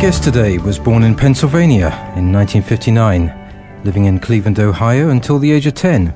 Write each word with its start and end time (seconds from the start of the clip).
Guest 0.00 0.24
today 0.24 0.56
was 0.56 0.78
born 0.78 1.02
in 1.02 1.14
Pennsylvania 1.14 1.88
in 2.16 2.32
1959, 2.32 3.82
living 3.84 4.06
in 4.06 4.18
Cleveland, 4.18 4.58
Ohio 4.58 5.10
until 5.10 5.38
the 5.38 5.52
age 5.52 5.66
of 5.66 5.74
10. 5.74 6.14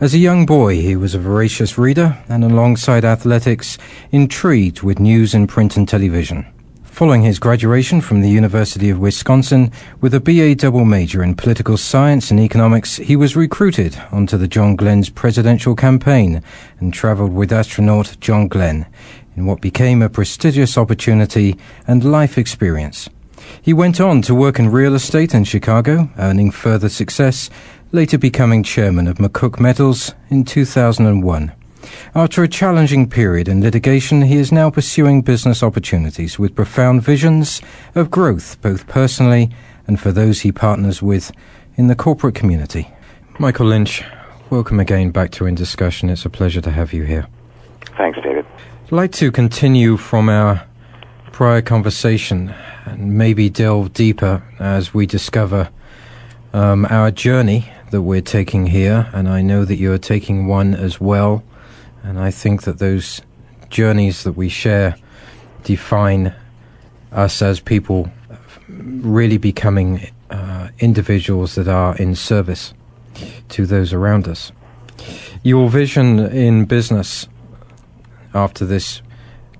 As 0.00 0.12
a 0.12 0.18
young 0.18 0.44
boy, 0.44 0.80
he 0.80 0.96
was 0.96 1.14
a 1.14 1.20
voracious 1.20 1.78
reader 1.78 2.20
and, 2.28 2.42
alongside 2.42 3.04
athletics, 3.04 3.78
intrigued 4.10 4.82
with 4.82 4.98
news 4.98 5.34
in 5.34 5.46
print 5.46 5.76
and 5.76 5.88
television. 5.88 6.44
Following 6.82 7.22
his 7.22 7.38
graduation 7.38 8.00
from 8.00 8.22
the 8.22 8.28
University 8.28 8.90
of 8.90 8.98
Wisconsin 8.98 9.70
with 10.00 10.14
a 10.14 10.20
BA 10.20 10.56
double 10.56 10.84
major 10.84 11.22
in 11.22 11.36
political 11.36 11.76
science 11.76 12.32
and 12.32 12.40
economics, 12.40 12.96
he 12.96 13.14
was 13.14 13.36
recruited 13.36 13.96
onto 14.10 14.36
the 14.36 14.48
John 14.48 14.74
Glenn's 14.74 15.10
presidential 15.10 15.76
campaign 15.76 16.42
and 16.80 16.92
traveled 16.92 17.32
with 17.32 17.52
astronaut 17.52 18.16
John 18.20 18.48
Glenn 18.48 18.86
in 19.36 19.46
what 19.46 19.60
became 19.60 20.02
a 20.02 20.08
prestigious 20.08 20.76
opportunity 20.76 21.56
and 21.86 22.04
life 22.04 22.38
experience. 22.38 23.08
He 23.60 23.72
went 23.72 24.00
on 24.00 24.22
to 24.22 24.34
work 24.34 24.58
in 24.58 24.70
real 24.70 24.94
estate 24.94 25.34
in 25.34 25.44
Chicago, 25.44 26.10
earning 26.18 26.50
further 26.50 26.88
success, 26.88 27.50
later 27.90 28.18
becoming 28.18 28.62
chairman 28.62 29.06
of 29.06 29.18
McCook 29.18 29.60
Metals 29.60 30.14
in 30.30 30.44
2001. 30.44 31.52
After 32.14 32.42
a 32.42 32.48
challenging 32.48 33.08
period 33.08 33.48
in 33.48 33.60
litigation, 33.60 34.22
he 34.22 34.36
is 34.36 34.52
now 34.52 34.70
pursuing 34.70 35.22
business 35.22 35.62
opportunities 35.62 36.38
with 36.38 36.54
profound 36.54 37.02
visions 37.02 37.60
of 37.94 38.10
growth, 38.10 38.60
both 38.62 38.86
personally 38.86 39.50
and 39.86 40.00
for 40.00 40.12
those 40.12 40.40
he 40.40 40.52
partners 40.52 41.02
with 41.02 41.32
in 41.76 41.88
the 41.88 41.96
corporate 41.96 42.34
community. 42.34 42.88
Michael 43.38 43.66
Lynch, 43.66 44.04
welcome 44.50 44.78
again 44.78 45.10
back 45.10 45.30
to 45.32 45.46
In 45.46 45.54
Discussion. 45.54 46.08
It's 46.08 46.24
a 46.24 46.30
pleasure 46.30 46.60
to 46.60 46.70
have 46.70 46.92
you 46.92 47.02
here. 47.04 47.26
I'd 48.84 48.92
like 48.92 49.12
to 49.12 49.30
continue 49.32 49.96
from 49.96 50.28
our 50.28 50.66
prior 51.30 51.62
conversation 51.62 52.54
and 52.84 53.16
maybe 53.16 53.48
delve 53.48 53.92
deeper 53.94 54.42
as 54.58 54.92
we 54.92 55.06
discover 55.06 55.70
um, 56.52 56.84
our 56.90 57.10
journey 57.10 57.72
that 57.90 58.02
we're 58.02 58.20
taking 58.20 58.66
here. 58.66 59.08
And 59.14 59.28
I 59.28 59.40
know 59.40 59.64
that 59.64 59.76
you're 59.76 59.98
taking 59.98 60.46
one 60.46 60.74
as 60.74 61.00
well. 61.00 61.42
And 62.02 62.18
I 62.18 62.30
think 62.30 62.64
that 62.64 62.78
those 62.80 63.22
journeys 63.70 64.24
that 64.24 64.32
we 64.32 64.50
share 64.50 64.96
define 65.62 66.34
us 67.12 67.40
as 67.40 67.60
people 67.60 68.10
really 68.68 69.38
becoming 69.38 70.10
uh, 70.28 70.68
individuals 70.80 71.54
that 71.54 71.68
are 71.68 71.96
in 71.96 72.14
service 72.14 72.74
to 73.50 73.64
those 73.64 73.92
around 73.92 74.28
us. 74.28 74.52
Your 75.42 75.70
vision 75.70 76.18
in 76.18 76.66
business 76.66 77.26
after 78.34 78.64
this 78.64 79.02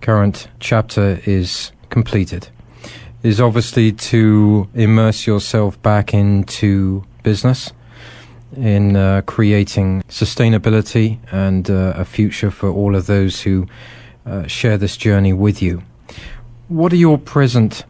current 0.01 0.49
chapter 0.59 1.21
is 1.25 1.73
completed 1.91 2.49
is 3.23 3.41
obviously 3.41 3.93
to 3.93 4.69
immerse 4.75 5.27
yourself 5.27 5.81
back 5.83 6.13
into 6.13 7.05
business 7.23 7.73
in 8.57 8.97
uh, 8.97 9.23
creating 9.27 10.03
sustainability 10.09 11.19
and 11.31 11.71
uh, 11.71 11.95
a 11.97 12.05
future 12.05 12.51
for 12.51 12.69
all 12.69 12.97
of 12.97 13.07
those 13.07 13.43
who 13.43 13.67
uh, 14.27 14.47
share 14.47 14.77
this 14.77 14.97
journey 14.97 15.33
with 15.33 15.63
you. 15.63 15.83
What 16.69 16.93
are 16.93 16.97
your 16.97 17.19
present 17.19 17.85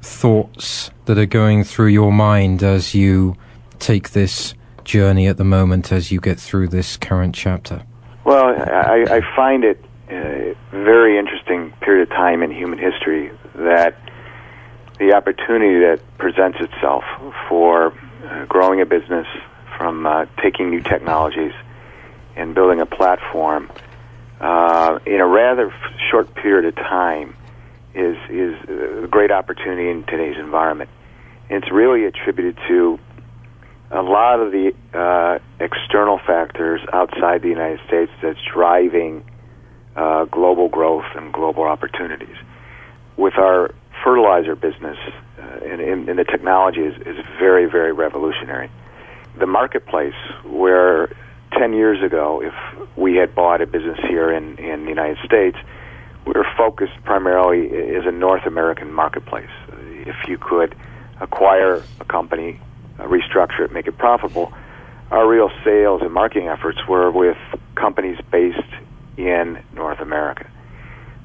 thoughts 0.00 0.90
that 1.04 1.18
are 1.18 1.26
going 1.26 1.64
through 1.64 1.88
your 1.88 2.12
mind 2.12 2.62
as 2.62 2.94
you 2.94 3.36
take 3.78 4.10
this 4.10 4.54
journey 4.84 5.26
at 5.26 5.36
the 5.36 5.44
moment 5.44 5.92
as 5.92 6.10
you 6.10 6.20
get 6.20 6.40
through 6.40 6.68
this 6.68 6.96
current 6.96 7.34
chapter? 7.34 7.82
Well, 8.24 8.46
I, 8.46 9.04
I 9.08 9.36
find 9.36 9.64
it 9.64 9.84
a 10.10 10.56
very 10.70 11.18
interesting 11.18 11.72
period 11.80 12.08
of 12.10 12.16
time 12.16 12.42
in 12.42 12.50
human 12.50 12.78
history 12.78 13.30
that 13.54 13.98
the 14.98 15.12
opportunity 15.14 15.80
that 15.80 16.00
presents 16.18 16.58
itself 16.60 17.04
for 17.48 17.92
uh, 18.24 18.44
growing 18.46 18.80
a 18.80 18.86
business 18.86 19.26
from 19.76 20.06
uh, 20.06 20.26
taking 20.42 20.70
new 20.70 20.80
technologies 20.80 21.52
and 22.34 22.54
building 22.54 22.80
a 22.80 22.86
platform 22.86 23.70
uh, 24.40 24.98
in 25.06 25.20
a 25.20 25.26
rather 25.26 25.72
short 26.10 26.34
period 26.34 26.64
of 26.66 26.74
time 26.76 27.34
is 27.94 28.16
is 28.28 28.54
a 28.68 29.06
great 29.08 29.30
opportunity 29.30 29.88
in 29.88 30.04
today's 30.04 30.36
environment. 30.38 30.90
And 31.48 31.62
it's 31.62 31.72
really 31.72 32.04
attributed 32.04 32.58
to 32.68 32.98
a 33.90 34.02
lot 34.02 34.40
of 34.40 34.52
the 34.52 34.74
uh, 34.92 35.38
external 35.60 36.18
factors 36.18 36.80
outside 36.92 37.42
the 37.42 37.48
United 37.48 37.80
States 37.86 38.12
that's 38.20 38.38
driving 38.52 39.24
uh, 39.96 40.24
global 40.26 40.68
growth 40.68 41.06
and 41.14 41.32
global 41.32 41.64
opportunities. 41.64 42.36
With 43.16 43.38
our 43.38 43.74
fertilizer 44.04 44.54
business, 44.54 44.98
uh, 45.38 45.42
and, 45.64 45.80
and, 45.80 46.08
and 46.08 46.18
the 46.18 46.24
technology 46.24 46.82
is, 46.82 46.94
is 47.06 47.16
very, 47.38 47.66
very 47.66 47.92
revolutionary. 47.92 48.70
The 49.38 49.46
marketplace, 49.46 50.14
where 50.44 51.08
10 51.58 51.72
years 51.72 52.02
ago, 52.02 52.42
if 52.42 52.54
we 52.96 53.16
had 53.16 53.34
bought 53.34 53.62
a 53.62 53.66
business 53.66 53.98
here 54.08 54.30
in, 54.30 54.58
in 54.58 54.82
the 54.82 54.88
United 54.90 55.18
States, 55.24 55.56
we 56.26 56.32
were 56.32 56.46
focused 56.56 56.92
primarily 57.04 57.96
as 57.96 58.04
a 58.04 58.10
North 58.10 58.46
American 58.46 58.92
marketplace. 58.92 59.50
If 59.70 60.28
you 60.28 60.38
could 60.38 60.74
acquire 61.20 61.82
a 62.00 62.04
company, 62.04 62.60
uh, 62.98 63.04
restructure 63.04 63.60
it, 63.60 63.72
make 63.72 63.86
it 63.86 63.96
profitable, 63.96 64.52
our 65.10 65.26
real 65.26 65.50
sales 65.64 66.02
and 66.02 66.12
marketing 66.12 66.48
efforts 66.48 66.78
were 66.88 67.10
with 67.10 67.38
companies 67.76 68.18
based 68.30 68.58
in 69.16 69.62
North 69.74 70.00
America. 70.00 70.48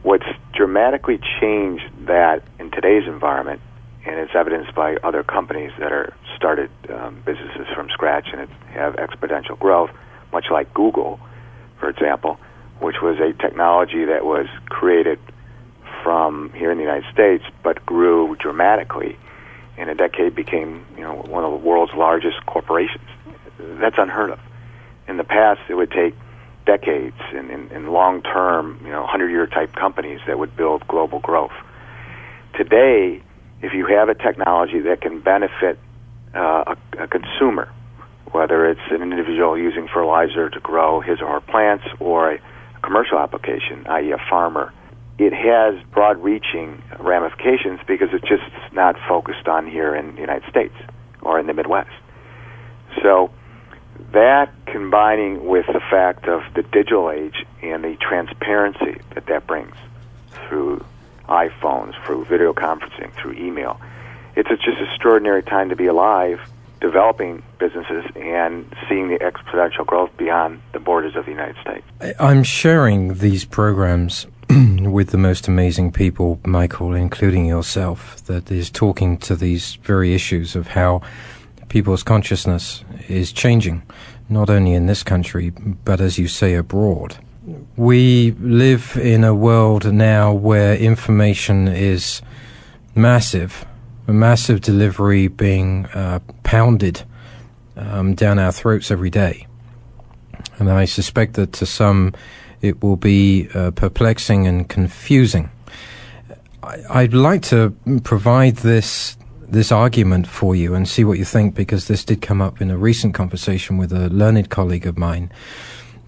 What's 0.04 0.26
dramatically 0.54 1.20
changed 1.40 1.84
that 2.08 2.44
in 2.60 2.72
today's 2.72 3.08
environment, 3.08 3.62
and 4.06 4.20
it's 4.20 4.34
evidenced 4.34 4.74
by 4.74 4.98
other 5.04 5.24
companies 5.24 5.72
that 5.80 5.92
are 5.92 6.14
started 6.36 6.72
um, 6.90 7.22
businesses 7.26 7.68
from 7.76 7.90
scratch 7.90 8.28
and 8.34 8.50
have 8.74 8.96
exponential 8.96 9.58
growth, 9.60 9.92
much 10.34 10.46
like 10.50 10.74
Google, 10.74 11.20
for 11.80 11.90
example, 11.90 12.40
which 12.80 12.96
was 13.02 13.20
a 13.20 13.34
technology 13.34 14.06
that 14.06 14.26
was 14.26 14.48
created 14.66 15.20
from 16.04 16.52
here 16.54 16.72
in 16.72 16.78
the 16.78 16.84
United 16.84 17.12
States, 17.14 17.44
but 17.64 17.86
grew 17.86 18.36
dramatically 18.38 19.18
in 19.78 19.90
a 19.90 19.96
decade, 19.96 20.36
became 20.36 20.86
you 20.96 21.04
know 21.04 21.16
one 21.16 21.44
of 21.44 21.52
the 21.52 21.58
world's 21.58 21.94
largest 21.94 22.46
corporations. 22.46 23.08
That's 23.60 23.98
unheard 23.98 24.32
of. 24.32 24.40
In 25.08 25.18
the 25.18 25.24
past, 25.24 25.62
it 25.70 25.76
would 25.76 25.92
take 25.92 26.16
decades 26.66 27.18
in, 27.32 27.50
and, 27.50 27.72
and 27.72 27.92
long 27.92 28.22
term, 28.22 28.80
you 28.84 28.92
know, 28.92 29.02
100 29.02 29.30
year 29.30 29.48
type 29.48 29.74
companies 29.74 30.20
that 30.28 30.38
would 30.40 30.56
build 30.56 30.88
global 30.88 31.20
growth. 31.20 31.52
Today, 32.56 33.22
if 33.62 33.74
you 33.74 33.86
have 33.86 34.10
a 34.10 34.16
technology 34.16 34.80
that 34.80 35.02
can 35.02 35.20
benefit 35.20 35.80
uh, 36.36 36.76
a, 36.98 37.04
a 37.04 37.08
consumer, 37.08 37.72
whether 38.32 38.70
it's 38.70 38.82
an 38.92 39.02
individual 39.02 39.58
using 39.58 39.88
fertilizer 39.88 40.50
to 40.50 40.60
grow 40.60 41.02
his 41.02 41.22
or 41.22 41.28
her 41.28 41.42
plants 41.42 41.86
or 42.00 42.34
a 42.34 42.40
commercial 42.82 43.20
application, 43.20 43.86
i.e., 43.88 44.12
a 44.12 44.18
farmer, 44.30 44.74
it 45.18 45.34
has 45.34 45.76
broad 45.92 46.18
reaching 46.18 46.82
ramifications 47.00 47.80
because 47.88 48.10
it's 48.14 48.28
just 48.28 48.74
not 48.74 48.96
focused 49.08 49.48
on 49.48 49.70
here 49.70 49.96
in 49.96 50.16
the 50.16 50.22
United 50.22 50.50
States 50.50 50.74
or 51.22 51.40
in 51.40 51.48
the 51.48 51.54
Midwest. 51.54 51.92
So, 53.04 53.32
that 54.12 54.52
combining 54.66 55.46
with 55.46 55.66
the 55.68 55.82
fact 55.90 56.28
of 56.28 56.42
the 56.54 56.64
digital 56.64 57.12
age 57.12 57.46
and 57.62 57.84
the 57.84 57.96
transparency 57.98 59.02
that 59.14 59.26
that 59.28 59.48
brings 59.48 59.76
through 60.48 60.84
iPhones, 61.28 61.94
through 62.06 62.26
video 62.26 62.54
conferencing, 62.54 63.14
through 63.14 63.34
email. 63.34 63.80
It's 64.36 64.50
a 64.50 64.58
just 64.58 64.82
extraordinary 64.82 65.44
time 65.44 65.70
to 65.70 65.76
be 65.76 65.88
alive, 65.88 66.40
developing 66.80 67.44
businesses 67.60 68.04
and 68.16 68.66
seeing 68.90 69.08
the 69.08 69.20
exponential 69.20 69.86
growth 69.86 70.16
beyond 70.18 70.62
the 70.74 70.80
borders 70.80 71.16
of 71.16 71.26
the 71.26 71.32
United 71.32 71.56
States. 71.62 71.86
I'm 72.20 72.44
sharing 72.44 73.16
these 73.16 73.46
programs 73.46 74.26
with 74.50 75.10
the 75.10 75.18
most 75.18 75.48
amazing 75.48 75.92
people, 75.92 76.40
Michael, 76.46 76.94
including 76.94 77.46
yourself, 77.46 78.24
that 78.26 78.52
is 78.52 78.70
talking 78.70 79.18
to 79.20 79.36
these 79.36 79.76
very 79.76 80.14
issues 80.14 80.56
of 80.56 80.68
how 80.68 81.02
people's 81.72 82.04
consciousness 82.04 82.84
is 83.08 83.32
changing, 83.32 83.82
not 84.28 84.50
only 84.50 84.74
in 84.74 84.88
this 84.88 85.04
country, 85.04 85.52
but 85.86 86.02
as 86.02 86.20
you 86.20 86.28
say, 86.28 86.54
abroad. 86.54 87.18
We 87.78 88.32
live 88.32 88.98
in 88.98 89.24
a 89.24 89.34
world 89.34 89.92
now 89.94 90.34
where 90.34 90.76
information 90.76 91.70
is 91.70 92.22
massive, 92.94 93.66
a 94.06 94.12
massive 94.12 94.60
delivery 94.60 95.30
being 95.30 95.86
uh, 95.88 96.20
pounded 96.44 97.04
um, 97.78 98.16
down 98.16 98.38
our 98.38 98.52
throats 98.52 98.92
every 98.92 99.10
day. 99.10 99.48
And 100.60 100.70
I 100.70 100.84
suspect 100.84 101.36
that 101.36 101.54
to 101.54 101.66
some 101.66 102.14
it 102.62 102.84
will 102.84 102.98
be 102.98 103.48
uh, 103.56 103.72
perplexing 103.72 104.46
and 104.46 104.68
confusing. 104.68 105.50
I, 106.62 107.04
would 107.04 107.14
like 107.14 107.44
to 107.44 107.76
provide 108.04 108.58
this 108.58 109.18
this 109.52 109.72
argument 109.72 110.28
for 110.28 110.56
you 110.56 110.74
and 110.74 110.88
see 110.88 111.04
what 111.04 111.18
you 111.18 111.26
think 111.26 111.54
because 111.54 111.88
this 111.88 112.04
did 112.06 112.22
come 112.22 112.42
up 112.42 112.62
in 112.62 112.72
a 112.72 112.78
recent 112.78 113.14
conversation 113.14 113.78
with 113.78 113.92
a 113.92 114.10
learned 114.10 114.50
colleague 114.50 114.88
of 114.88 114.98
mine 114.98 115.32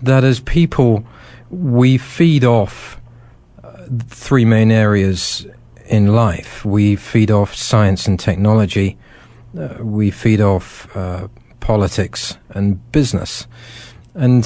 that 0.01 0.24
as 0.24 0.40
people 0.40 1.06
we 1.50 1.98
feed 1.98 2.44
off 2.44 3.00
uh, 3.63 3.86
three 4.07 4.45
main 4.45 4.72
areas 4.72 5.45
in 5.86 6.16
life. 6.16 6.66
We 6.66 6.95
feed 6.95 7.30
off 7.30 7.54
science 7.54 8.07
and 8.07 8.19
technology 8.19 8.98
uh, 9.57 9.78
we 9.81 10.10
feed 10.10 10.42
off 10.42 10.95
uh, 10.95 11.28
politics 11.60 12.38
and 12.50 12.92
business. 12.92 13.48
And 14.16 14.45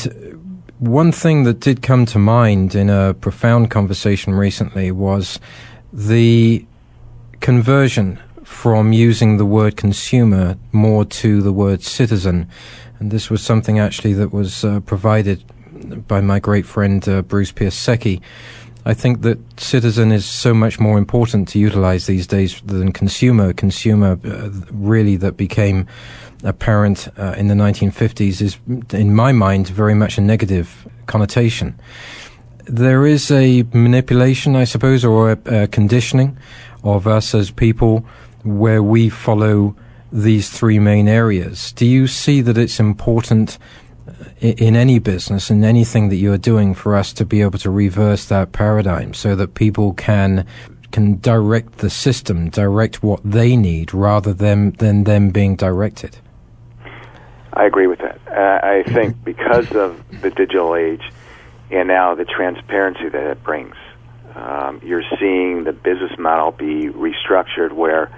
one 0.80 1.12
thing 1.12 1.44
that 1.44 1.60
did 1.60 1.82
come 1.82 2.06
to 2.08 2.20
mind 2.20 2.76
in 2.76 2.90
a 2.90 3.14
profound 3.14 3.72
conversation 3.72 4.34
recently 4.34 4.92
was 4.92 5.40
the 5.94 6.66
conversion 7.40 8.20
from 8.48 8.94
using 8.94 9.36
the 9.36 9.46
word 9.46 9.76
consumer 9.76 10.58
more 10.72 11.04
to 11.04 11.42
the 11.42 11.52
word 11.52 11.84
citizen. 11.84 12.48
And 12.98 13.12
this 13.12 13.30
was 13.30 13.44
something 13.44 13.78
actually 13.78 14.14
that 14.14 14.32
was 14.32 14.64
uh, 14.64 14.80
provided 14.80 15.44
by 16.08 16.22
my 16.22 16.40
great 16.40 16.66
friend 16.66 17.08
uh, 17.10 17.22
Bruce 17.24 17.52
Piasecki. 17.52 18.22
I 18.86 18.94
think 18.94 19.22
that 19.24 19.38
citizen 19.60 20.14
is 20.14 20.26
so 20.26 20.54
much 20.54 20.80
more 20.80 20.98
important 20.98 21.50
to 21.50 21.60
utilize 21.60 22.08
these 22.08 22.26
days 22.26 22.62
than 22.62 22.94
consumer. 22.94 23.52
Consumer 23.52 24.18
uh, 24.24 24.50
really 24.72 25.18
that 25.18 25.36
became 25.36 25.86
apparent 26.44 27.10
uh, 27.20 27.36
in 27.38 27.50
the 27.50 27.54
1950s 27.54 28.42
is, 28.42 28.58
in 28.94 29.14
my 29.14 29.34
mind, 29.34 29.68
very 29.68 29.94
much 29.94 30.18
a 30.18 30.22
negative 30.22 30.88
connotation. 31.06 31.78
There 32.64 33.06
is 33.06 33.30
a 33.30 33.64
manipulation, 33.74 34.56
I 34.56 34.64
suppose, 34.64 35.04
or 35.04 35.32
a, 35.34 35.64
a 35.64 35.68
conditioning 35.68 36.38
of 36.84 37.08
us 37.08 37.36
as 37.36 37.52
people 37.52 38.06
where 38.44 38.84
we 38.84 39.10
follow 39.10 39.76
these 40.12 40.50
three 40.50 40.80
main 40.80 41.08
areas. 41.08 41.72
Do 41.74 41.86
you 41.86 42.08
see 42.08 42.42
that 42.42 42.58
it's 42.58 42.80
important 42.80 43.58
uh, 44.08 44.14
in 44.40 44.76
any 44.76 45.00
business, 45.00 45.50
in 45.50 45.64
anything 45.64 46.10
that 46.10 46.16
you're 46.16 46.38
doing, 46.38 46.74
for 46.74 46.96
us 46.96 47.12
to 47.14 47.26
be 47.26 47.42
able 47.42 47.60
to 47.60 47.70
reverse 47.70 48.26
that 48.26 48.52
paradigm 48.52 49.14
so 49.14 49.36
that 49.36 49.56
people 49.56 49.94
can 49.94 50.46
can 50.92 51.20
direct 51.20 51.80
the 51.80 51.90
system, 51.90 52.50
direct 52.50 53.04
what 53.04 53.20
they 53.24 53.58
need, 53.58 53.94
rather 53.94 54.34
than 54.34 54.72
than 54.74 55.04
them 55.04 55.30
being 55.30 55.56
directed? 55.56 56.18
I 57.54 57.66
agree 57.66 57.88
with 57.88 58.00
that. 58.00 58.20
Uh, 58.28 58.66
I 58.66 58.84
think 58.84 59.24
because 59.24 59.72
of 59.72 60.02
the 60.22 60.30
digital 60.30 60.76
age 60.76 61.12
and 61.72 61.88
now 61.88 62.16
the 62.16 62.24
transparency 62.24 63.10
that 63.10 63.32
it 63.32 63.44
brings, 63.44 63.76
um, 64.36 64.80
you're 64.84 65.04
seeing 65.20 65.64
the 65.64 65.74
business 65.74 66.18
model 66.20 66.52
be 66.52 66.88
restructured 66.90 67.74
where 67.74 68.12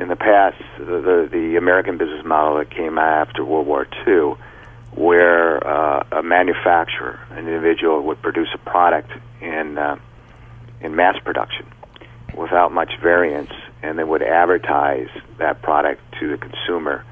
in 0.00 0.08
the 0.08 0.16
past, 0.16 0.56
the, 0.78 1.28
the, 1.30 1.56
American 1.56 1.98
business 1.98 2.24
model 2.24 2.56
that 2.56 2.70
came 2.70 2.96
after 2.96 3.44
World 3.44 3.66
War 3.66 3.86
II, 4.06 4.34
where 4.92 5.66
uh, 5.66 6.04
a 6.10 6.22
manufacturer, 6.22 7.20
an 7.32 7.46
individual, 7.46 8.02
would 8.04 8.22
produce 8.22 8.48
a 8.54 8.58
product 8.58 9.10
in, 9.42 9.76
uh, 9.76 9.96
in 10.80 10.96
mass 10.96 11.16
production 11.22 11.66
without 12.34 12.72
much 12.72 12.92
variance, 13.02 13.52
and 13.82 13.98
they 13.98 14.04
would 14.04 14.22
advertise 14.22 15.08
that 15.38 15.60
product 15.60 16.00
to 16.18 16.30
the 16.30 16.38
consumer 16.38 17.04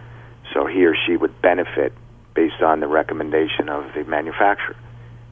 so 0.55 0.65
he 0.65 0.87
or 0.87 0.95
she 1.07 1.15
would 1.15 1.43
benefit 1.43 1.93
based 2.35 2.63
on 2.63 2.81
the 2.81 2.87
recommendation 2.87 3.69
of 3.69 3.85
the 3.95 4.05
manufacturer 4.05 4.77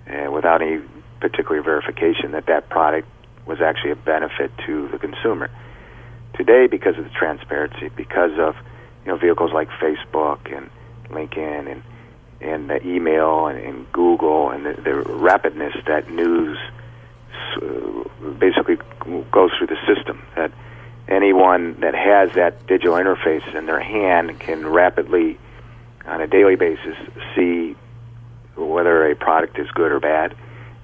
and 0.06 0.32
without 0.32 0.60
any 0.60 0.82
particular 1.20 1.62
verification 1.62 2.32
that 2.32 2.46
that 2.46 2.68
product 2.68 3.08
was 3.46 3.62
actually 3.62 3.92
a 3.92 3.96
benefit 3.96 4.50
to 4.66 4.88
the 4.88 4.98
consumer. 4.98 5.48
Today, 6.36 6.66
because 6.66 6.98
of 6.98 7.04
the 7.04 7.10
transparency, 7.10 7.88
because 7.96 8.38
of 8.38 8.56
you 9.04 9.12
know 9.12 9.16
vehicles 9.16 9.52
like 9.52 9.68
Facebook 9.80 10.54
and 10.54 10.70
LinkedIn 11.08 11.70
and 11.70 11.82
and 12.40 12.68
the 12.68 12.86
email 12.86 13.46
and, 13.46 13.58
and 13.58 13.92
Google 13.92 14.50
and 14.50 14.66
the, 14.66 14.72
the 14.74 14.90
rapidness 14.90 15.82
that 15.86 16.10
news 16.10 16.58
uh, 17.56 18.32
basically 18.38 18.76
goes 19.30 19.50
through 19.56 19.68
the 19.68 19.78
system 19.86 20.22
that 20.36 20.52
anyone 21.08 21.80
that 21.80 21.94
has 21.94 22.34
that 22.34 22.66
digital 22.66 22.94
interface 22.94 23.54
in 23.54 23.66
their 23.66 23.80
hand 23.80 24.38
can 24.40 24.66
rapidly, 24.66 25.38
on 26.04 26.20
a 26.20 26.26
daily 26.26 26.56
basis, 26.56 26.96
see 27.34 27.76
whether 28.56 29.10
a 29.10 29.14
product 29.14 29.58
is 29.58 29.68
good 29.70 29.92
or 29.92 30.00
bad, 30.00 30.34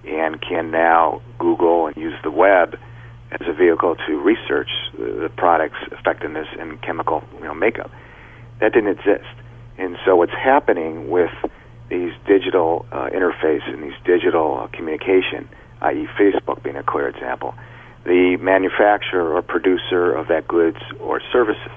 and 0.07 0.41
can 0.41 0.71
now 0.71 1.21
Google 1.39 1.87
and 1.87 1.97
use 1.97 2.15
the 2.23 2.31
web 2.31 2.79
as 3.41 3.47
a 3.49 3.53
vehicle 3.53 3.97
to 4.07 4.21
research 4.21 4.71
the 4.99 5.31
product's 5.37 5.79
effectiveness 5.91 6.47
and 6.59 6.81
chemical 6.83 7.25
you 7.39 7.45
know, 7.45 7.55
makeup. 7.55 7.91
That 8.61 8.73
didn't 8.73 8.91
exist, 8.91 9.29
and 9.79 9.97
so 10.05 10.17
what's 10.17 10.33
happening 10.33 11.11
with 11.11 11.33
these 11.89 12.13
digital 12.27 12.87
uh, 12.93 13.11
interface 13.11 13.67
and 13.67 13.83
these 13.83 13.99
digital 14.05 14.61
uh, 14.61 14.67
communication, 14.69 15.49
i.e., 15.81 16.07
Facebook 16.19 16.63
being 16.63 16.77
a 16.77 16.83
clear 16.83 17.09
example 17.09 17.55
the 18.05 18.37
manufacturer 18.41 19.37
or 19.37 19.43
producer 19.43 20.13
of 20.13 20.29
that 20.29 20.49
goods 20.49 20.79
or 21.01 21.21
services 21.33 21.71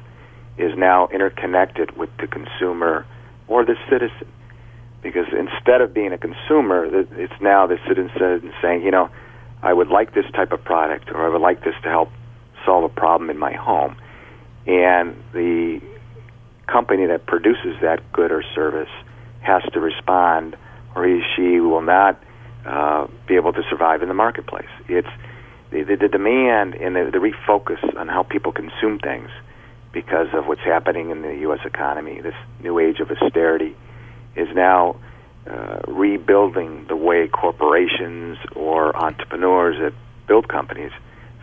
is 0.58 0.72
now 0.78 1.08
interconnected 1.10 1.96
with 1.98 2.10
the 2.18 2.28
consumer 2.28 3.06
or 3.48 3.66
the 3.66 3.76
citizen. 3.90 4.28
Because 5.04 5.28
instead 5.32 5.82
of 5.82 5.94
being 5.94 6.14
a 6.14 6.18
consumer, 6.18 6.86
it's 6.86 7.40
now 7.42 7.68
the 7.68 7.78
citizen 7.88 8.52
saying, 8.62 8.82
you 8.82 8.90
know, 8.90 9.10
I 9.62 9.74
would 9.74 9.90
like 9.90 10.14
this 10.14 10.26
type 10.34 10.52
of 10.52 10.64
product 10.64 11.10
or 11.10 11.26
I 11.26 11.30
would 11.30 11.42
like 11.42 11.64
this 11.64 11.76
to 11.84 11.90
help 11.90 12.10
solve 12.66 12.84
a 12.84 12.90
problem 12.90 13.30
in 13.30 13.38
my 13.38 13.54
home. 13.54 13.96
And 14.68 15.16
the 15.34 15.82
company 16.68 17.06
that 17.08 17.26
produces 17.26 17.80
that 17.82 18.12
good 18.12 18.32
or 18.32 18.44
service 18.56 18.90
has 19.42 19.64
to 19.74 19.80
respond 19.80 20.56
or 20.96 21.06
he 21.06 21.22
she 21.36 21.60
will 21.60 21.82
not 21.82 22.20
uh, 22.66 23.08
be 23.28 23.36
able 23.36 23.54
to 23.54 23.62
survive 23.70 24.02
in 24.02 24.08
the 24.08 24.14
marketplace. 24.14 24.70
It's 24.88 25.08
the, 25.72 25.84
the, 25.84 25.96
the 25.98 26.08
demand 26.08 26.76
and 26.76 26.96
the, 26.96 27.10
the 27.12 27.20
refocus 27.20 27.98
on 27.98 28.08
how 28.08 28.24
people 28.24 28.52
consume 28.52 29.00
things 29.00 29.30
because 29.92 30.28
of 30.34 30.48
what's 30.48 30.62
happening 30.62 31.10
in 31.10 31.22
the 31.22 31.36
U.S. 31.42 31.60
economy, 31.66 32.22
this 32.22 32.36
new 32.62 32.80
age 32.80 33.00
of 33.00 33.10
austerity, 33.12 33.76
is 34.36 34.48
now 34.54 34.98
uh, 35.50 35.80
rebuilding 35.88 36.86
the 36.88 36.96
way 36.96 37.28
corporations 37.28 38.38
or 38.56 38.96
entrepreneurs 38.96 39.78
that 39.80 39.94
build 40.28 40.48
companies 40.48 40.92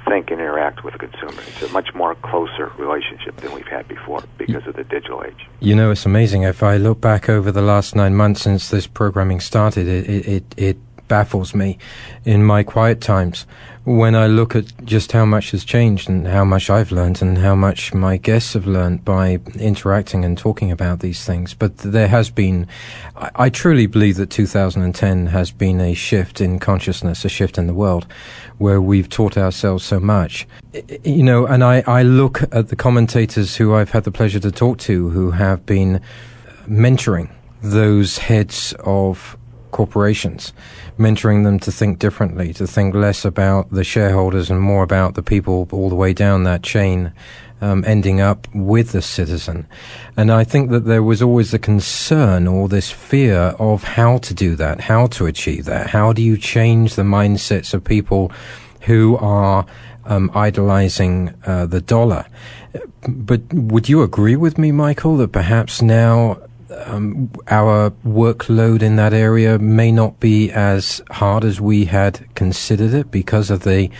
think 0.08 0.30
and 0.30 0.40
interact 0.40 0.82
with 0.84 0.94
the 0.94 0.98
consumer. 0.98 1.40
It's 1.46 1.62
a 1.62 1.72
much 1.72 1.94
more 1.94 2.14
closer 2.16 2.72
relationship 2.78 3.36
than 3.36 3.52
we've 3.52 3.66
had 3.66 3.86
before 3.86 4.22
because 4.38 4.66
of 4.66 4.74
the 4.74 4.84
digital 4.84 5.22
age. 5.24 5.48
You 5.60 5.76
know, 5.76 5.92
it's 5.92 6.04
amazing. 6.04 6.42
If 6.42 6.62
I 6.62 6.76
look 6.76 7.00
back 7.00 7.28
over 7.28 7.52
the 7.52 7.62
last 7.62 7.94
nine 7.94 8.14
months 8.14 8.42
since 8.42 8.68
this 8.70 8.86
programming 8.86 9.40
started, 9.40 9.86
it, 9.86 10.26
it, 10.26 10.54
it 10.56 10.76
baffles 11.12 11.54
me 11.54 11.76
in 12.24 12.42
my 12.42 12.62
quiet 12.62 12.98
times 13.02 13.44
when 13.84 14.14
I 14.14 14.28
look 14.28 14.56
at 14.56 14.64
just 14.86 15.12
how 15.12 15.26
much 15.26 15.50
has 15.50 15.62
changed 15.62 16.08
and 16.08 16.26
how 16.26 16.42
much 16.42 16.70
I've 16.70 16.90
learned 16.90 17.20
and 17.20 17.36
how 17.36 17.54
much 17.54 17.92
my 17.92 18.16
guests 18.16 18.54
have 18.54 18.66
learned 18.66 19.04
by 19.04 19.38
interacting 19.56 20.24
and 20.24 20.38
talking 20.38 20.72
about 20.72 21.00
these 21.00 21.22
things. 21.22 21.52
But 21.52 21.76
there 21.76 22.08
has 22.08 22.30
been, 22.30 22.66
I, 23.14 23.30
I 23.34 23.50
truly 23.50 23.86
believe 23.86 24.16
that 24.16 24.30
2010 24.30 25.26
has 25.26 25.50
been 25.50 25.82
a 25.82 25.92
shift 25.92 26.40
in 26.40 26.58
consciousness, 26.58 27.26
a 27.26 27.28
shift 27.28 27.58
in 27.58 27.66
the 27.66 27.74
world 27.74 28.06
where 28.56 28.80
we've 28.80 29.10
taught 29.10 29.36
ourselves 29.36 29.84
so 29.84 30.00
much. 30.00 30.48
You 31.04 31.24
know, 31.24 31.44
and 31.44 31.62
I, 31.62 31.84
I 31.86 32.04
look 32.04 32.42
at 32.52 32.68
the 32.68 32.76
commentators 32.76 33.56
who 33.56 33.74
I've 33.74 33.90
had 33.90 34.04
the 34.04 34.12
pleasure 34.12 34.40
to 34.40 34.50
talk 34.50 34.78
to 34.88 35.10
who 35.10 35.32
have 35.32 35.66
been 35.66 36.00
mentoring 36.66 37.28
those 37.60 38.16
heads 38.16 38.74
of 38.80 39.36
corporations, 39.72 40.52
mentoring 40.98 41.44
them 41.44 41.58
to 41.60 41.72
think 41.72 41.98
differently, 41.98 42.52
to 42.54 42.66
think 42.66 42.94
less 42.94 43.24
about 43.24 43.70
the 43.70 43.84
shareholders 43.84 44.50
and 44.50 44.60
more 44.60 44.82
about 44.82 45.14
the 45.14 45.22
people 45.22 45.68
all 45.72 45.88
the 45.88 45.94
way 45.94 46.12
down 46.12 46.44
that 46.44 46.62
chain 46.62 47.12
um, 47.62 47.84
ending 47.86 48.20
up 48.20 48.48
with 48.52 48.90
the 48.90 49.00
citizen. 49.00 49.66
And 50.16 50.30
I 50.30 50.44
think 50.44 50.70
that 50.70 50.84
there 50.84 51.02
was 51.02 51.22
always 51.22 51.52
the 51.52 51.58
concern 51.58 52.48
or 52.48 52.68
this 52.68 52.90
fear 52.90 53.54
of 53.58 53.84
how 53.84 54.18
to 54.18 54.34
do 54.34 54.56
that, 54.56 54.80
how 54.80 55.06
to 55.08 55.26
achieve 55.26 55.64
that. 55.66 55.90
How 55.90 56.12
do 56.12 56.20
you 56.20 56.36
change 56.36 56.96
the 56.96 57.02
mindsets 57.02 57.72
of 57.72 57.84
people 57.84 58.32
who 58.82 59.16
are 59.18 59.64
um, 60.04 60.30
idolizing 60.34 61.34
uh, 61.46 61.66
the 61.66 61.80
dollar? 61.80 62.26
But 63.06 63.42
would 63.52 63.88
you 63.88 64.02
agree 64.02 64.36
with 64.36 64.58
me, 64.58 64.72
Michael, 64.72 65.16
that 65.18 65.30
perhaps 65.30 65.80
now 65.80 66.38
um, 66.86 67.30
our 67.48 67.90
workload 68.06 68.82
in 68.82 68.96
that 68.96 69.12
area 69.12 69.58
may 69.58 69.92
not 69.92 70.20
be 70.20 70.50
as 70.50 71.02
hard 71.10 71.44
as 71.44 71.60
we 71.60 71.86
had 71.86 72.26
considered 72.34 72.94
it 72.94 73.10
because 73.10 73.50
of 73.50 73.62
the 73.62 73.90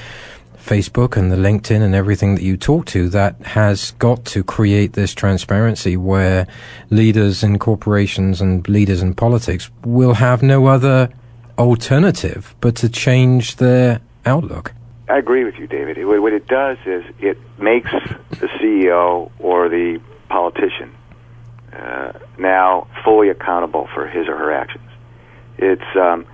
Facebook 0.57 1.17
and 1.17 1.31
the 1.33 1.37
LinkedIn 1.37 1.83
and 1.83 1.95
everything 1.95 2.35
that 2.37 2.43
you 2.43 2.57
talk 2.57 2.87
to, 2.87 3.09
that 3.09 3.41
has 3.43 3.93
got 3.93 4.25
to 4.27 4.45
create 4.45 4.93
this 4.93 5.13
transparency 5.13 5.97
where 5.97 6.47
leaders 6.91 7.43
in 7.43 7.59
corporations 7.59 8.41
and 8.41 8.69
leaders 8.69 9.03
in 9.03 9.15
politics 9.15 9.71
will 9.85 10.15
have 10.15 10.43
no 10.43 10.67
other 10.67 11.09
alternative 11.59 12.55
but 12.61 12.77
to 12.77 12.89
change 12.89 13.57
their 13.57 14.01
outlook. 14.25 14.73
I 15.09 15.19
agree 15.19 15.45
with 15.45 15.57
you, 15.57 15.67
David. 15.67 16.03
What 16.05 16.33
it 16.33 16.47
does 16.47 16.79
is 16.87 17.05
it 17.19 17.37
makes 17.59 17.91
the 18.31 18.49
CEO 18.61 19.31
or 19.41 19.69
the 19.69 20.01
politician 20.29 20.95
uh, 21.73 22.13
now 22.39 22.87
fully 23.05 23.29
accountable 23.29 23.89
for 23.95 24.07
his 24.07 24.29
or 24.29 24.37
her 24.37 24.53
actions. 24.53 24.89
It's 25.59 25.97
um, 25.97 26.27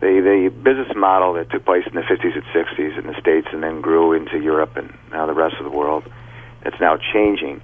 the 0.00 0.20
the 0.20 0.50
business 0.62 0.94
model 0.96 1.34
that 1.34 1.50
took 1.50 1.64
place 1.64 1.84
in 1.86 1.94
the 1.94 2.02
50s 2.02 2.34
and 2.34 2.44
60s 2.44 2.98
in 2.98 3.06
the 3.06 3.18
states 3.20 3.48
and 3.52 3.62
then 3.62 3.80
grew 3.80 4.12
into 4.12 4.38
Europe 4.38 4.76
and 4.76 4.92
now 5.10 5.26
the 5.26 5.34
rest 5.34 5.56
of 5.58 5.64
the 5.64 5.76
world 5.76 6.04
that's 6.62 6.80
now 6.80 6.96
changing 7.12 7.62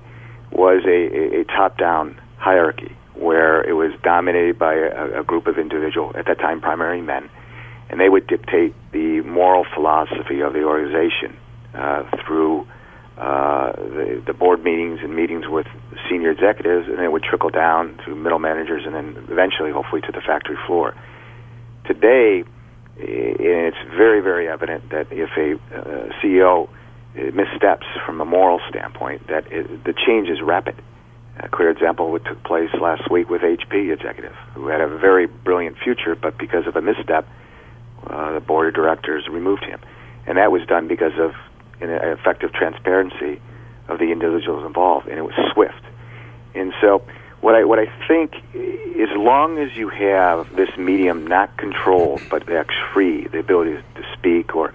was 0.50 0.82
a, 0.86 1.38
a, 1.38 1.40
a 1.40 1.44
top-down 1.44 2.20
hierarchy 2.38 2.96
where 3.14 3.62
it 3.62 3.74
was 3.74 3.92
dominated 4.02 4.58
by 4.58 4.74
a, 4.74 5.20
a 5.20 5.24
group 5.24 5.46
of 5.46 5.58
individual 5.58 6.12
at 6.16 6.26
that 6.26 6.38
time 6.38 6.60
primarily 6.60 7.02
men 7.02 7.28
and 7.90 8.00
they 8.00 8.08
would 8.08 8.26
dictate 8.26 8.74
the 8.92 9.20
moral 9.22 9.66
philosophy 9.74 10.40
of 10.40 10.52
the 10.54 10.62
organization 10.62 11.36
uh, 11.74 12.04
through 12.24 12.66
uh, 13.22 13.72
the, 13.76 14.22
the 14.26 14.34
board 14.34 14.64
meetings 14.64 14.98
and 15.02 15.14
meetings 15.14 15.44
with 15.46 15.66
senior 16.10 16.30
executives, 16.30 16.88
and 16.88 16.98
it 16.98 17.12
would 17.12 17.22
trickle 17.22 17.50
down 17.50 17.96
to 18.04 18.16
middle 18.16 18.40
managers, 18.40 18.82
and 18.84 18.94
then 18.94 19.26
eventually, 19.30 19.70
hopefully, 19.70 20.00
to 20.00 20.10
the 20.10 20.20
factory 20.20 20.58
floor 20.66 20.94
today, 21.86 22.44
it's 22.96 23.76
very, 23.96 24.20
very 24.20 24.48
evident 24.48 24.90
that 24.90 25.06
if 25.10 25.30
a 25.36 25.54
uh, 25.74 26.12
CEO 26.22 26.68
missteps 27.14 27.86
from 28.06 28.20
a 28.20 28.24
moral 28.24 28.60
standpoint, 28.68 29.26
that 29.28 29.50
it, 29.52 29.84
the 29.84 29.92
change 29.92 30.28
is 30.28 30.40
rapid. 30.42 30.74
A 31.38 31.48
clear 31.48 31.70
example 31.70 32.10
what 32.10 32.24
took 32.24 32.42
place 32.44 32.70
last 32.80 33.10
week 33.10 33.30
with 33.30 33.42
HP 33.42 33.92
executive, 33.92 34.34
who 34.54 34.68
had 34.68 34.80
a 34.80 34.88
very 34.88 35.26
brilliant 35.26 35.76
future, 35.78 36.14
but 36.14 36.38
because 36.38 36.66
of 36.66 36.76
a 36.76 36.82
misstep, 36.82 37.26
uh, 38.06 38.32
the 38.32 38.40
board 38.40 38.68
of 38.68 38.74
directors 38.74 39.26
removed 39.30 39.64
him, 39.64 39.80
and 40.26 40.36
that 40.38 40.52
was 40.52 40.66
done 40.66 40.88
because 40.88 41.18
of 41.18 41.32
an 41.90 42.18
effective 42.18 42.52
transparency 42.52 43.40
of 43.88 43.98
the 43.98 44.12
individuals 44.12 44.64
involved, 44.64 45.08
and 45.08 45.18
it 45.18 45.22
was 45.22 45.34
swift. 45.52 45.82
And 46.54 46.72
so, 46.80 47.02
what 47.40 47.54
I 47.54 47.64
what 47.64 47.78
I 47.78 47.86
think, 48.06 48.34
as 48.54 49.08
long 49.16 49.58
as 49.58 49.74
you 49.76 49.88
have 49.88 50.54
this 50.54 50.70
medium 50.76 51.26
not 51.26 51.56
controlled 51.56 52.22
but 52.30 52.50
actually 52.50 52.92
free, 52.92 53.26
the 53.26 53.38
ability 53.38 53.82
to 53.94 54.04
speak 54.14 54.54
or 54.54 54.72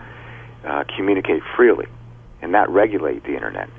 uh, 0.65 0.83
communicate 0.95 1.43
freely, 1.55 1.87
and 2.41 2.51
not 2.51 2.69
regulate 2.69 3.23
the 3.23 3.33
internet, 3.33 3.69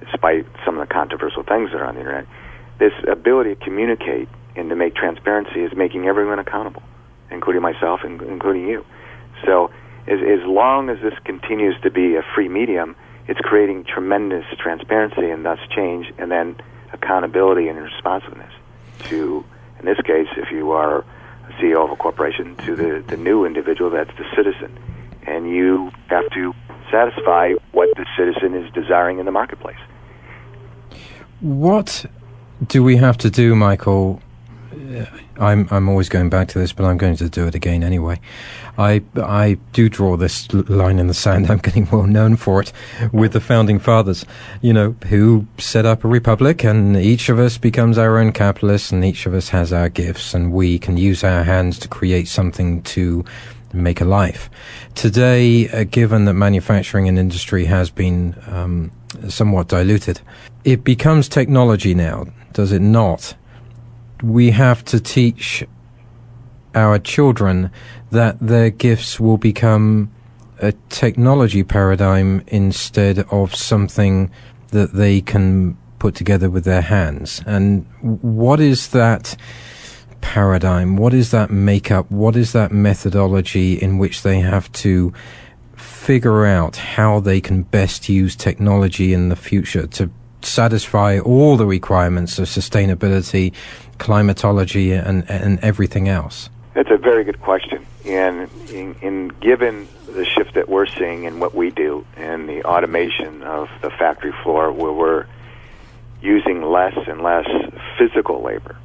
despite 0.00 0.46
some 0.64 0.78
of 0.78 0.88
the 0.88 0.92
controversial 0.92 1.42
things 1.42 1.70
that 1.72 1.80
are 1.80 1.84
on 1.84 1.94
the 1.94 2.00
internet, 2.00 2.26
this 2.78 2.92
ability 3.06 3.54
to 3.54 3.64
communicate 3.64 4.28
and 4.56 4.70
to 4.70 4.76
make 4.76 4.94
transparency 4.94 5.60
is 5.60 5.72
making 5.76 6.06
everyone 6.06 6.38
accountable, 6.38 6.82
including 7.30 7.62
myself 7.62 8.00
and 8.02 8.20
including 8.22 8.66
you. 8.66 8.84
So, 9.44 9.70
as 10.08 10.20
as 10.20 10.46
long 10.46 10.88
as 10.90 11.00
this 11.02 11.14
continues 11.24 11.80
to 11.82 11.90
be 11.90 12.16
a 12.16 12.22
free 12.34 12.48
medium, 12.48 12.96
it's 13.26 13.40
creating 13.40 13.84
tremendous 13.84 14.44
transparency 14.58 15.30
and 15.30 15.44
thus 15.44 15.58
change, 15.74 16.12
and 16.18 16.30
then 16.30 16.56
accountability 16.92 17.68
and 17.68 17.78
responsiveness 17.78 18.52
to, 19.04 19.44
in 19.78 19.84
this 19.84 20.00
case, 20.00 20.28
if 20.36 20.50
you 20.50 20.72
are 20.72 21.00
a 21.00 21.52
CEO 21.60 21.84
of 21.84 21.90
a 21.90 21.96
corporation, 21.96 22.56
to 22.56 22.74
the, 22.74 23.04
the 23.06 23.16
new 23.16 23.44
individual 23.44 23.90
that's 23.90 24.10
the 24.16 24.24
citizen. 24.34 24.76
And 25.26 25.50
you 25.50 25.90
have 26.08 26.28
to 26.30 26.54
satisfy 26.90 27.52
what 27.72 27.90
the 27.96 28.06
citizen 28.16 28.54
is 28.54 28.72
desiring 28.72 29.18
in 29.18 29.26
the 29.26 29.32
marketplace. 29.32 29.78
What 31.40 32.06
do 32.66 32.82
we 32.82 32.96
have 32.96 33.18
to 33.18 33.30
do, 33.30 33.54
Michael, 33.54 34.22
I'm 35.38 35.68
I'm 35.70 35.88
always 35.88 36.08
going 36.08 36.30
back 36.30 36.48
to 36.48 36.58
this, 36.58 36.72
but 36.72 36.84
I'm 36.84 36.96
going 36.96 37.16
to 37.16 37.28
do 37.28 37.46
it 37.46 37.54
again 37.54 37.82
anyway. 37.82 38.20
I 38.76 39.02
I 39.16 39.58
do 39.72 39.88
draw 39.88 40.16
this 40.16 40.52
line 40.52 40.98
in 40.98 41.08
the 41.08 41.14
sand. 41.14 41.50
I'm 41.50 41.58
getting 41.58 41.88
well 41.90 42.06
known 42.06 42.36
for 42.36 42.60
it 42.60 42.72
with 43.12 43.32
the 43.32 43.40
founding 43.40 43.78
fathers, 43.78 44.24
you 44.62 44.72
know, 44.72 44.96
who 45.08 45.46
set 45.58 45.84
up 45.84 46.04
a 46.04 46.08
republic, 46.08 46.64
and 46.64 46.96
each 46.96 47.28
of 47.28 47.38
us 47.38 47.58
becomes 47.58 47.98
our 47.98 48.18
own 48.18 48.32
capitalist, 48.32 48.92
and 48.92 49.04
each 49.04 49.26
of 49.26 49.34
us 49.34 49.50
has 49.50 49.72
our 49.72 49.88
gifts, 49.88 50.34
and 50.34 50.52
we 50.52 50.78
can 50.78 50.96
use 50.96 51.22
our 51.22 51.44
hands 51.44 51.78
to 51.80 51.88
create 51.88 52.28
something 52.28 52.82
to 52.82 53.24
make 53.72 54.00
a 54.00 54.04
life. 54.04 54.48
Today, 54.94 55.68
uh, 55.68 55.84
given 55.84 56.24
that 56.24 56.34
manufacturing 56.34 57.08
and 57.08 57.18
industry 57.18 57.66
has 57.66 57.90
been 57.90 58.34
um, 58.46 58.90
somewhat 59.28 59.68
diluted, 59.68 60.20
it 60.64 60.84
becomes 60.84 61.28
technology 61.28 61.94
now, 61.94 62.26
does 62.52 62.72
it 62.72 62.80
not? 62.80 63.34
We 64.22 64.50
have 64.50 64.84
to 64.86 65.00
teach 65.00 65.64
our 66.74 66.98
children 66.98 67.70
that 68.10 68.38
their 68.40 68.70
gifts 68.70 69.18
will 69.18 69.38
become 69.38 70.12
a 70.60 70.72
technology 70.88 71.62
paradigm 71.62 72.42
instead 72.46 73.20
of 73.30 73.54
something 73.54 74.30
that 74.68 74.92
they 74.92 75.20
can 75.20 75.76
put 75.98 76.14
together 76.14 76.50
with 76.50 76.64
their 76.64 76.82
hands. 76.82 77.42
And 77.46 77.86
what 78.00 78.60
is 78.60 78.88
that 78.88 79.36
paradigm? 80.20 80.96
What 80.96 81.14
is 81.14 81.30
that 81.30 81.50
makeup? 81.50 82.10
What 82.10 82.36
is 82.36 82.52
that 82.52 82.72
methodology 82.72 83.74
in 83.74 83.98
which 83.98 84.22
they 84.22 84.40
have 84.40 84.70
to 84.72 85.12
figure 85.76 86.44
out 86.44 86.76
how 86.76 87.20
they 87.20 87.40
can 87.40 87.62
best 87.62 88.08
use 88.08 88.34
technology 88.34 89.12
in 89.12 89.28
the 89.28 89.36
future 89.36 89.86
to 89.86 90.10
satisfy 90.42 91.18
all 91.18 91.56
the 91.56 91.66
requirements 91.66 92.38
of 92.38 92.46
sustainability, 92.46 93.52
climatology, 93.98 94.92
and, 94.92 95.28
and 95.30 95.58
everything 95.60 96.08
else? 96.08 96.48
That's 96.74 96.90
a 96.90 96.96
very 96.96 97.24
good 97.24 97.40
question. 97.40 97.84
And 98.04 98.48
in, 98.70 98.94
in 99.02 99.28
given 99.40 99.88
the 100.06 100.24
shift 100.24 100.54
that 100.54 100.68
we're 100.68 100.86
seeing 100.86 101.24
in 101.24 101.40
what 101.40 101.54
we 101.54 101.70
do 101.70 102.06
and 102.16 102.48
the 102.48 102.64
automation 102.64 103.42
of 103.42 103.68
the 103.82 103.90
factory 103.90 104.32
floor 104.42 104.72
where 104.72 104.92
we're 104.92 105.26
using 106.22 106.62
less 106.62 106.96
and 107.06 107.22
less 107.22 107.46
physical 107.98 108.42
labor, 108.42 108.76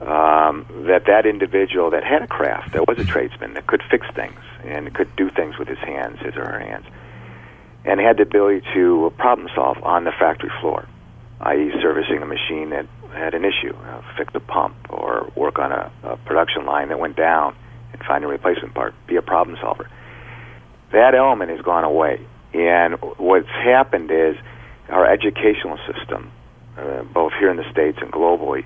um, 0.00 0.66
that 0.86 1.04
that 1.06 1.26
individual 1.26 1.90
that 1.90 2.04
had 2.04 2.22
a 2.22 2.26
craft, 2.26 2.72
that 2.72 2.88
was 2.88 2.98
a 2.98 3.04
tradesman, 3.04 3.54
that 3.54 3.66
could 3.66 3.82
fix 3.90 4.06
things 4.14 4.40
and 4.64 4.92
could 4.94 5.14
do 5.16 5.30
things 5.30 5.58
with 5.58 5.68
his 5.68 5.78
hands, 5.78 6.18
his 6.20 6.36
or 6.36 6.44
her 6.44 6.58
hands, 6.58 6.86
and 7.84 8.00
had 8.00 8.16
the 8.16 8.22
ability 8.22 8.66
to 8.74 9.12
problem 9.18 9.48
solve 9.54 9.82
on 9.82 10.04
the 10.04 10.12
factory 10.12 10.50
floor, 10.60 10.86
i.e., 11.42 11.70
servicing 11.80 12.22
a 12.22 12.26
machine 12.26 12.70
that 12.70 12.86
had 13.12 13.34
an 13.34 13.44
issue, 13.44 13.74
uh, 13.74 14.02
fix 14.16 14.32
the 14.32 14.40
pump, 14.40 14.76
or 14.88 15.30
work 15.34 15.58
on 15.58 15.72
a, 15.72 15.90
a 16.04 16.16
production 16.18 16.66
line 16.66 16.88
that 16.88 16.98
went 16.98 17.16
down 17.16 17.54
and 17.92 18.02
find 18.02 18.24
a 18.24 18.26
replacement 18.26 18.74
part, 18.74 18.94
be 19.06 19.16
a 19.16 19.22
problem 19.22 19.56
solver. 19.60 19.88
That 20.92 21.14
element 21.14 21.50
has 21.50 21.60
gone 21.60 21.84
away. 21.84 22.20
And 22.52 22.94
what's 23.18 23.48
happened 23.48 24.10
is 24.10 24.36
our 24.88 25.06
educational 25.06 25.78
system, 25.92 26.32
uh, 26.76 27.02
both 27.04 27.32
here 27.38 27.50
in 27.50 27.56
the 27.56 27.70
States 27.70 27.98
and 28.00 28.10
globally, 28.12 28.64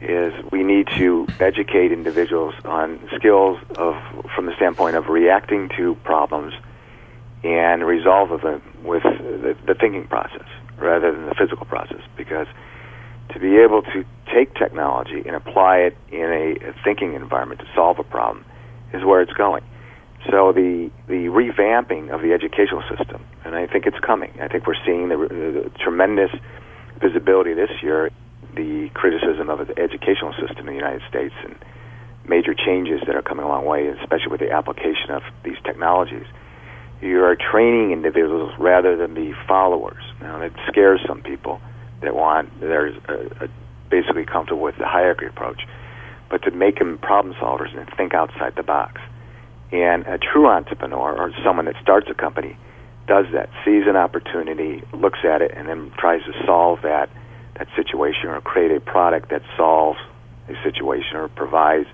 is 0.00 0.32
we 0.50 0.62
need 0.62 0.88
to 0.96 1.26
educate 1.40 1.92
individuals 1.92 2.54
on 2.64 2.98
skills 3.16 3.58
of 3.76 3.94
from 4.34 4.46
the 4.46 4.56
standpoint 4.56 4.96
of 4.96 5.08
reacting 5.08 5.68
to 5.76 5.94
problems 6.04 6.54
and 7.42 7.84
resolve 7.84 8.40
them 8.40 8.62
with 8.82 9.02
the, 9.02 9.56
the 9.66 9.74
thinking 9.74 10.06
process 10.06 10.46
rather 10.78 11.12
than 11.12 11.26
the 11.26 11.34
physical 11.34 11.66
process 11.66 12.00
because 12.16 12.46
to 13.32 13.38
be 13.38 13.58
able 13.58 13.82
to 13.82 14.04
take 14.32 14.54
technology 14.54 15.22
and 15.26 15.34
apply 15.34 15.78
it 15.78 15.96
in 16.10 16.20
a, 16.20 16.70
a 16.70 16.74
thinking 16.84 17.14
environment 17.14 17.60
to 17.60 17.66
solve 17.74 17.98
a 17.98 18.04
problem 18.04 18.44
is 18.92 19.04
where 19.04 19.20
it's 19.20 19.32
going. 19.32 19.62
So 20.28 20.52
the 20.52 20.90
the 21.08 21.32
revamping 21.32 22.10
of 22.12 22.20
the 22.20 22.32
educational 22.32 22.82
system, 22.94 23.24
and 23.44 23.54
I 23.54 23.66
think 23.66 23.86
it's 23.86 23.98
coming. 24.00 24.32
I 24.40 24.48
think 24.48 24.66
we're 24.66 24.82
seeing 24.84 25.08
the, 25.08 25.16
the 25.16 25.70
tremendous 25.82 26.30
visibility 27.00 27.54
this 27.54 27.70
year, 27.82 28.10
the 28.54 28.90
criticism 28.92 29.48
of 29.48 29.66
the 29.66 29.78
educational 29.78 30.34
system 30.34 30.60
in 30.60 30.66
the 30.66 30.74
United 30.74 31.02
States 31.08 31.34
and 31.42 31.56
major 32.28 32.54
changes 32.54 33.00
that 33.06 33.16
are 33.16 33.22
coming 33.22 33.44
a 33.44 33.48
long 33.48 33.64
way, 33.64 33.88
especially 33.88 34.28
with 34.28 34.40
the 34.40 34.50
application 34.50 35.10
of 35.10 35.22
these 35.42 35.56
technologies. 35.64 36.26
You 37.00 37.24
are 37.24 37.34
training 37.34 37.92
individuals 37.92 38.52
rather 38.58 38.96
than 38.96 39.14
be 39.14 39.32
followers. 39.48 40.02
Now, 40.20 40.42
it 40.42 40.52
scares 40.68 41.00
some 41.06 41.22
people 41.22 41.62
that 42.02 42.14
want 42.14 42.60
they're 42.60 42.92
uh, 43.08 43.44
uh, 43.44 43.46
basically 43.90 44.24
comfortable 44.24 44.62
with 44.62 44.76
the 44.78 44.86
hierarchy 44.86 45.26
approach, 45.26 45.66
but 46.28 46.42
to 46.42 46.50
make 46.50 46.78
them 46.78 46.98
problem 46.98 47.34
solvers 47.34 47.76
and 47.76 47.88
think 47.96 48.14
outside 48.14 48.54
the 48.56 48.62
box. 48.62 49.00
And 49.72 50.06
a 50.06 50.18
true 50.18 50.46
entrepreneur 50.46 51.16
or 51.16 51.32
someone 51.44 51.66
that 51.66 51.76
starts 51.82 52.08
a 52.10 52.14
company 52.14 52.56
does 53.06 53.26
that, 53.32 53.50
sees 53.64 53.86
an 53.86 53.96
opportunity, 53.96 54.82
looks 54.92 55.18
at 55.24 55.42
it, 55.42 55.52
and 55.56 55.68
then 55.68 55.92
tries 55.98 56.22
to 56.24 56.32
solve 56.46 56.82
that 56.82 57.10
that 57.58 57.68
situation 57.76 58.28
or 58.28 58.40
create 58.40 58.70
a 58.70 58.80
product 58.80 59.28
that 59.30 59.42
solves 59.56 59.98
a 60.48 60.54
situation 60.64 61.16
or 61.16 61.28
provides 61.28 61.86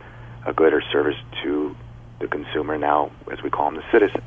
a 0.46 0.52
good 0.52 0.72
or 0.72 0.80
service 0.92 1.16
to 1.42 1.74
the 2.20 2.28
consumer 2.28 2.78
now, 2.78 3.10
as 3.32 3.42
we 3.42 3.50
call 3.50 3.70
them, 3.70 3.76
the 3.76 3.90
citizen. 3.90 4.22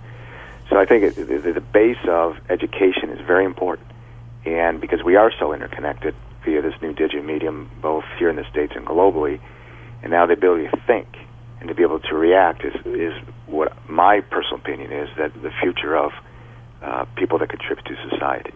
So 0.69 0.77
I 0.77 0.85
think 0.85 1.03
it, 1.03 1.15
the, 1.15 1.53
the 1.53 1.61
base 1.61 2.03
of 2.07 2.37
education 2.49 3.09
is 3.09 3.25
very 3.25 3.45
important, 3.45 3.87
and 4.55 4.81
because 4.81 5.03
we 5.03 5.15
are 5.15 5.31
so 5.39 5.53
interconnected 5.53 6.15
via 6.43 6.61
this 6.61 6.73
new 6.81 6.93
digital 6.93 7.23
medium, 7.23 7.69
both 7.81 8.05
here 8.17 8.29
in 8.29 8.35
the 8.35 8.49
states 8.49 8.73
and 8.75 8.85
globally, 8.85 9.39
and 10.01 10.11
now 10.11 10.25
the 10.25 10.33
ability 10.33 10.67
to 10.69 10.77
think 10.87 11.07
and 11.59 11.67
to 11.67 11.75
be 11.75 11.83
able 11.83 11.99
to 11.99 12.15
react 12.15 12.63
is 12.63 12.73
is 12.85 13.13
what 13.47 13.73
my 13.89 14.21
personal 14.21 14.55
opinion 14.55 14.91
is 14.91 15.09
that 15.17 15.33
the 15.41 15.51
future 15.61 15.95
of 15.95 16.11
uh, 16.81 17.05
people 17.15 17.37
that 17.39 17.49
contribute 17.49 17.85
to 17.85 18.09
society. 18.09 18.53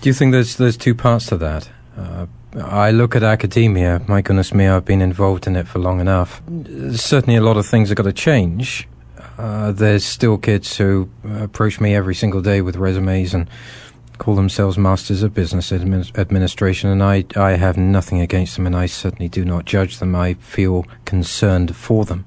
Do 0.00 0.08
you 0.08 0.14
think 0.14 0.32
there's 0.32 0.56
there's 0.56 0.76
two 0.76 0.94
parts 0.94 1.26
to 1.26 1.36
that? 1.38 1.70
Uh, 1.96 2.26
I 2.56 2.90
look 2.90 3.14
at 3.14 3.22
academia. 3.22 4.00
My 4.08 4.22
goodness 4.22 4.54
me, 4.54 4.66
I've 4.66 4.84
been 4.84 5.02
involved 5.02 5.46
in 5.46 5.56
it 5.56 5.68
for 5.68 5.78
long 5.78 6.00
enough. 6.00 6.40
Certainly, 6.92 7.36
a 7.36 7.42
lot 7.42 7.56
of 7.56 7.66
things 7.66 7.90
have 7.90 7.96
got 7.96 8.04
to 8.04 8.12
change. 8.12 8.88
Uh, 9.36 9.70
there's 9.70 10.04
still 10.04 10.38
kids 10.38 10.76
who 10.76 11.08
approach 11.40 11.80
me 11.80 11.94
every 11.94 12.14
single 12.14 12.40
day 12.40 12.60
with 12.60 12.76
resumes 12.76 13.34
and 13.34 13.48
call 14.18 14.34
themselves 14.34 14.76
masters 14.76 15.22
of 15.22 15.32
business 15.32 15.70
admi- 15.70 16.16
administration, 16.18 16.90
and 16.90 17.02
I, 17.02 17.24
I 17.36 17.52
have 17.52 17.76
nothing 17.76 18.20
against 18.20 18.56
them, 18.56 18.66
and 18.66 18.76
I 18.76 18.86
certainly 18.86 19.28
do 19.28 19.44
not 19.44 19.64
judge 19.64 19.98
them. 19.98 20.14
I 20.14 20.34
feel 20.34 20.84
concerned 21.04 21.74
for 21.74 22.04
them 22.04 22.26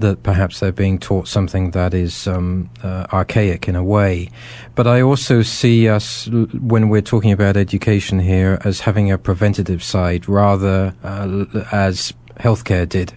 that 0.00 0.22
perhaps 0.22 0.60
they're 0.60 0.72
being 0.72 0.98
taught 0.98 1.28
something 1.28 1.72
that 1.72 1.92
is 1.92 2.26
um, 2.26 2.70
uh, 2.82 3.06
archaic 3.12 3.68
in 3.68 3.76
a 3.76 3.84
way. 3.84 4.30
But 4.74 4.86
I 4.86 5.02
also 5.02 5.42
see 5.42 5.88
us, 5.88 6.26
when 6.28 6.88
we're 6.88 7.02
talking 7.02 7.32
about 7.32 7.56
education 7.56 8.20
here, 8.20 8.58
as 8.64 8.80
having 8.80 9.12
a 9.12 9.18
preventative 9.18 9.82
side 9.82 10.28
rather 10.28 10.94
uh, 11.04 11.44
as 11.70 12.14
healthcare 12.38 12.88
did 12.88 13.12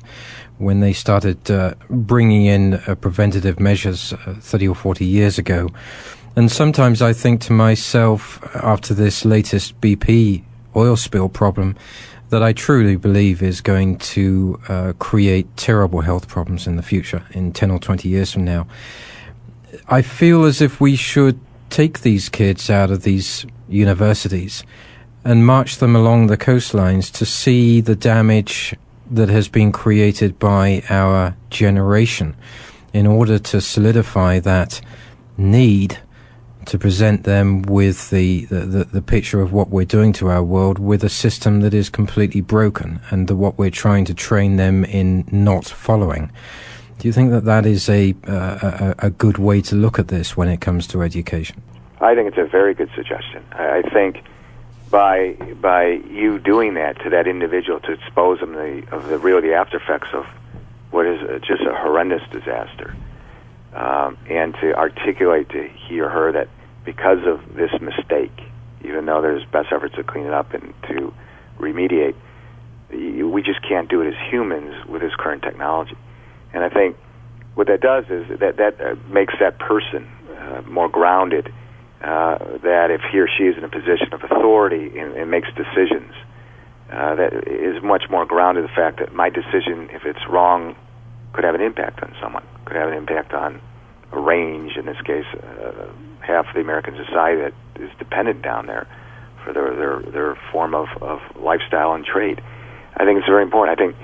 when 0.58 0.82
they 0.82 0.94
started 0.94 1.50
uh, 1.50 1.74
bringing 1.90 2.46
in 2.46 2.76
uh, 2.76 2.96
preventative 2.96 3.60
measures 3.60 4.14
uh, 4.14 4.36
30 4.40 4.68
or 4.68 4.76
40 4.76 5.06
years 5.06 5.38
ago. 5.38 5.70
And 6.36 6.52
sometimes 6.52 7.02
I 7.02 7.14
think 7.14 7.42
to 7.42 7.54
myself, 7.54 8.44
after 8.56 8.94
this 8.94 9.24
latest 9.24 9.80
BP 9.82 10.44
oil 10.76 10.96
spill 10.96 11.30
problem, 11.30 11.76
that 12.30 12.42
I 12.42 12.54
truly 12.54 12.96
believe 12.96 13.44
is 13.44 13.62
going 13.62 14.00
to 14.00 14.60
uh, 14.68 14.94
create 14.98 15.56
terrible 15.56 16.02
health 16.02 16.28
problems 16.28 16.66
in 16.66 16.76
the 16.76 16.82
future, 16.82 17.24
in 17.32 17.54
10 17.54 17.70
or 17.70 17.78
20 17.78 18.10
years 18.10 18.32
from 18.32 18.44
now. 18.44 18.66
I 19.88 20.02
feel 20.02 20.44
as 20.46 20.60
if 20.60 20.82
we 20.82 20.96
should 20.96 21.40
take 21.70 22.02
these 22.02 22.30
kids 22.30 22.70
out 22.70 22.90
of 22.90 23.04
these 23.04 23.46
universities 23.70 24.64
and 25.24 25.46
march 25.46 25.78
them 25.78 25.96
along 25.96 26.28
the 26.28 26.38
coastlines 26.38 27.12
to 27.14 27.26
see 27.26 27.80
the 27.82 27.96
damage 27.96 28.76
that 29.10 29.30
has 29.30 29.48
been 29.48 29.72
created 29.72 30.40
by 30.40 30.84
our 30.90 31.36
generation 31.52 32.36
in 32.94 33.06
order 33.06 33.38
to 33.38 33.62
solidify 33.62 34.40
that 34.40 34.82
need 35.38 36.00
to 36.66 36.78
present 36.78 37.24
them 37.24 37.62
with 37.64 38.10
the, 38.10 38.46
the, 38.46 38.84
the, 38.86 39.02
picture 39.02 39.42
of 39.42 39.52
what 39.52 39.70
we're 39.70 39.86
doing 39.86 40.14
to 40.14 40.30
our 40.30 40.44
world 40.44 40.80
with 40.80 41.04
a 41.04 41.10
system 41.10 41.62
that 41.62 41.74
is 41.74 41.90
completely 41.90 42.42
broken 42.42 43.00
and 43.10 43.28
the, 43.28 43.36
what 43.36 43.58
we're 43.58 43.70
trying 43.70 44.06
to 44.06 44.14
train 44.14 44.56
them 44.58 44.86
in 44.86 45.26
not 45.32 45.66
following. 45.66 46.32
Do 47.00 47.08
you 47.08 47.14
think 47.14 47.32
that 47.32 47.46
that 47.46 47.66
is 47.66 47.90
a, 47.90 48.16
uh, 48.28 48.94
a, 49.00 49.08
a 49.08 49.10
good 49.10 49.38
way 49.38 49.62
to 49.64 49.76
look 49.76 50.00
at 50.00 50.08
this 50.08 50.38
when 50.38 50.48
it 50.48 50.62
comes 50.62 50.88
to 50.88 51.02
education? 51.02 51.62
I 52.00 52.16
think 52.16 52.28
it's 52.28 52.38
a 52.38 52.46
very 52.46 52.74
good 52.74 52.90
suggestion. 52.96 53.44
I, 53.52 53.80
I 53.80 53.82
think 53.90 54.24
by 54.90 55.34
by 55.60 55.88
you 55.88 56.38
doing 56.38 56.76
that 56.76 57.02
to 57.02 57.10
that 57.10 57.28
individual 57.28 57.80
to 57.80 57.94
expose 57.94 58.40
them 58.40 58.54
the, 58.54 58.84
of 58.92 59.08
the 59.08 59.18
real 59.18 59.42
the 59.42 59.54
after 59.54 59.78
effects 59.78 60.10
of 60.14 60.26
what 60.92 61.08
is 61.08 61.20
just 61.42 61.64
a 61.64 61.74
horrendous 61.74 62.22
disaster 62.30 62.96
um, 63.76 64.18
and 64.30 64.54
to 64.62 64.74
articulate 64.76 65.50
to 65.50 65.68
he 65.88 66.00
or 66.00 66.10
her 66.10 66.32
that 66.32 66.48
because 66.86 67.20
of 67.26 67.56
this 67.56 67.72
mistake, 67.82 68.32
even 68.84 69.06
though 69.06 69.22
there's 69.22 69.44
best 69.46 69.70
efforts 69.72 69.96
to 69.96 70.04
clean 70.04 70.26
it 70.26 70.34
up 70.34 70.54
and 70.54 70.74
to 70.84 71.14
remediate, 71.60 72.16
we 72.92 73.42
just 73.42 73.62
can't 73.68 73.90
do 73.90 74.02
it 74.02 74.08
as 74.08 74.32
humans 74.32 74.76
with 74.88 75.02
this 75.02 75.14
current 75.18 75.42
technology. 75.42 75.98
And 76.54 76.64
I 76.64 76.70
think 76.70 76.98
what 77.56 77.68
that 77.68 77.82
does 77.82 78.06
is 78.10 78.40
that 78.40 78.58
that 78.58 78.80
uh, 78.80 78.96
makes 79.10 79.34
that 79.40 79.58
person 79.60 80.08
uh, 80.38 80.62
more 80.68 80.90
grounded. 80.90 81.52
Uh, 82.02 82.38
that 82.64 82.92
if 82.92 83.00
he 83.14 83.18
or 83.18 83.30
she 83.30 83.44
is 83.44 83.58
in 83.58 83.64
a 83.64 83.70
position 83.70 84.12
of 84.12 84.22
authority 84.26 85.00
and, 85.00 85.16
and 85.16 85.32
makes 85.32 85.48
decisions, 85.56 86.12
uh, 86.92 87.16
that 87.16 87.48
is 87.48 87.82
much 87.82 88.04
more 88.10 88.26
grounded 88.26 88.66
in 88.66 88.70
the 88.70 88.76
fact 88.76 89.00
that 89.00 89.14
my 89.14 89.30
decision, 89.30 89.88
if 89.90 90.04
it's 90.04 90.20
wrong, 90.30 90.76
could 91.34 91.44
have 91.44 91.56
an 91.56 91.62
impact 91.62 92.02
on 92.04 92.16
someone, 92.22 92.44
could 92.66 92.78
have 92.78 92.90
an 92.90 92.98
impact 92.98 93.34
on 93.34 93.62
a 94.12 94.20
range, 94.20 94.78
in 94.78 94.86
this 94.86 95.00
case, 95.02 95.26
uh, 95.34 95.88
half 96.22 96.48
of 96.48 96.54
the 96.54 96.62
American 96.62 96.96
society 96.96 97.42
that 97.42 97.54
is 97.82 97.90
dependent 97.98 98.42
down 98.42 98.68
there 98.68 98.88
for 99.44 99.52
their 99.54 99.76
their, 99.76 100.00
their 100.12 100.36
form 100.52 100.74
of, 100.74 100.88
of 101.02 101.20
lifestyle 101.36 101.94
and 101.94 102.06
trade. 102.06 102.42
I 102.96 103.06
think 103.06 103.18
it's 103.18 103.28
very 103.28 103.44
important. 103.44 103.80
I 103.80 103.84
think 103.84 103.96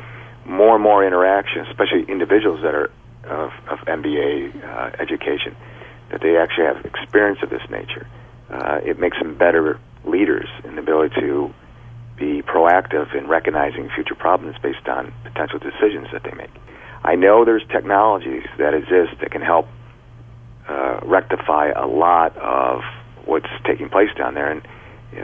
more 0.45 0.73
and 0.73 0.83
more 0.83 1.05
interaction, 1.05 1.65
especially 1.67 2.03
individuals 2.09 2.61
that 2.63 2.73
are 2.73 2.91
of, 3.25 3.51
of 3.69 3.79
MBA 3.85 4.63
uh, 4.63 4.91
education, 4.99 5.55
that 6.09 6.21
they 6.21 6.37
actually 6.37 6.65
have 6.65 6.83
experience 6.85 7.39
of 7.43 7.49
this 7.49 7.61
nature. 7.69 8.07
Uh, 8.49 8.79
it 8.83 8.99
makes 8.99 9.17
them 9.19 9.37
better 9.37 9.79
leaders 10.05 10.49
in 10.63 10.75
the 10.75 10.81
ability 10.81 11.13
to 11.19 11.53
be 12.17 12.41
proactive 12.41 13.15
in 13.15 13.27
recognizing 13.27 13.89
future 13.93 14.15
problems 14.15 14.55
based 14.61 14.87
on 14.87 15.13
potential 15.23 15.59
decisions 15.59 16.07
that 16.11 16.23
they 16.23 16.31
make. 16.31 16.49
I 17.03 17.15
know 17.15 17.45
there's 17.45 17.63
technologies 17.71 18.43
that 18.57 18.73
exist 18.73 19.19
that 19.21 19.31
can 19.31 19.41
help 19.41 19.67
uh, 20.67 20.99
rectify 21.03 21.69
a 21.69 21.87
lot 21.87 22.35
of 22.37 22.81
what's 23.25 23.49
taking 23.65 23.89
place 23.89 24.09
down 24.17 24.33
there, 24.33 24.51
and 24.51 24.61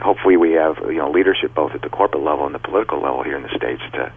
hopefully 0.02 0.36
we 0.36 0.52
have 0.52 0.76
you 0.78 0.96
know 0.96 1.10
leadership 1.10 1.54
both 1.54 1.72
at 1.72 1.82
the 1.82 1.88
corporate 1.88 2.22
level 2.22 2.46
and 2.46 2.54
the 2.54 2.58
political 2.58 3.00
level 3.00 3.22
here 3.22 3.36
in 3.36 3.42
the 3.42 3.54
states 3.56 3.82
to 3.92 4.12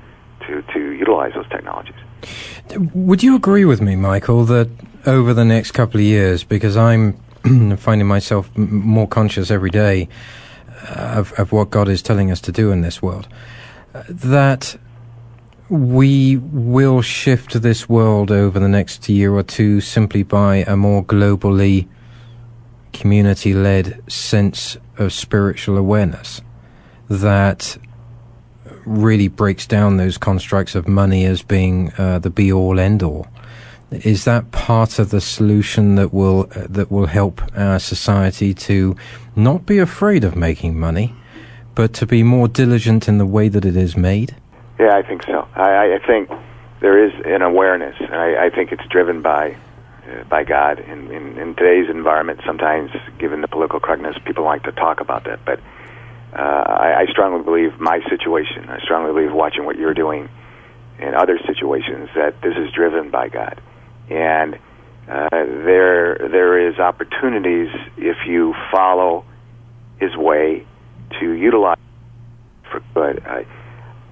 to 0.48 0.62
to 0.74 0.92
utilize 0.92 1.34
those 1.34 1.50
technologies. 1.50 1.96
Would 2.94 3.24
you 3.24 3.36
agree 3.36 3.66
with 3.66 3.82
me, 3.82 3.96
Michael, 3.96 4.46
that 4.46 4.70
over 5.06 5.34
the 5.34 5.46
next 5.46 5.72
couple 5.72 6.00
of 6.00 6.06
years, 6.06 6.44
because 6.44 6.78
I'm 6.78 7.14
finding 7.78 8.08
myself 8.08 8.56
more 8.58 9.08
conscious 9.08 9.52
every 9.52 9.70
day 9.70 10.08
of, 10.90 11.34
of 11.34 11.52
what 11.52 11.70
God 11.70 11.88
is 11.88 12.02
telling 12.02 12.32
us 12.32 12.42
to 12.42 12.52
do 12.52 12.72
in 12.72 12.82
this 12.82 13.02
world, 13.02 13.28
that 13.94 14.78
we 15.70 16.38
will 16.38 17.02
shift 17.02 17.62
this 17.62 17.88
world 17.88 18.32
over 18.32 18.60
the 18.60 18.68
next 18.68 19.08
year 19.08 19.34
or 19.34 19.44
two 19.44 19.80
simply 19.80 20.24
by 20.24 20.58
a 20.68 20.76
more 20.76 21.04
globally 21.04 21.88
community 22.92 23.54
led 23.54 24.02
sense 24.12 24.78
of 24.98 25.14
spiritual 25.14 25.78
awareness 25.78 26.42
that 27.08 27.78
really 28.86 29.28
breaks 29.28 29.68
down 29.68 29.98
those 29.98 30.18
constructs 30.18 30.74
of 30.74 30.88
money 30.88 31.24
as 31.26 31.44
being 31.44 31.92
uh, 31.98 32.18
the 32.18 32.32
be 32.32 32.52
all 32.52 32.80
end 32.80 33.04
all. 33.04 33.28
Is 33.92 34.26
that 34.26 34.52
part 34.52 34.98
of 34.98 35.12
the 35.12 35.22
solution 35.22 35.96
that 35.96 36.14
will 36.14 36.48
uh, 36.56 36.68
that 36.70 36.92
will 36.92 37.08
help 37.08 37.42
our 37.56 37.80
society 37.80 38.54
to 38.54 38.96
not 39.36 39.66
be 39.66 39.80
afraid 39.80 40.24
of 40.24 40.36
making 40.36 40.80
money, 40.80 41.16
but 41.74 41.94
to 41.94 42.06
be 42.06 42.22
more 42.22 42.48
diligent 42.48 43.08
in 43.08 43.18
the 43.18 43.26
way 43.26 43.50
that 43.50 43.66
it 43.66 43.76
is 43.76 43.96
made? 43.98 44.36
Yeah, 44.80 44.96
I 44.96 45.02
think 45.02 45.24
so. 45.24 45.46
I, 45.56 45.96
I 45.96 46.00
think 46.08 46.30
there 46.80 47.06
is 47.06 47.12
an 47.26 47.42
awareness. 47.42 47.96
I, 48.00 48.46
I 48.46 48.50
think 48.50 48.72
it's 48.72 48.86
driven 48.90 49.22
by 49.22 49.58
uh, 50.10 50.24
by 50.24 50.46
God. 50.46 50.80
In, 50.80 51.12
in, 51.12 51.38
in 51.38 51.56
today's 51.56 51.90
environment, 51.90 52.40
sometimes, 52.46 52.92
given 53.18 53.42
the 53.42 53.50
political 53.50 53.82
correctness, 53.82 54.16
people 54.26 54.46
like 54.46 54.64
to 54.64 54.72
talk 54.72 55.02
about 55.02 55.26
that. 55.26 55.44
But 55.44 55.60
uh, 56.34 56.38
I, 56.42 57.02
I 57.02 57.06
strongly 57.12 57.44
believe 57.44 57.78
my 57.80 58.00
situation. 58.10 58.70
I 58.70 58.80
strongly 58.80 59.12
believe 59.12 59.34
watching 59.34 59.66
what 59.66 59.76
you're 59.78 59.94
doing 59.94 60.30
in 60.98 61.14
other 61.14 61.38
situations 61.46 62.10
that 62.16 62.42
this 62.42 62.56
is 62.56 62.72
driven 62.72 63.10
by 63.10 63.28
God, 63.28 63.62
and 64.10 64.56
uh, 65.10 65.28
there 65.32 66.18
there 66.32 66.70
is 66.70 66.80
opportunities 66.80 67.70
if 67.98 68.16
you 68.26 68.56
follow 68.72 69.26
His 70.00 70.16
way 70.16 70.66
to 71.20 71.32
utilize 71.34 71.78
for 72.72 72.82
good. 72.94 73.26
I, 73.26 73.46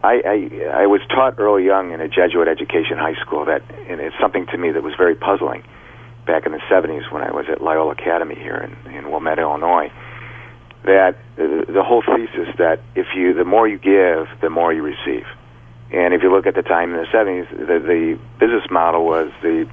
I, 0.03 0.21
I 0.25 0.83
I 0.83 0.87
was 0.87 1.01
taught 1.09 1.39
early 1.39 1.65
young 1.65 1.91
in 1.91 2.01
a 2.01 2.07
Jesuit 2.07 2.47
education 2.47 2.97
high 2.97 3.19
school 3.21 3.45
that, 3.45 3.63
and 3.87 3.99
it's 3.99 4.15
something 4.19 4.45
to 4.47 4.57
me 4.57 4.71
that 4.71 4.83
was 4.83 4.93
very 4.95 5.15
puzzling 5.15 5.63
back 6.25 6.45
in 6.45 6.51
the 6.51 6.61
70s 6.69 7.11
when 7.11 7.23
I 7.23 7.31
was 7.31 7.45
at 7.49 7.61
Loyola 7.61 7.93
Academy 7.93 8.35
here 8.35 8.57
in, 8.57 8.93
in 8.93 9.09
Wilmette, 9.09 9.39
Illinois. 9.39 9.91
That 10.83 11.17
the, 11.35 11.65
the 11.67 11.83
whole 11.83 12.03
thesis 12.03 12.55
that 12.57 12.79
if 12.95 13.07
you 13.15 13.33
the 13.33 13.43
more 13.43 13.67
you 13.67 13.77
give, 13.77 14.27
the 14.41 14.49
more 14.49 14.71
you 14.71 14.83
receive. 14.83 15.25
And 15.91 16.13
if 16.13 16.21
you 16.21 16.31
look 16.31 16.45
at 16.45 16.55
the 16.55 16.61
time 16.61 16.93
in 16.93 16.97
the 16.97 17.07
70s, 17.07 17.49
the, 17.49 17.79
the 17.79 18.19
business 18.39 18.69
model 18.69 19.05
was 19.05 19.31
the 19.41 19.67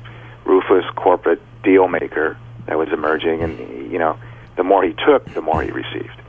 ruthless 0.44 0.84
corporate 0.94 1.42
deal 1.62 1.88
maker 1.88 2.37
that 2.66 2.78
was 2.78 2.88
emerging, 2.92 3.42
and 3.42 3.92
you 3.92 3.98
know, 3.98 4.16
the 4.56 4.62
more 4.62 4.82
he 4.84 4.94
took, 5.04 5.24
the 5.34 5.42
more 5.42 5.62
he 5.62 5.70
received. 5.70 6.20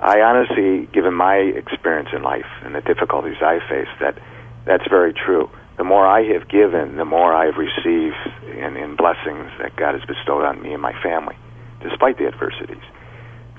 I 0.00 0.22
honestly, 0.22 0.88
given 0.94 1.12
my 1.12 1.36
experience 1.36 2.08
in 2.14 2.22
life 2.22 2.48
and 2.64 2.74
the 2.74 2.80
difficulties 2.80 3.36
I 3.42 3.58
face, 3.68 3.88
that 4.00 4.16
that's 4.64 4.88
very 4.88 5.12
true. 5.12 5.50
The 5.76 5.84
more 5.84 6.06
I 6.06 6.22
have 6.32 6.48
given, 6.48 6.96
the 6.96 7.04
more 7.04 7.34
I 7.34 7.46
have 7.46 7.56
received 7.56 8.16
in, 8.56 8.76
in 8.76 8.96
blessings 8.96 9.50
that 9.60 9.76
God 9.76 9.94
has 9.94 10.04
bestowed 10.04 10.44
on 10.44 10.62
me 10.62 10.72
and 10.72 10.80
my 10.80 10.94
family, 11.02 11.36
despite 11.82 12.16
the 12.16 12.26
adversities. 12.26 12.82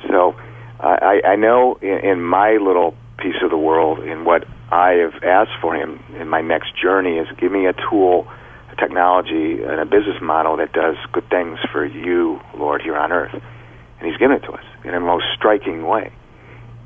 So 0.09 0.35
I, 0.79 1.21
I 1.25 1.35
know 1.35 1.77
in, 1.81 1.99
in 2.09 2.21
my 2.23 2.57
little 2.57 2.95
piece 3.19 3.37
of 3.43 3.51
the 3.51 3.57
world, 3.57 3.99
in 3.99 4.25
what 4.25 4.47
I 4.71 4.93
have 4.93 5.23
asked 5.23 5.61
for 5.61 5.75
Him 5.75 6.03
in 6.19 6.27
my 6.27 6.41
next 6.41 6.73
journey, 6.75 7.17
is 7.17 7.27
give 7.37 7.51
me 7.51 7.67
a 7.67 7.73
tool, 7.73 8.27
a 8.71 8.75
technology, 8.77 9.61
and 9.61 9.79
a 9.79 9.85
business 9.85 10.17
model 10.21 10.57
that 10.57 10.73
does 10.73 10.95
good 11.11 11.29
things 11.29 11.59
for 11.71 11.85
you, 11.85 12.39
Lord, 12.57 12.81
here 12.81 12.97
on 12.97 13.11
earth. 13.11 13.33
And 13.33 14.09
He's 14.09 14.17
given 14.17 14.37
it 14.37 14.41
to 14.45 14.53
us 14.53 14.65
in 14.83 14.95
a 14.95 14.99
most 14.99 15.25
striking 15.37 15.85
way 15.85 16.11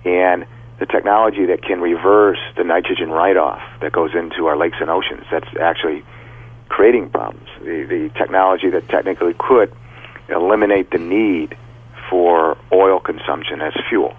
and 0.05 0.45
the 0.79 0.85
technology 0.85 1.45
that 1.45 1.61
can 1.63 1.81
reverse 1.81 2.39
the 2.57 2.63
nitrogen 2.63 3.09
write-off 3.09 3.61
that 3.81 3.91
goes 3.91 4.11
into 4.13 4.45
our 4.47 4.57
lakes 4.57 4.77
and 4.79 4.89
oceans. 4.89 5.23
That's 5.31 5.47
actually 5.59 6.03
creating 6.69 7.09
problems. 7.09 7.47
The, 7.59 7.85
the 7.85 8.11
technology 8.17 8.69
that 8.69 8.87
technically 8.89 9.35
could 9.37 9.73
eliminate 10.29 10.91
the 10.91 10.97
need 10.97 11.57
for 12.09 12.57
oil 12.71 12.99
consumption 12.99 13.61
as 13.61 13.73
fuel, 13.89 14.15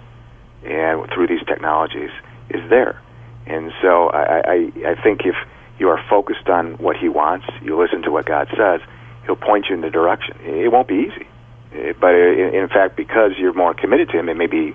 and 0.64 1.09
through 1.12 1.29
these 1.29 1.44
technologies, 1.46 2.11
is 2.51 2.68
there. 2.68 3.01
And 3.46 3.72
so 3.81 4.09
I, 4.09 4.40
I, 4.40 4.72
I 4.88 5.03
think 5.03 5.20
if 5.25 5.37
you 5.79 5.88
are 5.90 6.03
focused 6.09 6.49
on 6.49 6.79
what 6.79 6.96
He 6.96 7.09
wants, 7.09 7.46
you 7.62 7.79
listen 7.81 8.03
to 8.03 8.11
what 8.11 8.25
God 8.27 8.49
says, 8.57 8.81
He'll 9.25 9.37
point 9.37 9.66
you 9.68 9.75
in 9.75 9.83
the 9.83 9.90
direction. 9.90 10.37
It 10.42 10.72
won't 10.72 10.88
be 10.88 11.11
easy, 11.11 11.27
eh, 11.75 11.92
but 12.01 12.14
eh, 12.14 12.59
in 12.59 12.68
fact, 12.68 12.96
because 12.96 13.33
you're 13.38 13.53
more 13.53 13.75
committed 13.75 14.09
to 14.11 14.18
Him, 14.18 14.29
it 14.29 14.37
may 14.37 14.46
be 14.46 14.75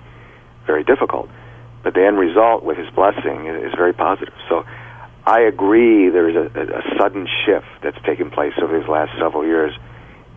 very 0.66 0.84
difficult. 0.84 1.28
But 1.82 1.94
the 1.94 2.04
end 2.04 2.18
result 2.18 2.62
with 2.62 2.78
his 2.78 2.90
blessing 2.90 3.46
is 3.46 3.72
very 3.76 3.92
positive. 3.92 4.34
So 4.48 4.64
I 5.26 5.40
agree 5.40 6.10
there 6.10 6.28
is 6.28 6.36
a, 6.36 6.60
a 6.60 6.98
sudden 6.98 7.26
shift 7.44 7.66
that's 7.82 8.00
taken 8.04 8.30
place 8.30 8.54
over 8.62 8.78
these 8.78 8.88
last 8.88 9.12
several 9.18 9.44
years. 9.44 9.72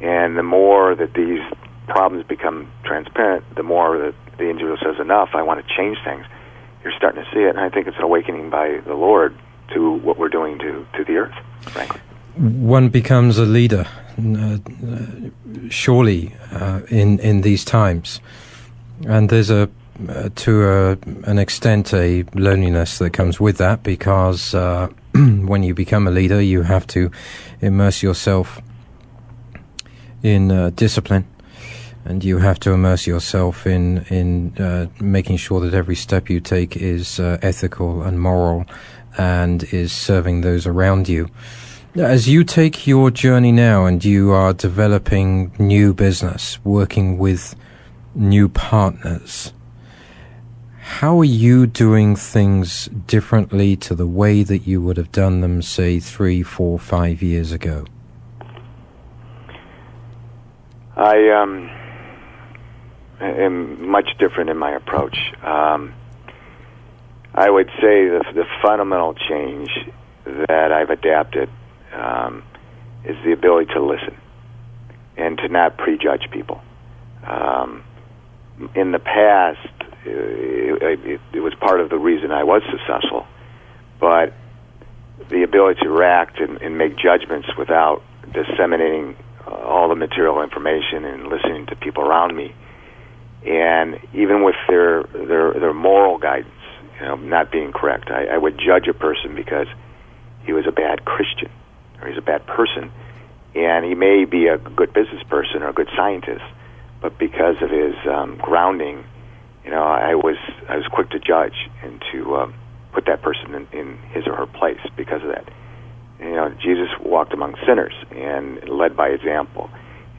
And 0.01 0.37
the 0.37 0.43
more 0.43 0.95
that 0.95 1.13
these 1.13 1.41
problems 1.87 2.25
become 2.27 2.71
transparent, 2.83 3.43
the 3.55 3.63
more 3.63 3.97
that 3.97 4.15
the 4.37 4.49
individual 4.49 4.77
says, 4.83 4.99
enough, 4.99 5.29
I 5.33 5.43
want 5.43 5.65
to 5.65 5.75
change 5.75 5.97
things. 6.03 6.25
You're 6.83 6.93
starting 6.97 7.23
to 7.23 7.29
see 7.31 7.41
it. 7.41 7.49
And 7.49 7.59
I 7.59 7.69
think 7.69 7.87
it's 7.87 7.97
an 7.97 8.03
awakening 8.03 8.49
by 8.49 8.81
the 8.85 8.93
Lord 8.93 9.35
to 9.73 9.93
what 9.93 10.17
we're 10.17 10.29
doing 10.29 10.59
to, 10.59 10.85
to 10.97 11.03
the 11.03 11.13
earth, 11.17 11.35
frankly. 11.61 12.01
One 12.37 12.89
becomes 12.89 13.37
a 13.37 13.45
leader, 13.45 13.87
uh, 14.19 14.57
surely, 15.69 16.35
uh, 16.51 16.81
in, 16.89 17.19
in 17.19 17.41
these 17.41 17.63
times. 17.63 18.19
And 19.07 19.29
there's 19.29 19.49
a 19.49 19.69
uh, 20.09 20.29
to 20.35 20.63
a, 20.67 20.91
an 21.23 21.39
extent 21.39 21.93
a 21.93 22.23
loneliness 22.33 22.97
that 22.97 23.11
comes 23.11 23.39
with 23.39 23.57
that 23.57 23.83
because 23.83 24.53
uh, 24.53 24.87
when 25.13 25.63
you 25.63 25.73
become 25.73 26.07
a 26.07 26.11
leader, 26.11 26.41
you 26.41 26.63
have 26.63 26.85
to 26.87 27.11
immerse 27.61 28.03
yourself 28.03 28.61
in 30.21 30.51
uh, 30.51 30.71
discipline, 30.71 31.25
and 32.03 32.23
you 32.23 32.39
have 32.39 32.59
to 32.59 32.71
immerse 32.71 33.07
yourself 33.07 33.65
in 33.65 33.99
in 34.09 34.57
uh, 34.57 34.87
making 34.99 35.37
sure 35.37 35.61
that 35.61 35.73
every 35.73 35.95
step 35.95 36.29
you 36.29 36.39
take 36.39 36.75
is 36.75 37.19
uh, 37.19 37.37
ethical 37.41 38.03
and 38.03 38.19
moral, 38.19 38.65
and 39.17 39.63
is 39.65 39.91
serving 39.93 40.41
those 40.41 40.67
around 40.67 41.07
you. 41.07 41.29
As 41.95 42.27
you 42.27 42.43
take 42.43 42.85
your 42.85 43.09
journey 43.11 43.53
now, 43.53 43.85
and 43.85 44.03
you 44.03 44.31
are 44.31 44.51
developing 44.51 45.53
new 45.57 45.93
business, 45.93 46.59
working 46.65 47.17
with 47.17 47.55
new 48.13 48.49
partners 48.49 49.53
how 50.85 51.19
are 51.19 51.25
you 51.25 51.65
doing 51.65 52.15
things 52.15 52.85
differently 53.07 53.75
to 53.75 53.95
the 53.95 54.05
way 54.05 54.43
that 54.43 54.59
you 54.59 54.79
would 54.83 54.97
have 54.97 55.11
done 55.11 55.41
them, 55.41 55.63
say, 55.63 55.99
three, 55.99 56.43
four, 56.43 56.77
five 56.77 57.23
years 57.23 57.51
ago? 57.51 57.85
I 60.95 61.29
um, 61.29 61.71
am 63.19 63.89
much 63.89 64.15
different 64.19 64.51
in 64.51 64.57
my 64.57 64.75
approach. 64.75 65.17
Um, 65.41 65.91
I 67.33 67.49
would 67.49 67.69
say 67.81 68.07
the, 68.07 68.23
the 68.35 68.45
fundamental 68.61 69.15
change 69.15 69.71
that 70.25 70.71
I've 70.71 70.91
adapted 70.91 71.49
um, 71.93 72.43
is 73.03 73.17
the 73.25 73.31
ability 73.31 73.73
to 73.73 73.83
listen 73.83 74.15
and 75.17 75.35
to 75.39 75.47
not 75.47 75.77
prejudge 75.77 76.29
people. 76.31 76.61
Um, 77.23 77.83
in 78.75 78.91
the 78.91 78.99
past, 78.99 79.74
it, 80.05 81.21
it, 81.33 81.39
was 81.39 81.53
part 81.55 81.81
of 81.81 81.89
the 81.89 81.97
reason 81.97 82.31
I 82.31 82.43
was 82.43 82.61
successful. 82.69 83.25
But 83.99 84.33
the 85.29 85.43
ability 85.43 85.81
to 85.81 85.89
react 85.89 86.39
and, 86.39 86.61
and 86.61 86.77
make 86.77 86.97
judgments 86.97 87.47
without 87.57 88.03
disseminating 88.33 89.15
uh, 89.47 89.51
all 89.51 89.89
the 89.89 89.95
material 89.95 90.41
information 90.41 91.05
and 91.05 91.27
listening 91.27 91.65
to 91.67 91.75
people 91.75 92.03
around 92.03 92.35
me, 92.35 92.53
and 93.45 93.99
even 94.13 94.43
with 94.43 94.55
their 94.67 95.03
their 95.03 95.53
their 95.53 95.73
moral 95.73 96.17
guidance, 96.17 96.51
you 96.99 97.05
know, 97.05 97.15
not 97.15 97.51
being 97.51 97.71
correct, 97.71 98.09
I, 98.09 98.25
I 98.25 98.37
would 98.37 98.57
judge 98.57 98.87
a 98.87 98.93
person 98.93 99.35
because 99.35 99.67
he 100.45 100.53
was 100.53 100.65
a 100.67 100.71
bad 100.71 101.05
Christian 101.05 101.49
or 102.01 102.09
he's 102.09 102.17
a 102.17 102.21
bad 102.21 102.45
person, 102.45 102.91
and 103.55 103.85
he 103.85 103.95
may 103.95 104.25
be 104.25 104.47
a 104.47 104.57
good 104.57 104.93
business 104.93 105.23
person 105.23 105.63
or 105.63 105.69
a 105.69 105.73
good 105.73 105.89
scientist, 105.95 106.43
but 107.01 107.17
because 107.17 107.55
of 107.61 107.69
his 107.69 107.95
um, 108.09 108.37
grounding 108.37 109.05
you 109.65 109.71
know, 109.71 109.83
I 109.83 110.13
was 110.13 110.37
I 110.69 110.77
was 110.77 110.85
quick 110.91 111.09
to 111.09 111.19
judge 111.19 111.55
and 111.83 112.01
to 112.13 112.35
um, 112.35 112.53
put 112.93 113.05
that 113.07 113.21
person 113.21 113.55
in, 113.55 113.67
in 113.73 113.97
his 114.13 114.27
or 114.27 114.35
her 114.35 114.45
place 114.45 114.79
because 114.95 115.23
of 115.23 115.29
that. 115.29 115.49
You 116.19 116.31
know, 116.31 116.49
Jesus 116.61 116.87
walked 117.01 117.33
among 117.33 117.55
sinners 117.67 117.93
and 118.11 118.69
led 118.69 118.95
by 118.95 119.09
example, 119.09 119.69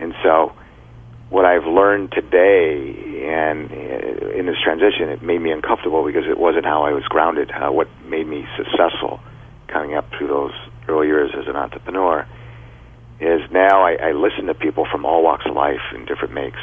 and 0.00 0.12
so 0.22 0.52
what 1.30 1.44
I've 1.44 1.66
learned 1.66 2.12
today 2.12 3.24
and 3.26 3.70
uh, 3.70 4.38
in 4.38 4.46
this 4.46 4.56
transition, 4.62 5.08
it 5.08 5.22
made 5.22 5.40
me 5.40 5.50
uncomfortable 5.50 6.04
because 6.04 6.24
it 6.28 6.38
wasn't 6.38 6.64
how 6.64 6.84
I 6.84 6.92
was 6.92 7.04
grounded. 7.04 7.50
Uh, 7.50 7.70
what 7.72 7.88
made 8.04 8.26
me 8.26 8.44
successful 8.56 9.20
coming 9.66 9.96
up 9.96 10.06
through 10.16 10.28
those 10.28 10.52
early 10.88 11.08
years 11.08 11.30
as 11.36 11.48
an 11.48 11.56
entrepreneur 11.56 12.26
is 13.18 13.40
now 13.50 13.82
I, 13.82 13.94
I 13.94 14.12
listen 14.12 14.46
to 14.46 14.54
people 14.54 14.86
from 14.90 15.04
all 15.04 15.22
walks 15.22 15.46
of 15.46 15.54
life 15.54 15.80
in 15.94 16.04
different 16.04 16.34
makes, 16.34 16.60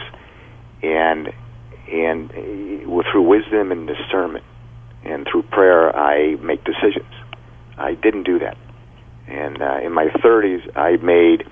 and 0.82 1.34
and 1.94 2.32
uh, 2.32 3.12
through 3.12 3.22
wisdom 3.22 3.72
and 3.72 3.88
discernment 3.88 4.44
and 5.04 5.28
through 5.30 5.44
prayer, 5.44 5.96
I 5.96 6.36
make 6.36 6.64
decisions. 6.64 7.14
I 7.78 7.94
didn't 7.94 8.24
do 8.24 8.40
that. 8.40 8.58
And 9.28 9.62
uh, 9.62 9.80
in 9.84 9.94
my 9.94 10.08
30s, 10.08 10.78
I 10.78 10.98
made, 10.98 11.48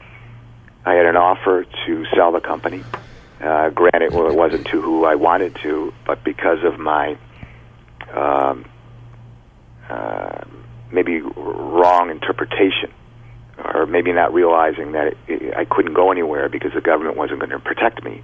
I 0.85 0.93
had 0.93 1.05
an 1.05 1.15
offer 1.15 1.65
to 1.85 2.05
sell 2.15 2.31
the 2.31 2.39
company. 2.39 2.83
Uh, 3.39 3.69
granted, 3.69 4.13
well, 4.13 4.29
it 4.29 4.35
wasn't 4.35 4.67
to 4.67 4.81
who 4.81 5.05
I 5.05 5.15
wanted 5.15 5.55
to, 5.63 5.93
but 6.05 6.23
because 6.23 6.63
of 6.63 6.79
my 6.79 7.17
um, 8.13 8.65
uh, 9.89 10.43
maybe 10.91 11.21
wrong 11.21 12.09
interpretation, 12.09 12.91
or 13.63 13.85
maybe 13.85 14.11
not 14.11 14.33
realizing 14.33 14.91
that 14.91 15.07
it, 15.07 15.17
it, 15.27 15.57
I 15.57 15.65
couldn't 15.65 15.93
go 15.93 16.11
anywhere 16.11 16.49
because 16.49 16.71
the 16.73 16.81
government 16.81 17.17
wasn't 17.17 17.39
going 17.39 17.49
to 17.49 17.59
protect 17.59 18.03
me, 18.03 18.23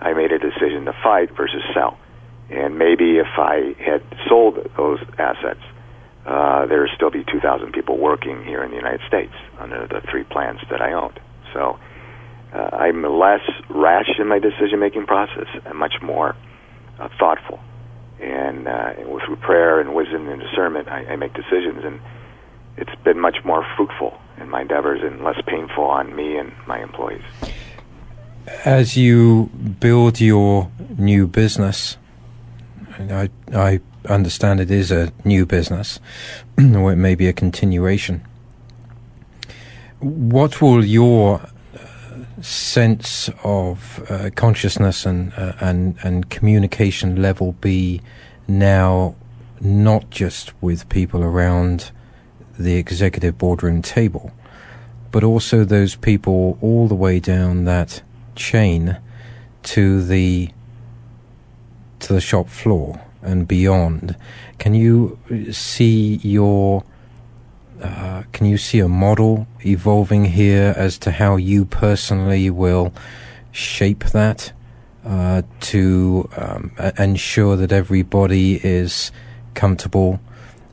I 0.00 0.14
made 0.14 0.32
a 0.32 0.38
decision 0.38 0.86
to 0.86 0.92
fight 1.02 1.30
versus 1.36 1.62
sell. 1.74 1.98
And 2.48 2.78
maybe 2.78 3.18
if 3.18 3.38
I 3.38 3.74
had 3.78 4.02
sold 4.28 4.58
those 4.76 4.98
assets, 5.18 5.60
uh, 6.26 6.66
there 6.66 6.80
would 6.80 6.90
still 6.96 7.10
be 7.10 7.24
2,000 7.24 7.72
people 7.72 7.96
working 7.98 8.44
here 8.44 8.62
in 8.64 8.70
the 8.70 8.76
United 8.76 9.00
States 9.06 9.32
under 9.58 9.86
the 9.86 10.00
three 10.10 10.24
plants 10.24 10.62
that 10.70 10.80
I 10.80 10.92
owned. 10.92 11.20
So 11.52 11.78
uh, 12.52 12.56
I'm 12.56 13.02
less 13.02 13.42
rash 13.68 14.10
in 14.18 14.26
my 14.26 14.38
decision 14.38 14.80
making 14.80 15.06
process 15.06 15.46
and 15.64 15.78
much 15.78 15.94
more 16.02 16.34
uh, 16.98 17.08
thoughtful. 17.18 17.60
And 18.20 18.68
uh, 18.68 18.94
through 19.24 19.36
prayer 19.36 19.80
and 19.80 19.94
wisdom 19.94 20.28
and 20.28 20.40
discernment, 20.40 20.88
I, 20.88 21.04
I 21.06 21.16
make 21.16 21.32
decisions. 21.34 21.84
And 21.84 22.00
it's 22.76 22.94
been 23.04 23.20
much 23.20 23.38
more 23.44 23.64
fruitful 23.76 24.18
in 24.38 24.50
my 24.50 24.62
endeavors 24.62 25.00
and 25.02 25.22
less 25.22 25.40
painful 25.46 25.84
on 25.84 26.14
me 26.14 26.36
and 26.36 26.52
my 26.66 26.82
employees 26.82 27.22
as 28.64 28.96
you 28.96 29.46
build 29.80 30.20
your 30.20 30.70
new 30.98 31.26
business, 31.26 31.96
I, 32.98 33.30
I 33.54 33.80
understand 34.08 34.60
it 34.60 34.70
is 34.70 34.90
a 34.90 35.12
new 35.24 35.46
business, 35.46 36.00
or 36.58 36.92
it 36.92 36.96
may 36.96 37.14
be 37.14 37.28
a 37.28 37.32
continuation. 37.32 38.22
What 40.00 40.60
will 40.60 40.84
your 40.84 41.40
uh, 41.40 42.42
sense 42.42 43.30
of 43.44 44.04
uh, 44.10 44.30
consciousness 44.34 45.04
and, 45.04 45.32
uh, 45.34 45.52
and 45.60 45.96
and 46.02 46.30
communication 46.30 47.20
level 47.20 47.52
be 47.52 48.00
now, 48.48 49.14
not 49.60 50.10
just 50.10 50.52
with 50.62 50.88
people 50.88 51.22
around 51.22 51.90
the 52.58 52.76
executive 52.76 53.38
boardroom 53.38 53.82
table, 53.82 54.32
but 55.10 55.22
also 55.22 55.64
those 55.64 55.96
people 55.96 56.58
all 56.60 56.88
the 56.88 56.94
way 56.94 57.20
down 57.20 57.64
that 57.64 58.02
chain 58.40 58.96
to 59.62 60.02
the 60.02 60.50
to 62.00 62.12
the 62.14 62.20
shop 62.20 62.48
floor 62.48 63.00
and 63.22 63.46
beyond. 63.46 64.16
Can 64.58 64.74
you 64.74 65.18
see 65.52 66.16
your 66.22 66.82
uh, 67.82 68.24
can 68.32 68.46
you 68.46 68.58
see 68.58 68.80
a 68.80 68.88
model 68.88 69.46
evolving 69.64 70.24
here 70.24 70.74
as 70.76 70.98
to 70.98 71.10
how 71.10 71.36
you 71.36 71.64
personally 71.64 72.50
will 72.50 72.92
shape 73.52 74.04
that 74.04 74.52
uh, 75.04 75.42
to 75.60 76.28
um, 76.36 76.72
ensure 76.98 77.56
that 77.56 77.72
everybody 77.72 78.60
is 78.64 79.12
comfortable 79.54 80.20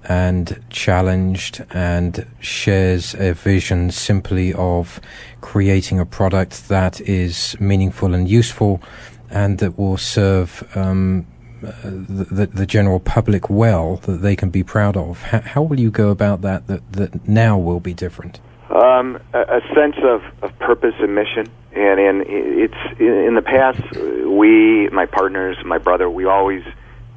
and 0.08 0.63
challenged 0.70 1.65
and 1.72 2.26
shares 2.39 3.13
a 3.15 3.34
vision 3.34 3.91
simply 3.91 4.54
of 4.54 5.02
creating 5.41 6.00
a 6.00 6.06
product 6.06 6.70
that 6.70 7.02
is 7.02 7.60
meaningful 7.60 8.13
and 8.13 8.30
useful 8.30 8.82
and 9.30 9.60
that 9.60 9.78
will 9.78 9.98
serve 9.98 10.65
um, 10.76 11.28
the, 11.62 12.50
the, 12.54 12.65
general 12.65 13.00
public 13.00 13.50
well 13.50 13.98
that 13.98 14.22
they 14.22 14.36
can 14.36 14.50
be 14.50 14.63
proud 14.63 14.96
of. 14.96 15.22
How, 15.24 15.41
how, 15.41 15.62
will 15.63 15.80
you 15.80 15.91
go 15.91 16.10
about 16.10 16.41
that 16.41 16.67
that, 16.67 16.93
that 16.93 17.28
now 17.28 17.58
will 17.58 17.80
be 17.80 17.93
different? 17.93 18.39
Um, 18.70 19.20
a, 19.34 19.58
a, 19.58 19.62
sense 19.74 19.96
of, 20.04 20.24
of 20.41 20.58
purpose 20.60 20.93
and 21.00 21.15
mission. 21.15 21.50
And, 21.74 22.00
and 22.00 22.24
it's 22.28 23.00
in 23.00 23.36
the 23.36 23.41
past, 23.41 23.82
we, 24.26 24.88
my 24.89 25.06
partners, 25.06 25.58
my 25.65 25.78
brother, 25.78 26.10
we 26.10 26.26
always 26.26 26.63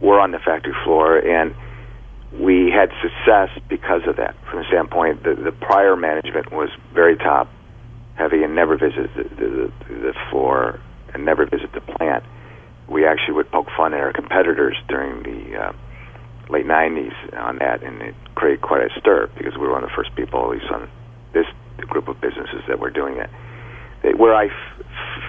were 0.00 0.18
on 0.18 0.32
the 0.32 0.38
factory 0.38 0.74
floor, 0.84 1.18
and 1.18 1.54
we 2.32 2.70
had 2.70 2.90
success 3.02 3.50
because 3.68 4.02
of 4.06 4.16
that. 4.16 4.36
From 4.48 4.60
the 4.60 4.68
standpoint, 4.68 5.24
the, 5.24 5.34
the 5.34 5.52
prior 5.52 5.96
management 5.96 6.52
was 6.52 6.70
very 6.94 7.16
top 7.16 7.48
heavy 8.14 8.42
and 8.42 8.54
never 8.54 8.76
visited 8.76 9.10
the, 9.16 9.72
the, 9.88 9.94
the 9.94 10.14
floor 10.30 10.78
and 11.14 11.24
never 11.24 11.46
visit 11.46 11.72
the 11.72 11.80
plant. 11.80 12.24
We 12.88 13.06
actually 13.06 13.34
would 13.34 13.50
poke 13.50 13.68
fun 13.76 13.94
at 13.94 14.00
our 14.00 14.12
competitors 14.12 14.76
during 14.88 15.22
the 15.22 15.56
uh, 15.56 15.72
late 16.50 16.66
90s 16.66 17.14
on 17.36 17.58
that, 17.58 17.82
and 17.82 18.02
it 18.02 18.14
created 18.34 18.60
quite 18.60 18.82
a 18.82 19.00
stir 19.00 19.30
because 19.36 19.54
we 19.54 19.66
were 19.66 19.72
one 19.72 19.84
of 19.84 19.90
the 19.90 19.96
first 19.96 20.14
people, 20.14 20.44
at 20.44 20.58
least 20.58 20.70
on 20.70 20.88
this 21.32 21.46
group 21.78 22.08
of 22.08 22.20
businesses, 22.20 22.62
that 22.68 22.78
were 22.78 22.90
doing 22.90 23.16
that. 23.16 23.30
Where 24.18 24.34
I, 24.34 24.48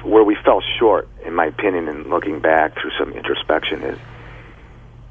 where 0.03 0.23
we 0.23 0.35
fell 0.43 0.61
short, 0.79 1.07
in 1.25 1.33
my 1.33 1.45
opinion, 1.45 1.87
and 1.87 2.07
looking 2.07 2.39
back 2.39 2.73
through 2.73 2.91
some 2.97 3.13
introspection, 3.13 3.83
is 3.83 3.99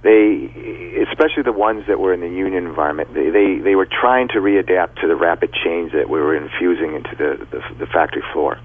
they, 0.02 1.04
especially 1.10 1.42
the 1.42 1.52
ones 1.52 1.84
that 1.86 2.00
were 2.00 2.14
in 2.14 2.20
the 2.20 2.28
union 2.28 2.66
environment, 2.66 3.12
they, 3.12 3.30
they, 3.30 3.58
they 3.58 3.74
were 3.74 3.86
trying 3.86 4.28
to 4.28 4.38
readapt 4.38 5.00
to 5.00 5.08
the 5.08 5.16
rapid 5.16 5.52
change 5.52 5.92
that 5.92 6.08
we 6.08 6.20
were 6.20 6.34
infusing 6.34 6.94
into 6.94 7.14
the, 7.16 7.46
the, 7.50 7.84
the 7.84 7.86
factory 7.86 8.22
floor 8.32 8.58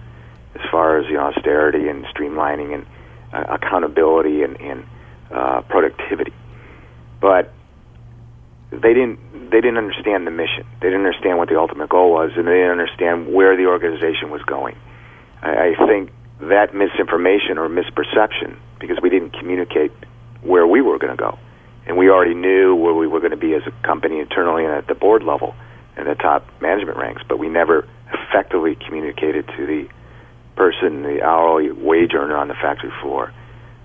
as 0.56 0.62
far 0.72 0.98
as 0.98 1.06
you 1.08 1.16
know, 1.16 1.32
austerity 1.36 1.90
and 1.90 2.06
streamlining 2.06 2.74
and 2.74 2.86
uh, 3.34 3.56
accountability 3.56 4.44
and, 4.44 4.60
and 4.62 4.86
uh, 5.32 5.62
productivity. 5.64 6.34
But 7.20 7.52
they 8.72 8.94
didn't 8.94 9.20
they 9.52 9.62
didn't 9.62 9.78
understand 9.78 10.26
the 10.26 10.32
mission. 10.32 10.66
They 10.82 10.88
didn't 10.88 11.06
understand 11.06 11.38
what 11.38 11.50
the 11.50 11.60
ultimate 11.60 11.90
goal 11.90 12.12
was, 12.12 12.32
and 12.36 12.48
they 12.48 12.54
didn't 12.54 12.72
understand 12.72 13.32
where 13.32 13.56
the 13.56 13.68
organization 13.68 14.32
was 14.32 14.42
going. 14.44 14.76
I, 15.42 15.76
I 15.76 15.86
think 15.88 16.12
that 16.42 16.74
misinformation 16.74 17.58
or 17.58 17.70
misperception, 17.70 18.58
because 18.80 18.98
we 19.02 19.10
didn't 19.10 19.32
communicate 19.32 19.92
where 20.46 20.68
we 20.68 20.82
were 20.82 20.98
going 20.98 21.16
to 21.16 21.22
go, 21.22 21.38
and 21.86 21.98
we 21.98 22.10
already 22.10 22.34
knew 22.34 22.76
where 22.76 22.94
we 22.94 23.08
were 23.08 23.20
going 23.20 23.32
to 23.32 23.38
be 23.38 23.54
as 23.54 23.64
a 23.66 23.72
company 23.86 24.20
internally 24.20 24.66
and 24.66 24.74
at 24.74 24.88
the 24.88 24.96
board 24.96 25.24
level 25.24 25.56
and 25.98 26.08
the 26.08 26.16
top 26.16 26.46
management 26.62 26.98
ranks, 26.98 27.22
but 27.28 27.40
we 27.40 27.50
never 27.50 27.88
effectively 28.14 28.76
communicated 28.76 29.48
to 29.58 29.66
the 29.66 29.88
person, 30.56 31.04
the 31.04 31.22
hourly 31.24 31.72
wage 31.72 32.14
earner 32.14 32.36
on 32.36 32.48
the 32.48 32.54
factory 32.54 32.92
floor. 33.02 33.34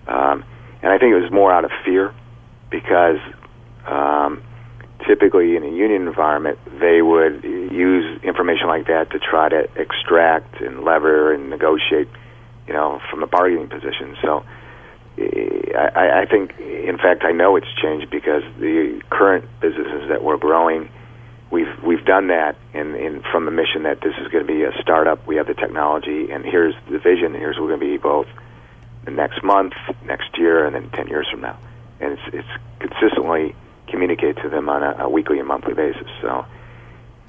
Um, 0.07 0.44
and 0.83 0.92
I 0.92 0.99
think 0.99 1.12
it 1.12 1.20
was 1.20 1.31
more 1.31 1.53
out 1.53 1.64
of 1.64 1.70
fear 1.85 2.14
because 2.70 3.18
um, 3.87 4.42
typically 5.07 5.57
in 5.57 5.62
a 5.62 5.68
union 5.68 6.07
environment, 6.07 6.59
they 6.81 7.03
would 7.03 7.44
use 7.44 8.23
information 8.23 8.66
like 8.68 8.87
that 8.87 9.11
to 9.11 9.18
try 9.18 9.49
to 9.49 9.68
extract 9.77 10.61
and 10.61 10.85
lever 10.85 11.33
and 11.33 11.51
negotiate, 11.51 12.09
you 12.66 12.73
know, 12.73 13.01
from 13.11 13.23
a 13.23 13.27
bargaining 13.27 13.68
position. 13.68 14.16
So 14.23 14.44
I, 15.21 16.23
I 16.23 16.27
think, 16.27 16.59
in 16.59 16.99
fact, 16.99 17.25
I 17.25 17.33
know 17.33 17.57
it's 17.57 17.73
changed 17.83 18.11
because 18.11 18.43
the 18.59 19.01
current 19.11 19.45
businesses 19.61 20.09
that 20.09 20.23
we're 20.23 20.39
growing 20.39 20.91
we've 21.51 21.83
we've 21.83 22.05
done 22.05 22.29
that 22.29 22.57
in, 22.73 22.95
in 22.95 23.23
from 23.31 23.45
the 23.45 23.51
mission 23.51 23.83
that 23.83 24.01
this 24.01 24.15
is 24.21 24.29
going 24.29 24.47
to 24.47 24.53
be 24.53 24.63
a 24.63 24.73
startup. 24.81 25.27
We 25.27 25.37
have 25.37 25.47
the 25.47 25.55
technology, 25.55 26.31
and 26.31 26.45
here's 26.45 26.75
the 26.91 26.99
vision. 26.99 27.35
Here's 27.35 27.59
we're 27.59 27.69
going 27.69 27.81
to 27.81 27.87
be 27.87 27.97
both 27.97 28.27
the 29.05 29.11
next 29.11 29.43
month, 29.43 29.75
next 30.05 30.39
year, 30.39 30.65
and 30.67 30.75
then 30.75 30.91
ten 30.91 31.09
years 31.09 31.29
from 31.31 31.43
now. 31.43 31.59
And 32.01 32.13
it's 32.13 32.35
it's 32.35 32.49
consistently 32.79 33.55
communicate 33.89 34.37
to 34.37 34.49
them 34.49 34.69
on 34.69 34.83
a, 34.83 35.05
a 35.05 35.09
weekly 35.09 35.39
and 35.39 35.49
monthly 35.49 35.75
basis. 35.75 36.09
So. 36.21 36.47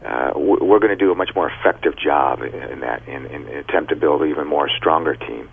Uh, 0.04 0.32
we're 0.36 0.80
going 0.80 0.90
to 0.90 0.96
do 0.96 1.12
a 1.12 1.16
much 1.16 1.30
more 1.36 1.48
effective 1.48 1.96
job 1.96 2.42
in 2.42 2.80
that, 2.80 3.08
in, 3.08 3.28
in 3.28 3.48
attempt 3.50 3.92
to 3.92 3.96
build 3.96 4.24
an 4.24 4.30
even 4.30 4.48
more 4.48 4.68
stronger 4.76 5.16
team, 5.16 5.48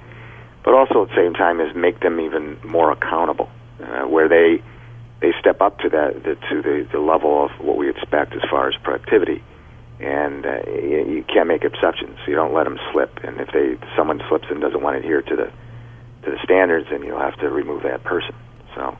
but 0.68 0.74
also 0.74 1.04
at 1.04 1.08
the 1.08 1.16
same 1.16 1.32
time 1.32 1.62
is 1.62 1.74
make 1.74 2.00
them 2.00 2.20
even 2.20 2.58
more 2.62 2.92
accountable, 2.92 3.48
uh, 3.82 4.02
where 4.02 4.28
they 4.28 4.62
they 5.22 5.32
step 5.40 5.62
up 5.62 5.78
to 5.78 5.88
that 5.88 6.22
the, 6.22 6.34
to 6.50 6.60
the, 6.60 6.86
the 6.92 7.00
level 7.00 7.42
of 7.42 7.50
what 7.64 7.78
we 7.78 7.88
expect 7.88 8.34
as 8.34 8.42
far 8.50 8.68
as 8.68 8.76
productivity, 8.82 9.42
and 9.98 10.44
uh, 10.44 10.60
you, 10.66 11.06
you 11.08 11.24
can't 11.24 11.48
make 11.48 11.64
exceptions. 11.64 12.18
You 12.26 12.34
don't 12.34 12.52
let 12.52 12.64
them 12.64 12.78
slip, 12.92 13.18
and 13.24 13.40
if 13.40 13.48
they 13.50 13.78
someone 13.96 14.20
slips 14.28 14.44
and 14.50 14.60
doesn't 14.60 14.82
want 14.82 14.96
to 14.96 14.98
adhere 14.98 15.22
to 15.22 15.36
the 15.36 15.50
to 16.24 16.30
the 16.32 16.38
standards, 16.44 16.88
then 16.90 17.02
you'll 17.02 17.18
have 17.18 17.38
to 17.38 17.48
remove 17.48 17.84
that 17.84 18.04
person. 18.04 18.34
So. 18.74 18.96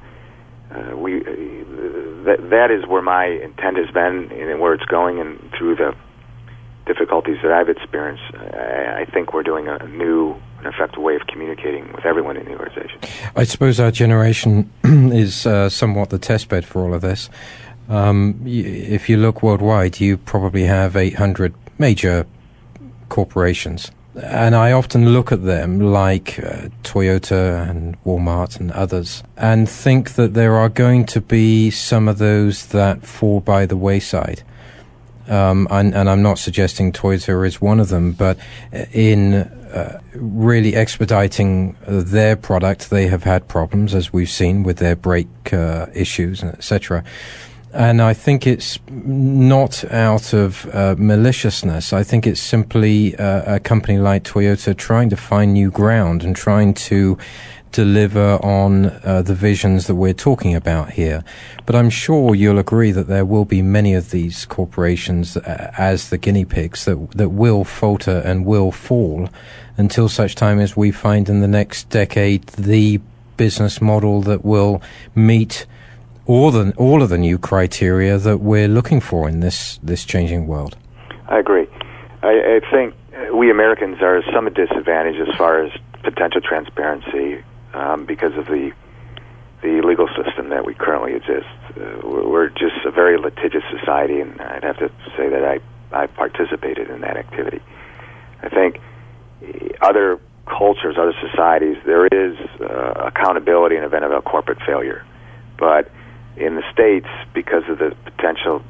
Uh, 0.70 0.94
we 0.96 1.20
uh, 1.20 1.24
that 2.24 2.48
that 2.50 2.70
is 2.70 2.86
where 2.86 3.00
my 3.00 3.24
intent 3.24 3.78
has 3.78 3.90
been 3.90 4.30
and 4.30 4.60
where 4.60 4.74
it's 4.74 4.84
going 4.84 5.18
and 5.18 5.40
through 5.56 5.74
the 5.74 5.94
difficulties 6.84 7.38
that 7.42 7.52
I've 7.52 7.70
experienced 7.70 8.22
I, 8.34 9.00
I 9.00 9.04
think 9.06 9.32
we're 9.32 9.42
doing 9.42 9.66
a 9.66 9.88
new 9.88 10.36
an 10.60 10.66
effective 10.66 11.02
way 11.02 11.14
of 11.14 11.26
communicating 11.26 11.92
with 11.92 12.04
everyone 12.04 12.36
in 12.36 12.44
the 12.44 12.58
organization. 12.58 13.00
I 13.36 13.44
suppose 13.44 13.78
our 13.78 13.90
generation 13.90 14.70
is 14.84 15.46
uh, 15.46 15.68
somewhat 15.68 16.10
the 16.10 16.18
testbed 16.18 16.64
for 16.64 16.82
all 16.82 16.94
of 16.94 17.00
this. 17.02 17.30
Um, 17.88 18.42
if 18.44 19.08
you 19.08 19.16
look 19.16 19.42
worldwide, 19.42 20.00
you 20.00 20.18
probably 20.18 20.64
have 20.64 20.96
800 20.96 21.54
major 21.78 22.26
corporations. 23.08 23.90
And 24.22 24.54
I 24.56 24.72
often 24.72 25.10
look 25.10 25.30
at 25.30 25.44
them 25.44 25.78
like 25.78 26.40
uh, 26.40 26.68
Toyota 26.82 27.68
and 27.68 28.02
Walmart 28.04 28.58
and 28.58 28.72
others 28.72 29.22
and 29.36 29.68
think 29.68 30.14
that 30.14 30.34
there 30.34 30.56
are 30.56 30.68
going 30.68 31.06
to 31.06 31.20
be 31.20 31.70
some 31.70 32.08
of 32.08 32.18
those 32.18 32.66
that 32.66 33.06
fall 33.06 33.40
by 33.40 33.64
the 33.64 33.76
wayside. 33.76 34.42
Um, 35.28 35.68
and, 35.70 35.94
and, 35.94 36.08
I'm 36.08 36.22
not 36.22 36.38
suggesting 36.38 36.92
Toyota 36.92 37.46
is 37.46 37.60
one 37.60 37.80
of 37.80 37.88
them, 37.88 38.12
but 38.12 38.38
in 38.92 39.34
uh, 39.34 40.00
really 40.14 40.74
expediting 40.74 41.76
their 41.86 42.36
product. 42.36 42.90
They 42.90 43.08
have 43.08 43.24
had 43.24 43.48
problems, 43.48 43.94
as 43.94 44.12
we've 44.12 44.30
seen, 44.30 44.62
with 44.62 44.78
their 44.78 44.96
brake 44.96 45.52
uh, 45.52 45.86
issues, 45.94 46.42
etc. 46.42 47.04
And 47.72 48.00
I 48.00 48.14
think 48.14 48.46
it's 48.46 48.78
not 48.88 49.84
out 49.92 50.32
of 50.32 50.66
uh, 50.74 50.94
maliciousness. 50.96 51.92
I 51.92 52.02
think 52.02 52.26
it's 52.26 52.40
simply 52.40 53.14
uh, 53.16 53.56
a 53.56 53.60
company 53.60 53.98
like 53.98 54.24
Toyota 54.24 54.74
trying 54.74 55.10
to 55.10 55.16
find 55.16 55.52
new 55.52 55.70
ground 55.70 56.24
and 56.24 56.34
trying 56.34 56.72
to 56.74 57.18
deliver 57.72 58.38
on 58.44 58.86
uh, 59.04 59.22
the 59.22 59.34
visions 59.34 59.86
that 59.86 59.94
we're 59.94 60.12
talking 60.12 60.54
about 60.54 60.90
here. 60.90 61.24
But 61.66 61.76
I'm 61.76 61.90
sure 61.90 62.34
you'll 62.34 62.58
agree 62.58 62.92
that 62.92 63.08
there 63.08 63.24
will 63.24 63.44
be 63.44 63.62
many 63.62 63.94
of 63.94 64.10
these 64.10 64.46
corporations 64.46 65.36
uh, 65.36 65.72
as 65.76 66.10
the 66.10 66.18
guinea 66.18 66.44
pigs 66.44 66.84
that 66.84 67.10
that 67.12 67.30
will 67.30 67.64
falter 67.64 68.22
and 68.24 68.46
will 68.46 68.72
fall 68.72 69.28
until 69.76 70.08
such 70.08 70.34
time 70.34 70.58
as 70.58 70.76
we 70.76 70.90
find 70.90 71.28
in 71.28 71.40
the 71.40 71.48
next 71.48 71.88
decade 71.88 72.46
the 72.48 73.00
business 73.36 73.80
model 73.80 74.20
that 74.22 74.44
will 74.44 74.82
meet 75.14 75.66
all 76.26 76.50
the 76.50 76.72
all 76.76 77.02
of 77.02 77.08
the 77.08 77.18
new 77.18 77.38
criteria 77.38 78.18
that 78.18 78.38
we're 78.38 78.68
looking 78.68 79.00
for 79.00 79.28
in 79.28 79.40
this 79.40 79.78
this 79.82 80.04
changing 80.04 80.46
world. 80.46 80.76
I 81.28 81.38
agree. 81.38 81.66
I, 82.22 82.60
I 82.60 82.70
think 82.70 82.94
we 83.32 83.50
Americans 83.50 83.98
are 84.02 84.22
some 84.32 84.52
disadvantage 84.52 85.16
as 85.16 85.34
far 85.36 85.62
as 85.64 85.72
potential 86.02 86.40
transparency 86.40 87.42
um, 87.74 88.06
because 88.06 88.36
of 88.36 88.46
the 88.46 88.72
the 89.60 89.82
legal 89.82 90.06
system 90.14 90.50
that 90.50 90.64
we 90.64 90.72
currently 90.72 91.14
exist. 91.14 91.48
Uh, 91.76 92.06
we're 92.06 92.48
just 92.48 92.78
a 92.86 92.92
very 92.92 93.18
litigious 93.18 93.64
society, 93.76 94.20
and 94.20 94.40
I'd 94.40 94.62
have 94.62 94.78
to 94.78 94.88
say 95.16 95.28
that 95.28 95.44
I 95.44 95.58
I 95.90 96.06
participated 96.06 96.90
in 96.90 97.00
that 97.00 97.16
activity. 97.16 97.60
I 98.42 98.48
think 98.48 98.78
other 99.80 100.20
cultures, 100.46 100.96
other 100.98 101.14
societies, 101.20 101.76
there 101.84 102.06
is 102.06 102.36
uh, 102.60 103.10
accountability 103.10 103.76
in 103.76 103.84
event 103.84 104.04
of 104.04 104.12
a 104.12 104.22
corporate 104.22 104.58
failure, 104.66 105.04
but 105.58 105.90
in 106.36 106.54
the 106.54 106.62
states, 106.72 107.08
because 107.34 107.64
of 107.68 107.78
the 107.78 107.96
potential 108.04 108.62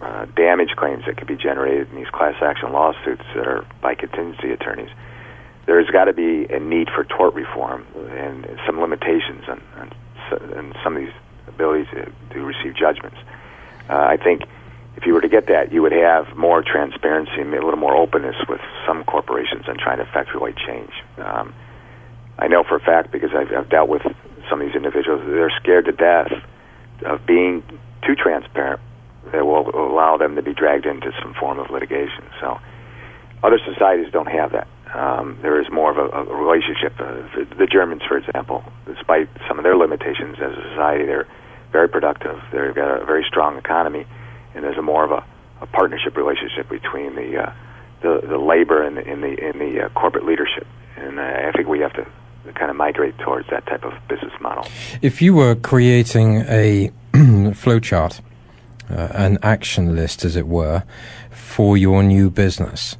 uh, 0.00 0.26
damage 0.36 0.70
claims 0.76 1.04
that 1.06 1.16
could 1.16 1.28
be 1.28 1.36
generated 1.36 1.88
in 1.90 1.96
these 1.96 2.10
class 2.10 2.34
action 2.42 2.72
lawsuits 2.72 3.22
that 3.34 3.46
are 3.46 3.64
by 3.80 3.94
contingency 3.94 4.50
attorneys, 4.50 4.90
there's 5.66 5.90
got 5.90 6.04
to 6.04 6.12
be 6.12 6.46
a 6.46 6.60
need 6.60 6.88
for 6.90 7.04
tort 7.04 7.34
reform 7.34 7.86
and 8.10 8.46
some 8.64 8.80
limitations 8.80 9.44
on, 9.48 9.60
on, 9.76 9.92
on 10.56 10.74
some 10.82 10.96
of 10.96 11.02
these 11.02 11.12
abilities 11.48 11.86
to, 11.92 12.12
to 12.30 12.44
receive 12.44 12.74
judgments. 12.76 13.18
Uh, 13.88 13.94
I 13.94 14.16
think 14.16 14.42
if 14.96 15.04
you 15.06 15.12
were 15.12 15.20
to 15.20 15.28
get 15.28 15.48
that, 15.48 15.72
you 15.72 15.82
would 15.82 15.92
have 15.92 16.36
more 16.36 16.62
transparency 16.62 17.40
and 17.40 17.52
a 17.52 17.64
little 17.64 17.76
more 17.76 17.96
openness 17.96 18.36
with 18.48 18.60
some 18.86 19.04
corporations 19.04 19.68
on 19.68 19.76
trying 19.76 19.98
to 19.98 20.04
effectuate 20.04 20.56
change. 20.56 20.92
Um, 21.18 21.52
I 22.38 22.48
know 22.48 22.64
for 22.64 22.76
a 22.76 22.80
fact 22.80 23.12
because 23.12 23.30
I've, 23.34 23.52
I've 23.52 23.68
dealt 23.68 23.88
with 23.88 24.02
some 24.48 24.60
of 24.60 24.66
these 24.66 24.76
individuals; 24.76 25.22
they're 25.26 25.52
scared 25.60 25.86
to 25.86 25.92
death 25.92 26.32
of 27.04 27.26
being 27.26 27.62
too 28.06 28.14
transparent. 28.14 28.80
That 29.32 29.44
will 29.44 29.68
allow 29.74 30.16
them 30.18 30.36
to 30.36 30.42
be 30.42 30.54
dragged 30.54 30.86
into 30.86 31.10
some 31.20 31.34
form 31.34 31.58
of 31.58 31.68
litigation. 31.68 32.22
So, 32.40 32.60
other 33.42 33.58
societies 33.58 34.12
don't 34.12 34.30
have 34.30 34.52
that. 34.52 34.68
Um, 34.94 35.38
there 35.42 35.60
is 35.60 35.66
more 35.70 35.90
of 35.90 35.98
a, 35.98 36.30
a 36.30 36.34
relationship. 36.34 36.94
Uh, 36.98 37.56
the 37.58 37.66
Germans, 37.66 38.02
for 38.08 38.16
example, 38.16 38.64
despite 38.86 39.28
some 39.48 39.58
of 39.58 39.64
their 39.64 39.76
limitations 39.76 40.36
as 40.40 40.52
a 40.52 40.62
society, 40.70 41.04
they're 41.04 41.26
very 41.72 41.88
productive. 41.88 42.40
They've 42.52 42.74
got 42.74 43.02
a 43.02 43.04
very 43.04 43.24
strong 43.28 43.58
economy 43.58 44.06
and 44.56 44.64
there's 44.64 44.78
a 44.78 44.82
more 44.82 45.04
of 45.04 45.12
a, 45.12 45.24
a 45.60 45.66
partnership 45.66 46.16
relationship 46.16 46.68
between 46.68 47.14
the 47.14 47.44
uh, 47.44 47.52
the, 48.02 48.26
the 48.26 48.38
labor 48.38 48.82
and 48.82 48.96
the 48.96 49.02
in 49.02 49.20
the 49.20 49.48
in 49.48 49.58
the 49.58 49.84
uh, 49.84 49.88
corporate 49.90 50.24
leadership. 50.24 50.66
And 50.96 51.20
uh, 51.20 51.22
I 51.22 51.52
think 51.52 51.68
we 51.68 51.80
have 51.80 51.92
to 51.92 52.06
kind 52.54 52.70
of 52.70 52.76
migrate 52.76 53.18
towards 53.18 53.48
that 53.50 53.66
type 53.66 53.84
of 53.84 53.92
business 54.08 54.32
model. 54.40 54.66
If 55.02 55.20
you 55.20 55.34
were 55.34 55.54
creating 55.54 56.38
a 56.48 56.90
flowchart, 57.12 58.20
uh, 58.90 59.08
an 59.12 59.38
action 59.42 59.94
list, 59.94 60.24
as 60.24 60.36
it 60.36 60.46
were, 60.46 60.84
for 61.30 61.76
your 61.76 62.02
new 62.02 62.30
business, 62.30 62.96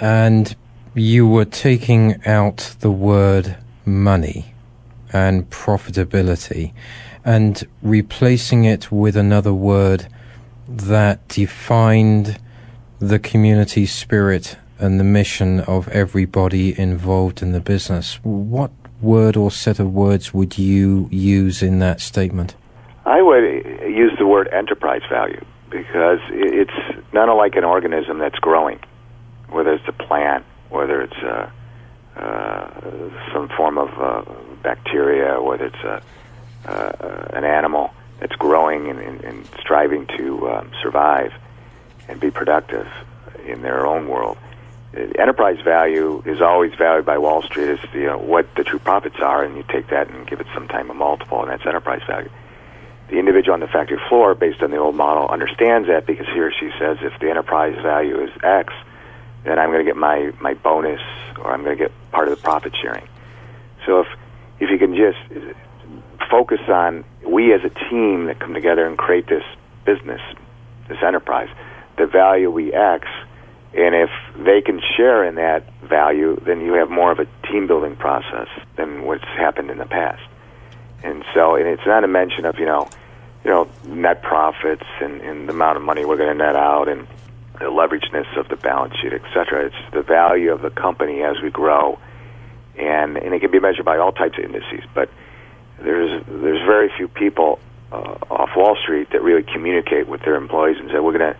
and 0.00 0.56
you 0.96 1.28
were 1.28 1.44
taking 1.44 2.24
out 2.24 2.74
the 2.80 2.90
word 2.90 3.54
money 3.84 4.54
and 5.12 5.48
profitability 5.50 6.72
and 7.22 7.66
replacing 7.82 8.64
it 8.64 8.90
with 8.90 9.14
another 9.14 9.52
word 9.52 10.08
that 10.66 11.28
defined 11.28 12.38
the 12.98 13.18
community 13.18 13.84
spirit 13.84 14.56
and 14.78 14.98
the 14.98 15.04
mission 15.04 15.60
of 15.60 15.86
everybody 15.88 16.78
involved 16.78 17.42
in 17.42 17.52
the 17.52 17.60
business. 17.60 18.18
What 18.22 18.70
word 19.02 19.36
or 19.36 19.50
set 19.50 19.78
of 19.78 19.92
words 19.92 20.32
would 20.32 20.56
you 20.56 21.08
use 21.10 21.62
in 21.62 21.78
that 21.80 22.00
statement? 22.00 22.54
I 23.04 23.20
would 23.20 23.42
use 23.42 24.12
the 24.18 24.26
word 24.26 24.48
enterprise 24.48 25.02
value 25.10 25.44
because 25.68 26.20
it's 26.30 27.04
not 27.12 27.28
unlike 27.28 27.54
an 27.56 27.64
organism 27.64 28.18
that's 28.18 28.38
growing, 28.38 28.80
whether 29.50 29.74
it's 29.74 29.86
a 29.88 29.92
plant, 29.92 30.44
whether 30.70 31.02
it's 31.02 31.16
a, 31.16 31.52
uh, 32.16 32.70
some 33.32 33.48
form 33.56 33.78
of 33.78 33.88
uh, 34.00 34.22
bacteria, 34.62 35.40
whether 35.40 35.66
it's 35.66 35.84
a, 35.84 36.02
uh, 36.66 37.28
an 37.32 37.44
animal 37.44 37.92
that's 38.20 38.34
growing 38.36 38.88
and, 38.88 38.98
and, 38.98 39.20
and 39.22 39.46
striving 39.60 40.06
to 40.16 40.48
um, 40.50 40.70
survive 40.82 41.32
and 42.08 42.20
be 42.20 42.30
productive 42.30 42.86
in 43.46 43.62
their 43.62 43.86
own 43.86 44.08
world. 44.08 44.38
Enterprise 45.18 45.60
value 45.62 46.22
is 46.24 46.40
always 46.40 46.72
valued 46.74 47.04
by 47.04 47.18
Wall 47.18 47.42
Street 47.42 47.68
as 47.68 47.78
what 48.18 48.46
the 48.54 48.64
true 48.64 48.78
profits 48.78 49.16
are, 49.20 49.44
and 49.44 49.56
you 49.56 49.64
take 49.68 49.88
that 49.88 50.08
and 50.08 50.26
give 50.26 50.40
it 50.40 50.46
some 50.54 50.68
type 50.68 50.88
of 50.88 50.96
multiple, 50.96 51.42
and 51.42 51.50
that's 51.50 51.66
enterprise 51.66 52.00
value. 52.06 52.30
The 53.08 53.18
individual 53.18 53.54
on 53.54 53.60
the 53.60 53.66
factory 53.66 54.00
floor, 54.08 54.34
based 54.34 54.62
on 54.62 54.70
the 54.70 54.78
old 54.78 54.96
model, 54.96 55.28
understands 55.28 55.88
that 55.88 56.06
because 56.06 56.26
he 56.26 56.40
or 56.40 56.50
she 56.50 56.70
says, 56.78 56.96
if 57.02 57.18
the 57.20 57.28
enterprise 57.28 57.76
value 57.82 58.22
is 58.22 58.30
X, 58.42 58.72
then 59.46 59.58
I'm 59.58 59.70
going 59.70 59.84
to 59.84 59.88
get 59.88 59.96
my, 59.96 60.32
my 60.40 60.54
bonus 60.54 61.00
or 61.38 61.52
I'm 61.52 61.62
going 61.62 61.76
to 61.76 61.82
get 61.84 61.92
part 62.10 62.28
of 62.28 62.36
the 62.36 62.42
profit 62.42 62.74
sharing. 62.80 63.06
So 63.84 64.00
if 64.00 64.06
if 64.58 64.70
you 64.70 64.78
can 64.78 64.96
just 64.96 65.18
focus 66.30 66.60
on 66.68 67.04
we 67.26 67.52
as 67.52 67.60
a 67.64 67.90
team 67.90 68.26
that 68.26 68.40
come 68.40 68.54
together 68.54 68.86
and 68.86 68.96
create 68.96 69.26
this 69.26 69.44
business, 69.84 70.20
this 70.88 70.98
enterprise, 71.02 71.48
the 71.98 72.06
value 72.06 72.50
we 72.50 72.72
X, 72.72 73.06
and 73.74 73.94
if 73.94 74.10
they 74.36 74.62
can 74.62 74.80
share 74.96 75.24
in 75.24 75.34
that 75.34 75.70
value, 75.82 76.40
then 76.46 76.60
you 76.62 76.74
have 76.74 76.88
more 76.88 77.12
of 77.12 77.18
a 77.18 77.26
team 77.46 77.66
building 77.66 77.96
process 77.96 78.48
than 78.76 79.02
what's 79.04 79.24
happened 79.24 79.70
in 79.70 79.78
the 79.78 79.84
past. 79.84 80.22
And 81.02 81.24
so, 81.34 81.56
and 81.56 81.66
it's 81.66 81.86
not 81.86 82.02
a 82.02 82.08
mention 82.08 82.46
of 82.46 82.58
you 82.58 82.64
know, 82.64 82.88
you 83.44 83.50
know, 83.50 83.68
net 83.86 84.22
profits 84.22 84.86
and, 85.00 85.20
and 85.20 85.48
the 85.48 85.52
amount 85.52 85.76
of 85.76 85.82
money 85.82 86.04
we're 86.04 86.16
going 86.16 86.36
to 86.36 86.44
net 86.44 86.56
out 86.56 86.88
and 86.88 87.06
the 87.58 87.66
leverageness 87.66 88.36
of 88.38 88.48
the 88.48 88.56
balance 88.56 88.94
sheet, 89.00 89.12
et 89.12 89.22
cetera. 89.34 89.66
It's 89.66 89.92
the 89.92 90.02
value 90.02 90.52
of 90.52 90.62
the 90.62 90.70
company 90.70 91.22
as 91.22 91.36
we 91.42 91.50
grow, 91.50 91.98
and 92.78 93.16
and 93.16 93.34
it 93.34 93.40
can 93.40 93.50
be 93.50 93.60
measured 93.60 93.84
by 93.84 93.98
all 93.98 94.12
types 94.12 94.38
of 94.38 94.44
indices, 94.44 94.84
but 94.94 95.10
there's 95.78 96.24
there's 96.26 96.64
very 96.66 96.90
few 96.96 97.08
people 97.08 97.58
uh, 97.92 98.16
off 98.30 98.50
Wall 98.56 98.76
Street 98.82 99.10
that 99.12 99.22
really 99.22 99.42
communicate 99.42 100.08
with 100.08 100.22
their 100.22 100.36
employees 100.36 100.76
and 100.78 100.90
say 100.90 100.98
we're 100.98 101.16
going 101.16 101.34
to 101.34 101.38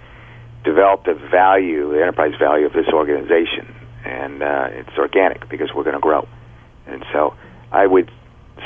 develop 0.64 1.04
the 1.04 1.14
value, 1.14 1.92
the 1.92 2.02
enterprise 2.02 2.34
value 2.38 2.66
of 2.66 2.72
this 2.72 2.88
organization, 2.92 3.74
and 4.04 4.42
uh, 4.42 4.68
it's 4.70 4.96
organic 4.98 5.48
because 5.48 5.70
we're 5.74 5.84
going 5.84 5.94
to 5.94 6.00
grow. 6.00 6.26
And 6.86 7.04
so 7.12 7.34
I 7.72 7.86
would 7.86 8.10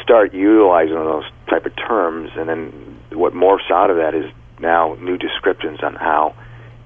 start 0.02 0.34
utilizing 0.34 0.94
those 0.94 1.24
type 1.48 1.66
of 1.66 1.76
terms, 1.76 2.30
and 2.36 2.48
then 2.48 2.98
what 3.12 3.32
morphs 3.32 3.70
out 3.70 3.90
of 3.90 3.96
that 3.96 4.14
is 4.14 4.30
now 4.60 4.94
new 5.00 5.16
descriptions 5.16 5.82
on 5.82 5.94
how 5.94 6.34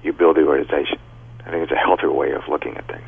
you 0.05 0.13
build 0.13 0.37
the 0.37 0.45
organization. 0.45 0.99
I 1.45 1.51
think 1.51 1.63
it's 1.63 1.71
a 1.71 1.75
healthier 1.75 2.11
way 2.11 2.31
of 2.31 2.47
looking 2.47 2.75
at 2.75 2.87
things. 2.87 3.05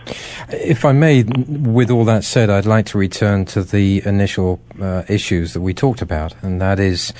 If 0.50 0.86
I 0.86 0.92
may, 0.92 1.24
with 1.24 1.90
all 1.90 2.06
that 2.06 2.24
said, 2.24 2.52
I'd 2.52 2.68
like 2.68 2.86
to 2.88 2.98
return 2.98 3.46
to 3.46 3.64
the 3.64 4.04
initial 4.06 4.60
uh, 4.80 5.04
issues 5.10 5.54
that 5.54 5.62
we 5.62 5.74
talked 5.74 6.04
about, 6.04 6.36
and 6.44 6.62
that 6.62 6.80
is 6.80 7.14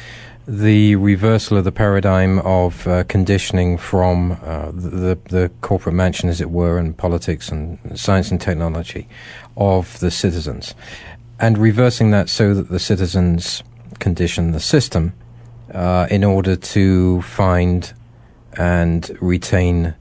the 0.48 0.96
reversal 0.96 1.58
of 1.58 1.64
the 1.64 1.72
paradigm 1.72 2.40
of 2.40 2.88
uh, 2.88 3.04
conditioning 3.06 3.78
from 3.78 4.34
uh, 4.44 4.72
the, 4.72 5.18
the 5.30 5.52
corporate 5.62 5.96
mansion, 5.96 6.30
as 6.30 6.40
it 6.40 6.52
were, 6.52 6.78
and 6.78 6.96
politics 6.98 7.50
and 7.50 7.80
science 8.00 8.30
and 8.30 8.40
technology 8.40 9.10
of 9.58 10.00
the 10.00 10.12
citizens, 10.12 10.76
and 11.40 11.58
reversing 11.58 12.12
that 12.12 12.30
so 12.30 12.54
that 12.54 12.70
the 12.70 12.80
citizens 12.80 13.64
condition 14.00 14.52
the 14.52 14.60
system 14.60 15.14
uh, 15.74 16.08
in 16.12 16.24
order 16.24 16.56
to 16.56 17.22
find 17.24 17.94
and 18.58 19.16
retain 19.22 19.96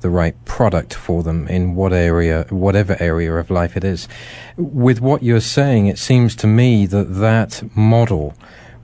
the 0.00 0.10
right 0.10 0.42
product 0.44 0.94
for 0.94 1.22
them 1.22 1.48
in 1.48 1.74
what 1.74 1.92
area, 1.92 2.46
whatever 2.50 2.96
area 3.00 3.34
of 3.34 3.50
life 3.50 3.76
it 3.76 3.84
is. 3.84 4.08
With 4.56 5.00
what 5.00 5.22
you're 5.22 5.40
saying, 5.40 5.86
it 5.86 5.98
seems 5.98 6.36
to 6.36 6.46
me 6.46 6.86
that 6.86 7.14
that 7.14 7.62
model 7.76 8.34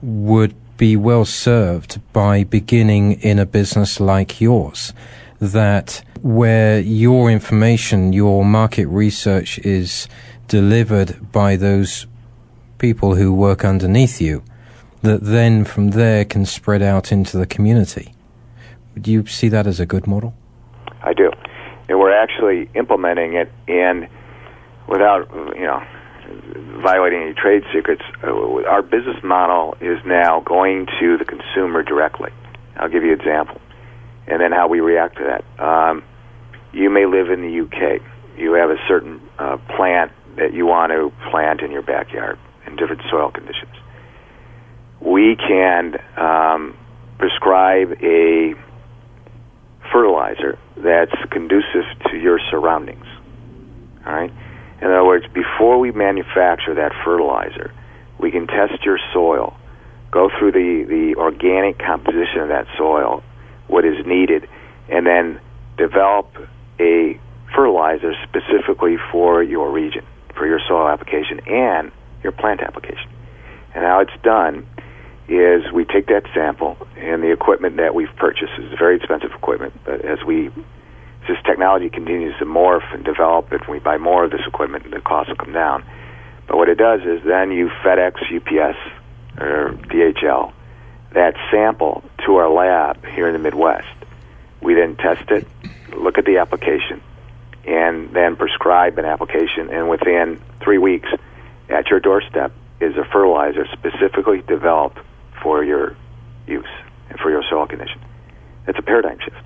would 0.01 0.53
be 0.77 0.95
well 0.95 1.25
served 1.25 2.01
by 2.11 2.43
beginning 2.43 3.13
in 3.21 3.39
a 3.39 3.45
business 3.45 3.99
like 3.99 4.41
yours. 4.41 4.93
That 5.39 6.03
where 6.21 6.79
your 6.79 7.29
information, 7.29 8.13
your 8.13 8.43
market 8.43 8.87
research 8.87 9.59
is 9.59 10.07
delivered 10.47 11.31
by 11.31 11.55
those 11.55 12.07
people 12.77 13.15
who 13.15 13.33
work 13.33 13.63
underneath 13.63 14.19
you, 14.19 14.43
that 15.01 15.23
then 15.23 15.63
from 15.63 15.91
there 15.91 16.25
can 16.25 16.45
spread 16.45 16.81
out 16.81 17.11
into 17.11 17.37
the 17.37 17.45
community. 17.45 18.14
Do 18.99 19.11
you 19.11 19.25
see 19.25 19.49
that 19.49 19.67
as 19.67 19.79
a 19.79 19.85
good 19.85 20.07
model? 20.07 20.33
I 21.01 21.13
do. 21.13 21.31
And 21.87 21.99
we're 21.99 22.15
actually 22.15 22.69
implementing 22.73 23.33
it 23.33 23.51
in, 23.67 24.07
without, 24.87 25.29
you 25.55 25.65
know, 25.65 25.83
violating 26.81 27.21
any 27.21 27.33
trade 27.33 27.63
secrets, 27.73 28.01
uh, 28.23 28.27
our 28.67 28.81
business 28.81 29.17
model 29.23 29.75
is 29.81 29.99
now 30.05 30.41
going 30.41 30.87
to 30.99 31.17
the 31.17 31.25
consumer 31.25 31.83
directly. 31.83 32.31
I'll 32.77 32.89
give 32.89 33.03
you 33.03 33.13
an 33.13 33.19
example, 33.19 33.61
and 34.27 34.41
then 34.41 34.51
how 34.51 34.67
we 34.67 34.79
react 34.79 35.17
to 35.17 35.23
that. 35.23 35.63
Um, 35.63 36.03
you 36.73 36.89
may 36.89 37.05
live 37.05 37.29
in 37.29 37.41
the 37.41 37.61
UK. 37.61 38.01
You 38.37 38.53
have 38.53 38.69
a 38.69 38.77
certain 38.87 39.21
uh, 39.39 39.57
plant 39.75 40.11
that 40.35 40.53
you 40.53 40.65
want 40.65 40.91
to 40.91 41.13
plant 41.29 41.61
in 41.61 41.71
your 41.71 41.81
backyard 41.81 42.37
in 42.67 42.75
different 42.75 43.01
soil 43.09 43.31
conditions. 43.31 43.71
We 44.99 45.37
can 45.37 45.97
um, 46.17 46.77
prescribe 47.17 47.93
a 48.01 48.55
fertilizer 49.91 50.57
that's 50.77 51.15
conducive 51.31 51.85
to 52.09 52.17
your 52.17 52.39
surroundings. 52.51 53.05
All 54.05 54.13
right? 54.13 54.31
In 54.81 54.87
other 54.87 55.05
words, 55.05 55.25
before 55.33 55.79
we 55.79 55.91
manufacture 55.91 56.75
that 56.75 56.91
fertilizer, 57.03 57.73
we 58.19 58.31
can 58.31 58.47
test 58.47 58.83
your 58.83 58.99
soil, 59.13 59.55
go 60.11 60.29
through 60.37 60.51
the, 60.51 60.85
the 60.87 61.15
organic 61.19 61.79
composition 61.79 62.39
of 62.41 62.49
that 62.49 62.67
soil 62.77 63.23
what 63.67 63.83
is 63.83 64.05
needed, 64.05 64.47
and 64.89 65.07
then 65.07 65.39
develop 65.77 66.29
a 66.79 67.19
fertilizer 67.55 68.13
specifically 68.23 68.97
for 69.11 69.41
your 69.41 69.71
region, 69.71 70.05
for 70.35 70.45
your 70.45 70.59
soil 70.67 70.87
application 70.87 71.39
and 71.47 71.91
your 72.21 72.31
plant 72.31 72.61
application. 72.61 73.09
And 73.73 73.83
how 73.83 74.01
it's 74.01 74.23
done 74.23 74.67
is 75.27 75.71
we 75.71 75.85
take 75.85 76.07
that 76.07 76.23
sample 76.33 76.77
and 76.97 77.23
the 77.23 77.31
equipment 77.31 77.77
that 77.77 77.95
we've 77.95 78.13
purchased 78.15 78.53
is 78.59 78.77
very 78.77 78.97
expensive 78.97 79.31
equipment, 79.31 79.73
but 79.83 80.05
as 80.05 80.23
we 80.23 80.47
as 80.47 81.29
this 81.29 81.37
technology 81.43 81.89
continues 81.89 82.37
to 82.37 82.45
morph 82.45 82.93
and 82.93 83.03
develop, 83.03 83.51
if 83.51 83.67
we 83.67 83.79
buy 83.79 83.97
more 83.97 84.25
of 84.25 84.31
this 84.31 84.41
equipment, 84.47 84.91
the 84.91 85.01
cost 85.01 85.29
will 85.29 85.35
come 85.35 85.53
down. 85.53 85.83
But 86.47 86.57
what 86.57 86.69
it 86.69 86.77
does 86.77 87.01
is 87.01 87.23
then 87.23 87.51
you 87.51 87.69
FedEx, 87.83 88.21
UPS, 88.31 88.77
or 89.39 89.71
DHL 89.89 90.53
that 91.15 91.35
sample 91.49 92.03
to 92.25 92.35
our 92.35 92.49
lab 92.49 93.03
here 93.05 93.27
in 93.27 93.33
the 93.33 93.39
Midwest. 93.39 93.87
We 94.61 94.75
then 94.75 94.97
test 94.97 95.31
it, 95.31 95.47
look 95.95 96.17
at 96.17 96.25
the 96.25 96.37
application, 96.37 97.01
and 97.65 98.11
then 98.13 98.35
prescribe 98.35 98.97
an 98.99 99.05
application. 99.05 99.69
And 99.69 99.89
within 99.89 100.41
three 100.59 100.77
weeks, 100.77 101.07
at 101.69 101.89
your 101.89 102.01
doorstep 102.01 102.51
is 102.81 102.97
a 102.97 103.05
fertilizer 103.05 103.65
specifically 103.71 104.41
developed 104.41 104.99
for 105.45 105.63
your 105.63 105.95
use 106.47 106.65
and 107.09 107.19
for 107.19 107.29
your 107.29 107.43
soil 107.47 107.67
condition. 107.67 108.01
It's 108.67 108.79
a 108.79 108.81
paradigm 108.81 109.19
shift. 109.23 109.37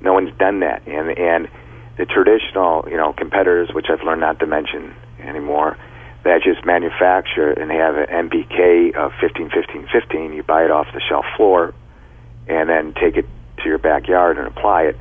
No 0.00 0.14
one's 0.14 0.36
done 0.38 0.60
that, 0.60 0.88
and 0.88 1.10
and 1.18 1.48
the 1.98 2.06
traditional 2.06 2.88
you 2.88 2.96
know 2.96 3.12
competitors, 3.12 3.68
which 3.74 3.86
I've 3.90 4.02
learned 4.02 4.22
not 4.22 4.40
to 4.40 4.46
mention 4.46 4.96
anymore, 5.20 5.76
that 6.24 6.40
just 6.42 6.64
manufacture 6.64 7.52
and 7.52 7.70
have 7.70 7.94
an 7.96 8.30
NPK 8.30 8.96
of 8.96 9.12
15, 9.20 9.50
15, 9.50 9.88
15. 9.92 10.32
You 10.32 10.42
buy 10.42 10.64
it 10.64 10.70
off 10.70 10.86
the 10.94 11.00
shelf 11.06 11.26
floor, 11.36 11.74
and 12.48 12.68
then 12.68 12.94
take 12.94 13.16
it 13.16 13.26
to 13.58 13.68
your 13.68 13.78
backyard 13.78 14.38
and 14.38 14.46
apply 14.46 14.84
it. 14.84 14.98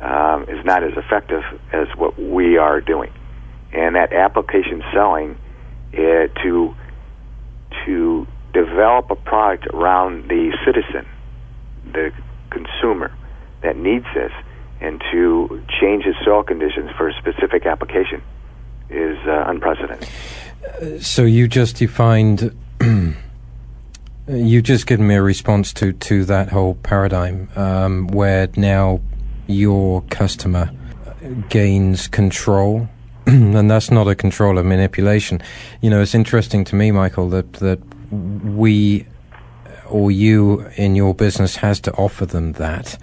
Um, 0.00 0.44
is 0.44 0.64
not 0.64 0.82
as 0.82 0.92
effective 0.96 1.42
as 1.74 1.88
what 1.96 2.18
we 2.18 2.56
are 2.56 2.80
doing, 2.80 3.12
and 3.72 3.96
that 3.96 4.12
application 4.14 4.82
selling 4.94 5.36
uh, 5.92 6.28
to 6.42 6.74
to 7.84 8.26
develop 8.52 9.10
a 9.10 9.16
product 9.16 9.66
around 9.68 10.28
the 10.28 10.56
citizen, 10.64 11.06
the 11.92 12.12
consumer 12.50 13.12
that 13.62 13.76
needs 13.76 14.06
this, 14.14 14.32
and 14.80 15.02
to 15.12 15.62
change 15.80 16.04
his 16.04 16.14
soil 16.24 16.42
conditions 16.42 16.90
for 16.96 17.08
a 17.08 17.14
specific 17.14 17.66
application 17.66 18.22
is 18.88 19.18
uh, 19.26 19.44
unprecedented. 19.46 20.08
So 21.02 21.24
you 21.24 21.48
just 21.48 21.76
defined. 21.76 22.56
You've 24.28 24.64
just 24.64 24.86
given 24.86 25.08
me 25.08 25.16
a 25.16 25.22
response 25.22 25.72
to, 25.74 25.92
to 25.92 26.24
that 26.26 26.50
whole 26.50 26.74
paradigm 26.76 27.48
um, 27.56 28.06
where 28.08 28.48
now 28.56 29.00
your 29.48 30.02
customer 30.02 30.70
gains 31.48 32.06
control 32.06 32.88
and 33.26 33.70
that's 33.70 33.90
not 33.90 34.08
a 34.08 34.14
control 34.14 34.58
of 34.58 34.66
manipulation. 34.66 35.40
You 35.80 35.90
know, 35.90 36.00
it's 36.00 36.14
interesting 36.14 36.64
to 36.64 36.74
me, 36.74 36.90
Michael, 36.90 37.28
that 37.30 37.54
that 37.54 37.80
we 38.10 39.06
or 39.90 40.10
you 40.10 40.66
in 40.76 40.94
your 40.94 41.14
business 41.14 41.56
has 41.56 41.80
to 41.80 41.92
offer 41.94 42.24
them 42.24 42.52
that. 42.52 42.98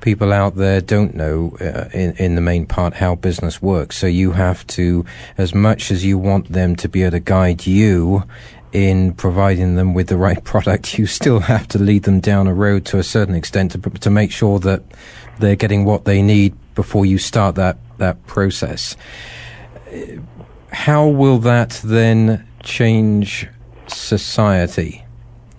People 0.00 0.32
out 0.32 0.56
there 0.56 0.80
don't 0.80 1.14
know, 1.14 1.56
uh, 1.60 1.90
in, 1.92 2.16
in 2.16 2.34
the 2.34 2.40
main 2.40 2.64
part, 2.66 2.94
how 2.94 3.14
business 3.14 3.60
works. 3.60 3.98
So 3.98 4.06
you 4.06 4.32
have 4.32 4.66
to, 4.68 5.04
as 5.36 5.54
much 5.54 5.90
as 5.90 6.04
you 6.04 6.16
want 6.16 6.50
them 6.50 6.74
to 6.76 6.88
be 6.88 7.02
able 7.02 7.12
to 7.12 7.20
guide 7.20 7.66
you 7.66 8.24
in 8.72 9.12
providing 9.12 9.74
them 9.74 9.92
with 9.92 10.08
the 10.08 10.16
right 10.16 10.42
product, 10.44 10.98
you 10.98 11.06
still 11.06 11.40
have 11.40 11.68
to 11.68 11.78
lead 11.78 12.04
them 12.04 12.20
down 12.20 12.46
a 12.46 12.54
road 12.54 12.86
to 12.86 12.98
a 12.98 13.02
certain 13.02 13.34
extent 13.34 13.72
to, 13.72 13.78
to 13.78 14.08
make 14.08 14.32
sure 14.32 14.58
that 14.60 14.82
they're 15.38 15.56
getting 15.56 15.84
what 15.84 16.06
they 16.06 16.22
need 16.22 16.54
before 16.74 17.04
you 17.04 17.18
start 17.18 17.56
that, 17.56 17.76
that 17.98 18.26
process. 18.26 18.96
How 20.72 21.06
will 21.06 21.38
that 21.38 21.80
then 21.84 22.46
change 22.62 23.48
society? 23.92 25.04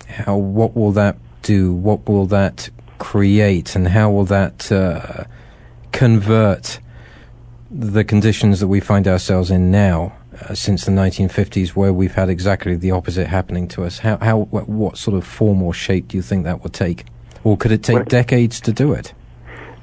How, 0.08 0.36
what 0.36 0.76
will 0.76 0.92
that 0.94 1.18
do? 1.42 1.74
What 1.74 2.08
will 2.08 2.26
that 2.28 2.70
create? 2.98 3.76
And 3.76 3.90
how 3.90 4.12
will 4.12 4.26
that 4.26 4.72
uh, 4.72 5.24
convert 5.92 6.80
the 7.70 8.04
conditions 8.04 8.60
that 8.60 8.68
we 8.68 8.80
find 8.80 9.08
ourselves 9.08 9.50
in 9.50 9.72
now 9.72 10.14
uh, 10.42 10.54
since 10.54 10.86
the 10.86 10.92
1950s, 10.92 11.70
where 11.70 11.94
we've 11.94 12.14
had 12.14 12.30
exactly 12.30 12.76
the 12.76 12.92
opposite 12.92 13.28
happening 13.28 13.68
to 13.70 13.84
us? 13.84 14.00
How, 14.00 14.18
how, 14.18 14.40
what 14.40 14.98
sort 14.98 15.18
of 15.18 15.26
form 15.26 15.62
or 15.62 15.74
shape 15.74 16.10
do 16.10 16.18
you 16.18 16.24
think 16.24 16.44
that 16.44 16.62
will 16.62 16.70
take? 16.70 17.06
Or 17.44 17.58
could 17.58 17.72
it 17.72 17.84
take 17.84 18.06
decades 18.06 18.60
to 18.62 18.74
do 18.74 18.94
it? 18.94 19.14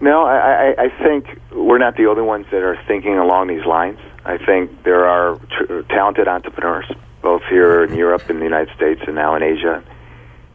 No, 0.00 0.22
I, 0.24 0.36
I, 0.78 0.84
I 0.84 0.88
think 1.02 1.40
we're 1.52 1.78
not 1.78 1.96
the 1.96 2.06
only 2.06 2.22
ones 2.22 2.46
that 2.52 2.62
are 2.62 2.80
thinking 2.86 3.18
along 3.18 3.48
these 3.48 3.64
lines. 3.64 3.98
I 4.24 4.38
think 4.38 4.84
there 4.84 5.06
are 5.06 5.36
tr- 5.50 5.80
talented 5.88 6.28
entrepreneurs, 6.28 6.86
both 7.28 7.42
here 7.50 7.84
in 7.84 7.94
Europe 7.94 8.30
and 8.30 8.40
the 8.40 8.44
United 8.54 8.74
States, 8.74 9.02
and 9.06 9.14
now 9.14 9.34
in 9.36 9.42
Asia, 9.42 9.84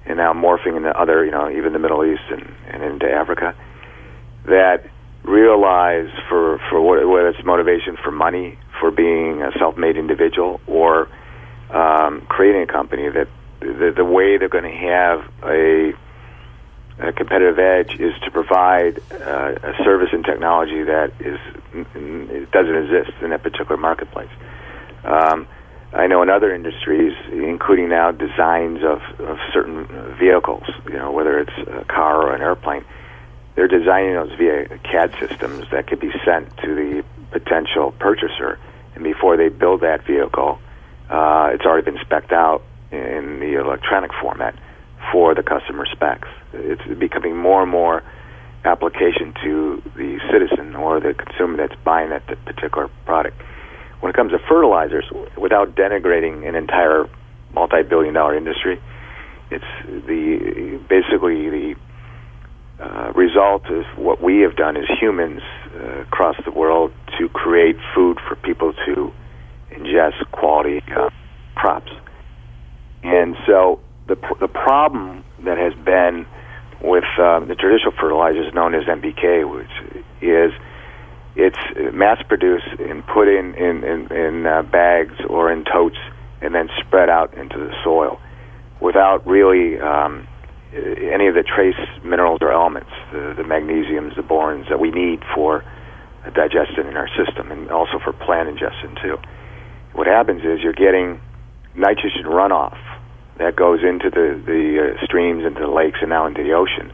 and 0.08 0.18
now 0.18 0.34
morphing 0.34 0.76
into 0.76 0.90
other, 1.04 1.24
you 1.24 1.30
know, 1.30 1.48
even 1.52 1.72
the 1.72 1.78
Middle 1.78 2.04
East 2.04 2.24
and, 2.32 2.46
and 2.72 2.82
into 2.82 3.06
Africa, 3.06 3.56
that 4.46 4.80
realize 5.24 6.10
for 6.28 6.58
for 6.70 6.82
what, 6.82 7.08
whether 7.08 7.30
it's 7.30 7.46
motivation 7.46 7.96
for 8.04 8.12
money, 8.12 8.58
for 8.80 8.90
being 8.90 9.44
a 9.44 9.52
self-made 9.60 9.98
individual, 9.98 10.60
or 10.66 11.08
um, 11.70 12.22
creating 12.28 12.64
a 12.64 12.72
company, 12.80 13.08
that 13.08 13.28
the, 13.60 13.94
the 13.96 14.04
way 14.04 14.38
they're 14.38 14.56
going 14.58 14.70
to 14.76 14.80
have 14.94 15.18
a 15.44 15.94
a 17.00 17.12
competitive 17.14 17.60
edge 17.60 17.92
is 18.00 18.14
to 18.26 18.32
provide 18.32 19.00
uh, 19.12 19.72
a 19.72 19.74
service 19.84 20.10
and 20.12 20.26
technology 20.26 20.82
that 20.84 21.12
is 21.20 21.40
it 21.74 22.52
doesn't 22.52 22.78
exist 22.84 23.12
in 23.22 23.30
that 23.30 23.44
particular 23.44 23.78
marketplace. 23.78 24.34
Um, 25.04 25.48
I 25.96 26.08
know 26.08 26.24
in 26.24 26.30
other 26.30 26.54
industries, 26.54 27.14
including 27.32 27.90
now 27.90 28.12
designs 28.12 28.80
of, 28.84 29.02
of 29.20 29.38
certain 29.54 29.86
vehicles, 30.20 30.64
you 30.88 30.98
know, 30.98 31.12
whether 31.12 31.40
it's 31.40 31.58
a 31.68 31.86
car 31.86 32.24
or 32.24 32.36
an 32.36 32.42
airplane, 32.42 32.84
they're 33.56 33.68
designing 33.68 34.14
those 34.14 34.32
via 34.38 34.80
CAD 34.80 35.14
systems 35.20 35.70
that 35.72 35.86
could 35.86 36.00
be 36.00 36.12
sent 36.26 36.56
to 36.58 36.74
the 36.74 37.04
potential 37.32 37.92
purchaser, 38.00 38.58
and 38.96 39.04
before 39.04 39.38
they 39.38 39.50
build 39.50 39.82
that 39.82 40.06
vehicle, 40.06 40.60
uh, 41.10 41.52
it's 41.54 41.66
already 41.66 41.86
been 41.86 42.04
specced 42.04 42.32
out 42.32 42.64
in 42.92 43.40
the 43.40 43.60
electronic 43.60 44.12
format 44.20 44.56
for 45.12 45.36
the 45.36 45.44
customer 45.44 45.86
specs. 45.92 46.28
It's 46.54 46.82
becoming 47.00 47.38
more 47.38 47.62
and 47.62 47.72
more 47.72 48.04
application 48.66 49.34
to 49.44 49.82
the 49.96 50.20
citizen 50.32 50.76
or 50.76 51.00
the 51.00 51.14
consumer 51.14 51.58
that's 51.58 51.80
buying 51.84 52.10
that 52.10 52.26
particular 52.46 52.90
product. 53.06 53.40
When 54.04 54.10
it 54.10 54.18
comes 54.18 54.32
to 54.34 54.40
fertilizers, 54.50 55.06
without 55.38 55.76
denigrating 55.78 56.46
an 56.46 56.56
entire 56.56 57.08
multi-billion-dollar 57.54 58.36
industry, 58.36 58.78
it's 59.50 59.64
the 59.88 60.78
basically 60.90 61.50
the 61.50 61.76
uh, 62.82 63.14
result 63.16 63.64
of 63.68 63.86
what 63.96 64.22
we 64.22 64.42
have 64.42 64.58
done 64.58 64.76
as 64.76 64.84
humans 65.00 65.40
uh, 65.74 66.02
across 66.02 66.36
the 66.44 66.52
world 66.52 66.92
to 67.18 67.30
create 67.30 67.78
food 67.96 68.18
for 68.28 68.36
people 68.36 68.74
to 68.86 69.14
ingest 69.72 70.30
quality 70.34 70.82
uh, 70.94 71.10
crops. 71.56 71.94
And 73.04 73.38
so 73.48 73.80
the 74.10 74.16
the 74.42 74.50
problem 74.50 75.24
that 75.46 75.58
has 75.58 75.74
been 75.86 76.26
with 76.82 77.08
um, 77.20 77.48
the 77.48 77.56
traditional 77.56 77.94
fertilizers 77.94 78.54
known 78.54 78.76
as 78.76 78.84
NPK, 78.84 79.50
which 79.50 80.04
is 80.22 80.52
it's 81.36 81.58
mass 81.94 82.22
produced 82.28 82.68
and 82.80 83.06
put 83.08 83.28
in 83.28 83.56
in 83.56 83.84
in, 83.84 84.12
in 84.12 84.46
uh, 84.46 84.62
bags 84.64 85.16
or 85.28 85.52
in 85.52 85.64
totes 85.66 85.98
and 86.42 86.54
then 86.54 86.70
spread 86.86 87.10
out 87.10 87.34
into 87.34 87.58
the 87.58 87.74
soil 87.84 88.20
without 88.82 89.26
really 89.26 89.80
um, 89.80 90.28
any 90.74 91.28
of 91.28 91.36
the 91.36 91.44
trace 91.44 91.80
minerals 92.04 92.40
or 92.42 92.52
elements, 92.52 92.90
the, 93.12 93.34
the 93.38 93.44
magnesiums, 93.44 94.16
the 94.16 94.22
borons 94.22 94.68
that 94.70 94.80
we 94.80 94.92
need 94.92 95.22
for 95.34 95.64
digestion 96.34 96.88
in 96.88 96.98
our 96.98 97.10
system, 97.16 97.52
and 97.52 97.70
also 97.72 98.00
for 98.04 98.14
plant 98.14 98.50
ingestion 98.50 98.96
too. 99.02 99.18
What 99.94 100.08
happens 100.08 100.42
is 100.44 100.62
you're 100.62 100.74
getting 100.74 101.22
nitrogen 101.76 102.26
runoff 102.26 102.78
that 103.38 103.56
goes 103.56 103.80
into 103.84 104.10
the 104.10 104.42
the 104.46 104.96
uh, 105.00 105.06
streams, 105.06 105.46
into 105.46 105.62
the 105.62 105.68
lakes, 105.68 106.00
and 106.02 106.10
now 106.10 106.26
into 106.28 106.44
the 106.44 106.54
ocean, 106.54 106.92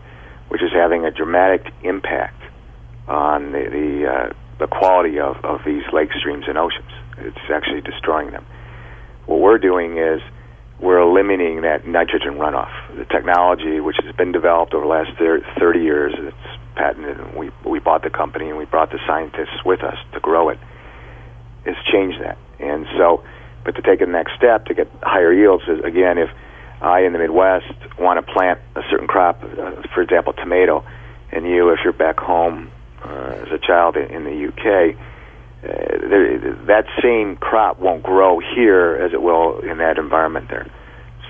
which 0.50 0.62
is 0.62 0.72
having 0.74 1.06
a 1.06 1.12
dramatic 1.12 1.72
impact 1.84 2.42
on 3.10 3.52
the 3.52 3.66
the, 3.70 4.08
uh, 4.08 4.34
the 4.60 4.68
quality 4.68 5.20
of, 5.20 5.44
of 5.44 5.62
these 5.66 5.84
lake 5.92 6.14
streams 6.14 6.46
and 6.48 6.58
oceans. 6.58 6.92
It's 7.18 7.50
actually 7.52 7.82
destroying 7.82 8.32
them. 8.32 8.46
What 9.26 9.42
we're 9.42 9.58
doing 9.58 9.98
is 9.98 10.22
we're 10.80 11.00
eliminating 11.00 11.62
that 11.62 11.86
nitrogen 11.86 12.36
runoff. 12.36 12.72
The 12.96 13.06
technology, 13.06 13.80
which 13.80 13.98
has 14.04 14.16
been 14.16 14.32
developed 14.32 14.74
over 14.74 14.86
the 14.86 14.90
last 14.90 15.12
30 15.18 15.80
years, 15.80 16.14
it's 16.18 16.60
patented, 16.76 17.20
and 17.20 17.36
we 17.36 17.52
we 17.66 17.80
bought 17.80 18.04
the 18.04 18.10
company 18.10 18.48
and 18.48 18.58
we 18.58 18.66
brought 18.66 18.92
the 18.92 19.00
scientists 19.06 19.66
with 19.66 19.84
us 19.84 19.98
to 20.14 20.20
grow 20.20 20.50
it. 20.50 20.60
Has 21.66 21.76
changed 21.92 22.22
that, 22.22 22.38
and 22.60 22.86
so 22.98 23.24
but 23.66 23.76
to 23.76 23.82
take 23.82 24.00
the 24.00 24.06
next 24.06 24.34
step 24.38 24.66
to 24.66 24.74
get 24.74 24.88
higher 25.02 25.34
yields 25.34 25.64
is 25.68 25.84
again 25.84 26.18
if 26.18 26.30
I 26.82 27.02
in 27.02 27.12
the 27.12 27.20
Midwest 27.20 27.74
want 28.00 28.26
to 28.26 28.34
plant 28.34 28.62
a 28.76 28.82
certain 28.90 29.08
crop, 29.08 29.44
uh, 29.44 29.84
for 29.94 30.02
example, 30.02 30.32
tomato, 30.32 30.86
and 31.32 31.46
you, 31.46 31.70
if 31.72 31.80
you're 31.84 31.92
back 31.92 32.18
home 32.18 32.72
uh, 33.04 33.44
as 33.44 33.52
a 33.52 33.60
child 33.60 33.96
in, 33.96 34.06
in 34.12 34.24
the 34.24 34.48
UK, 34.48 34.96
uh, 34.96 36.10
there, 36.10 36.40
that 36.68 36.86
same 37.02 37.36
crop 37.36 37.80
won't 37.80 38.04
grow 38.04 38.40
here 38.40 38.96
as 38.96 39.14
it 39.14 39.22
will 39.22 39.60
in 39.60 39.78
that 39.80 39.98
environment 39.98 40.48
there. 40.50 40.70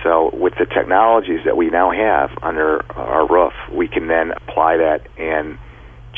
So, 0.03 0.29
with 0.33 0.53
the 0.57 0.65
technologies 0.65 1.41
that 1.45 1.57
we 1.57 1.69
now 1.69 1.91
have 1.91 2.31
under 2.41 2.85
our 2.93 3.27
roof, 3.27 3.53
we 3.71 3.87
can 3.87 4.07
then 4.07 4.31
apply 4.31 4.77
that 4.77 5.07
and 5.17 5.57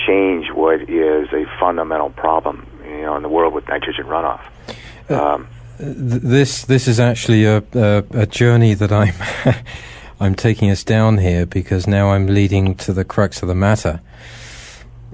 change 0.05 0.51
what 0.53 0.81
is 0.81 1.27
a 1.33 1.45
fundamental 1.59 2.11
problem, 2.11 2.67
you 2.85 3.01
know, 3.01 3.15
in 3.15 3.23
the 3.23 3.29
world 3.29 3.53
with 3.53 3.67
nitrogen 3.67 4.05
runoff. 4.05 4.41
Uh, 5.09 5.33
um, 5.33 5.47
this 5.79 6.65
this 6.65 6.87
is 6.87 6.99
actually 6.99 7.45
a, 7.45 7.63
a, 7.73 8.03
a 8.11 8.25
journey 8.27 8.75
that 8.75 8.91
I'm 8.91 9.13
I'm 10.19 10.35
taking 10.35 10.69
us 10.69 10.83
down 10.83 11.17
here 11.17 11.47
because 11.47 11.87
now 11.87 12.11
I'm 12.11 12.27
leading 12.27 12.75
to 12.75 12.93
the 12.93 13.03
crux 13.03 13.41
of 13.41 13.47
the 13.47 13.55
matter. 13.55 14.01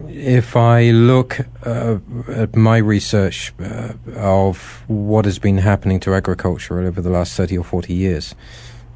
If 0.07 0.55
I 0.55 0.91
look 0.91 1.39
uh, 1.65 1.97
at 2.29 2.55
my 2.55 2.77
research 2.77 3.53
uh, 3.59 3.93
of 4.15 4.83
what 4.87 5.25
has 5.25 5.39
been 5.39 5.57
happening 5.57 5.99
to 6.01 6.13
agriculture 6.13 6.79
over 6.81 7.01
the 7.01 7.09
last 7.09 7.35
30 7.35 7.57
or 7.57 7.63
40 7.63 7.93
years, 7.93 8.35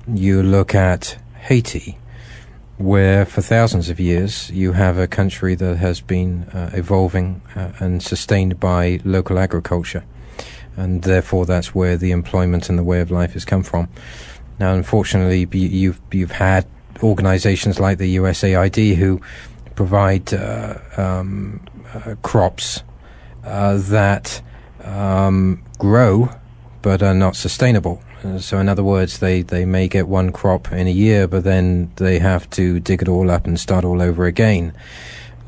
you 0.07 0.43
look 0.43 0.75
at 0.75 1.17
Haiti, 1.39 1.97
where 2.77 3.25
for 3.25 3.41
thousands 3.41 3.89
of 3.89 3.99
years 3.99 4.51
you 4.51 4.73
have 4.73 4.97
a 4.97 5.07
country 5.07 5.55
that 5.55 5.77
has 5.77 6.01
been 6.01 6.43
uh, 6.53 6.69
evolving 6.73 7.41
uh, 7.55 7.71
and 7.79 8.03
sustained 8.03 8.59
by 8.59 8.99
local 9.03 9.39
agriculture 9.39 10.03
and 10.77 11.03
therefore 11.03 11.45
that's 11.45 11.75
where 11.75 11.97
the 11.97 12.11
employment 12.11 12.69
and 12.69 12.77
the 12.77 12.83
way 12.83 13.01
of 13.01 13.11
life 13.11 13.33
has 13.33 13.45
come 13.45 13.63
from. 13.63 13.89
Now, 14.59 14.73
unfortunately, 14.73 15.47
you've 15.51 15.99
you've 16.11 16.31
had 16.31 16.65
organisations 17.01 17.79
like 17.79 17.97
the 17.97 18.15
USAID 18.17 18.95
who 18.95 19.21
provide 19.81 20.31
uh, 20.31 20.77
um, 20.95 21.59
uh, 21.91 22.13
crops 22.21 22.83
uh, 23.43 23.75
that 23.77 24.39
um, 24.83 25.59
grow 25.79 26.29
but 26.83 27.01
are 27.01 27.15
not 27.15 27.35
sustainable. 27.35 27.99
So, 28.37 28.59
in 28.59 28.69
other 28.69 28.83
words, 28.83 29.17
they, 29.17 29.41
they 29.41 29.65
may 29.65 29.87
get 29.87 30.07
one 30.07 30.31
crop 30.31 30.71
in 30.71 30.85
a 30.85 30.91
year, 30.91 31.27
but 31.27 31.43
then 31.43 31.91
they 31.95 32.19
have 32.19 32.47
to 32.51 32.79
dig 32.79 33.01
it 33.01 33.07
all 33.07 33.31
up 33.31 33.47
and 33.47 33.59
start 33.59 33.83
all 33.83 33.99
over 34.03 34.25
again. 34.25 34.73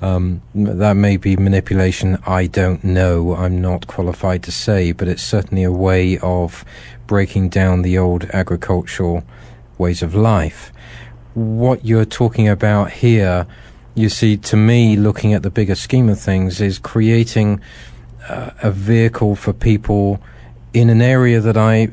Um, 0.01 0.41
that 0.55 0.95
may 0.95 1.17
be 1.17 1.35
manipulation. 1.35 2.17
I 2.25 2.47
don't 2.47 2.83
know. 2.83 3.35
I'm 3.35 3.61
not 3.61 3.85
qualified 3.85 4.41
to 4.43 4.51
say, 4.51 4.91
but 4.91 5.07
it's 5.07 5.21
certainly 5.21 5.63
a 5.63 5.71
way 5.71 6.17
of 6.17 6.65
breaking 7.05 7.49
down 7.49 7.83
the 7.83 7.99
old 7.99 8.23
agricultural 8.31 9.23
ways 9.77 10.01
of 10.01 10.15
life. 10.15 10.71
What 11.35 11.85
you're 11.85 12.05
talking 12.05 12.49
about 12.49 12.91
here, 12.91 13.45
you 13.95 14.09
see, 14.09 14.37
to 14.37 14.57
me, 14.57 14.95
looking 14.95 15.33
at 15.33 15.43
the 15.43 15.49
bigger 15.49 15.75
scheme 15.75 16.09
of 16.09 16.19
things, 16.19 16.61
is 16.61 16.79
creating 16.79 17.61
uh, 18.27 18.51
a 18.61 18.71
vehicle 18.71 19.35
for 19.35 19.53
people 19.53 20.21
in 20.73 20.89
an 20.89 21.01
area 21.01 21.39
that 21.39 21.57
I 21.57 21.87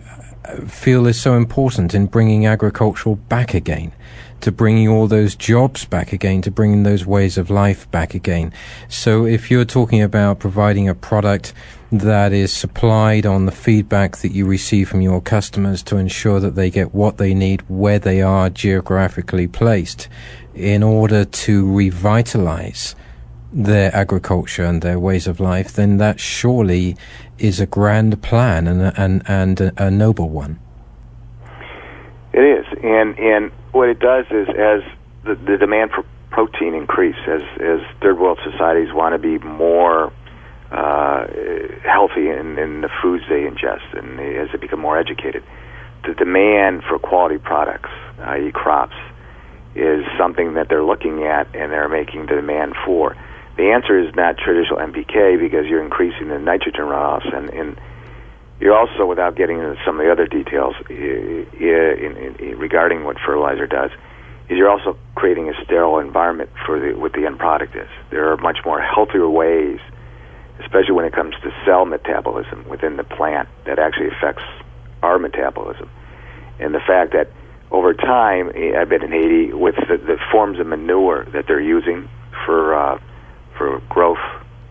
feel 0.66 1.07
is 1.07 1.20
so 1.20 1.34
important 1.34 1.94
in 1.94 2.07
bringing 2.07 2.46
agriculture 2.46 3.14
back 3.14 3.55
again 3.55 3.92
to 4.40 4.51
bringing 4.51 4.88
all 4.88 5.07
those 5.07 5.34
jobs 5.34 5.84
back 5.84 6.12
again, 6.12 6.42
to 6.42 6.51
bringing 6.51 6.82
those 6.82 7.05
ways 7.05 7.36
of 7.36 7.51
life 7.51 7.90
back 7.90 8.14
again. 8.14 8.53
So 8.88 9.26
if 9.26 9.51
you're 9.51 9.64
talking 9.64 10.03
about 10.03 10.38
providing 10.38 10.88
a 10.88 10.94
product 10.94 11.53
that 11.92 12.32
is 12.32 12.53
supplied 12.53 13.26
on 13.26 13.46
the 13.46 13.53
feedback 13.53 14.18
that 14.18 14.32
you 14.32 14.46
receive 14.46 14.88
from 14.88 15.01
your 15.01 15.20
customers 15.20 15.82
to 15.82 15.96
ensure 15.96 16.40
that 16.40 16.55
they 16.55 16.70
get 16.70 16.94
what 16.94 17.18
they 17.18 17.34
need 17.34 17.62
where 17.68 17.98
they 17.98 18.22
are 18.22 18.48
geographically 18.48 19.46
placed 19.46 20.09
in 20.55 20.82
order 20.82 21.24
to 21.24 21.72
revitalize 21.72 22.94
their 23.53 23.94
agriculture 23.94 24.64
and 24.64 24.82
their 24.82 24.98
ways 24.98 25.26
of 25.26 25.40
life, 25.40 25.72
then 25.72 25.96
that 25.98 26.20
surely 26.20 26.96
is 27.38 27.61
a 27.61 27.66
grand 27.66 28.22
plan 28.22 28.66
and 28.66 28.82
a, 28.82 28.92
and, 28.96 29.22
and 29.26 29.61
a, 29.61 29.86
a 29.86 29.90
noble 29.90 30.28
one. 30.28 30.59
It 32.32 32.42
is, 32.42 32.66
and 32.82 33.18
and 33.18 33.51
what 33.72 33.88
it 33.88 33.98
does 33.98 34.26
is 34.30 34.48
as 34.48 34.82
the, 35.24 35.34
the 35.34 35.57
demand 35.59 35.90
for 35.90 36.05
protein 36.30 36.74
increase, 36.74 37.16
as 37.26 37.42
as 37.61 37.80
third 38.01 38.18
world 38.18 38.38
societies 38.44 38.92
want 38.92 39.14
to 39.14 39.18
be 39.18 39.44
more 39.44 40.12
uh, 40.70 41.26
healthy 41.82 42.28
in, 42.28 42.57
in 42.59 42.82
the 42.82 42.90
foods 43.03 43.24
they 43.28 43.42
ingest, 43.42 43.98
and 43.98 44.20
as 44.20 44.48
they 44.53 44.59
become 44.59 44.78
more 44.78 44.96
educated, 44.96 45.42
the 46.07 46.14
demand 46.14 46.82
for 46.88 46.98
quality 46.98 47.38
products, 47.38 47.90
i.e., 48.20 48.53
crops, 48.53 48.94
is 49.80 50.04
something 50.18 50.54
that 50.54 50.68
they're 50.68 50.84
looking 50.84 51.24
at 51.24 51.48
and 51.56 51.72
they're 51.72 51.88
making 51.88 52.26
the 52.26 52.36
demand 52.36 52.74
for. 52.84 53.16
The 53.56 53.72
answer 53.72 53.98
is 53.98 54.14
not 54.14 54.36
traditional 54.36 54.78
NPK 54.78 55.40
because 55.40 55.66
you're 55.66 55.82
increasing 55.82 56.28
the 56.28 56.38
nitrogen 56.38 56.84
runoffs 56.84 57.34
and, 57.34 57.48
and 57.50 57.80
you're 58.60 58.76
also, 58.76 59.06
without 59.06 59.36
getting 59.36 59.58
into 59.58 59.76
some 59.86 59.98
of 59.98 60.04
the 60.04 60.12
other 60.12 60.26
details 60.26 60.74
in, 60.90 61.46
in, 61.58 62.36
in, 62.38 62.58
regarding 62.58 63.04
what 63.04 63.16
fertilizer 63.24 63.66
does, 63.66 63.90
is 64.50 64.58
you're 64.58 64.68
also 64.68 64.98
creating 65.14 65.48
a 65.48 65.64
sterile 65.64 65.98
environment 65.98 66.50
for 66.66 66.78
the, 66.78 66.92
what 66.98 67.14
the 67.14 67.24
end 67.24 67.38
product 67.38 67.74
is. 67.74 67.88
There 68.10 68.30
are 68.30 68.36
much 68.36 68.58
more 68.66 68.80
healthier 68.82 69.28
ways, 69.30 69.80
especially 70.60 70.92
when 70.92 71.06
it 71.06 71.14
comes 71.14 71.34
to 71.42 71.50
cell 71.64 71.86
metabolism 71.86 72.68
within 72.68 72.96
the 72.96 73.04
plant, 73.04 73.48
that 73.64 73.78
actually 73.78 74.08
affects 74.08 74.44
our 75.02 75.18
metabolism. 75.18 75.88
And 76.58 76.74
the 76.74 76.80
fact 76.80 77.14
that 77.14 77.30
over 77.70 77.94
time, 77.94 78.48
I've 78.48 78.88
been 78.88 79.02
in 79.02 79.12
Haiti 79.12 79.52
with 79.52 79.76
the, 79.76 79.96
the 79.96 80.18
forms 80.32 80.58
of 80.58 80.66
manure 80.66 81.24
that 81.32 81.46
they're 81.46 81.60
using 81.60 82.08
for 82.44 82.74
uh, 82.74 83.00
for 83.56 83.80
growth 83.88 84.18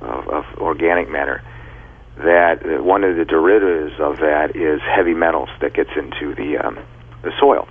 of, 0.02 0.28
of 0.28 0.46
organic 0.58 1.10
matter 1.10 1.44
that 2.20 2.84
one 2.84 3.04
of 3.04 3.16
the 3.16 3.24
derivatives 3.24 3.94
of 4.00 4.18
that 4.18 4.56
is 4.56 4.82
heavy 4.82 5.14
metals 5.14 5.50
that 5.62 5.74
gets 5.74 5.90
into 5.96 6.36
the 6.36 6.58
um, 6.58 6.78
the 7.22 7.32
soil, 7.40 7.68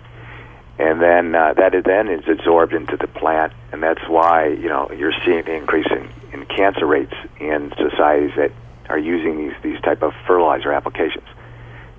and 0.79 1.03
then 1.03 1.35
uh, 1.35 1.53
that 1.55 1.73
then 1.85 2.09
is 2.09 2.25
absorbed 2.29 2.73
into 2.73 2.97
the 2.97 3.07
plant, 3.07 3.53
and 3.73 3.83
that's 3.83 4.03
why 4.09 4.49
you 4.49 4.69
know 4.69 4.91
you're 4.97 5.13
seeing 5.25 5.45
the 5.45 5.53
increase 5.53 5.87
in, 5.91 6.09
in 6.33 6.47
cancer 6.47 6.87
rates 6.87 7.15
in 7.39 7.73
societies 7.77 8.33
that 8.37 8.53
are 8.89 8.99
using 8.99 9.37
these 9.37 9.55
these 9.63 9.81
type 9.83 10.03
of 10.03 10.13
fertilizer 10.27 10.73
applications. 10.73 11.27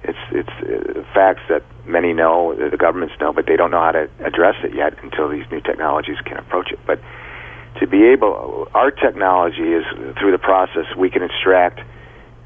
It's 0.09 0.17
it's 0.31 0.97
uh, 0.97 1.03
facts 1.13 1.41
that 1.49 1.63
many 1.85 2.13
know, 2.13 2.55
the 2.55 2.77
governments 2.77 3.15
know, 3.19 3.33
but 3.33 3.45
they 3.45 3.55
don't 3.55 3.71
know 3.71 3.81
how 3.81 3.91
to 3.91 4.09
address 4.19 4.55
it 4.63 4.73
yet 4.73 5.03
until 5.03 5.29
these 5.29 5.45
new 5.51 5.61
technologies 5.61 6.17
can 6.25 6.37
approach 6.37 6.71
it. 6.71 6.79
But 6.85 6.99
to 7.79 7.87
be 7.87 8.05
able, 8.07 8.67
our 8.73 8.91
technology 8.91 9.73
is 9.73 9.85
through 10.17 10.31
the 10.31 10.39
process 10.39 10.85
we 10.97 11.09
can 11.09 11.23
extract 11.23 11.79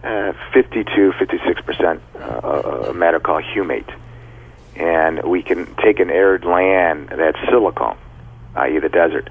uh, 0.03 0.33
52, 0.53 1.13
56 1.17 1.61
percent 1.61 2.01
uh, 2.19 2.91
matter 2.93 3.19
called 3.19 3.43
humate, 3.43 3.91
and 4.75 5.23
we 5.23 5.41
can 5.41 5.73
take 5.75 5.99
an 5.99 6.09
arid 6.09 6.43
land 6.43 7.09
that's 7.09 7.39
silicone, 7.49 7.97
i.e., 8.55 8.79
the 8.79 8.89
desert, 8.89 9.29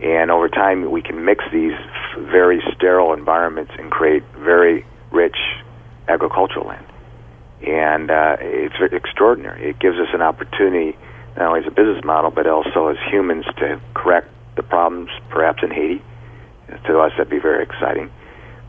and 0.00 0.30
over 0.30 0.48
time 0.48 0.90
we 0.90 1.02
can 1.02 1.24
mix 1.24 1.44
these 1.52 1.76
very 2.18 2.60
sterile 2.74 3.12
environments 3.12 3.72
and 3.78 3.90
create 3.90 4.24
very 4.36 4.84
rich 5.12 5.36
agricultural 6.08 6.66
land. 6.66 6.84
And 7.66 8.10
uh, 8.10 8.36
it's 8.40 8.74
extraordinary. 8.92 9.70
It 9.70 9.78
gives 9.78 9.96
us 9.98 10.08
an 10.14 10.22
opportunity, 10.22 10.96
not 11.36 11.48
only 11.48 11.60
as 11.60 11.66
a 11.66 11.74
business 11.74 12.04
model, 12.04 12.30
but 12.30 12.46
also 12.46 12.88
as 12.88 12.96
humans 13.10 13.44
to 13.58 13.80
correct 13.94 14.28
the 14.56 14.62
problems, 14.62 15.10
perhaps 15.30 15.62
in 15.62 15.70
Haiti. 15.70 16.02
To 16.86 17.00
us, 17.00 17.12
that'd 17.16 17.30
be 17.30 17.38
very 17.38 17.64
exciting. 17.64 18.10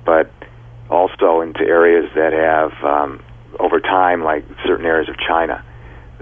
But 0.06 0.32
also 0.90 1.42
into 1.42 1.62
areas 1.62 2.10
that 2.16 2.34
have, 2.34 2.72
um, 2.84 3.22
over 3.60 3.80
time, 3.80 4.24
like 4.24 4.44
certain 4.66 4.86
areas 4.86 5.10
of 5.10 5.16
China, 5.18 5.64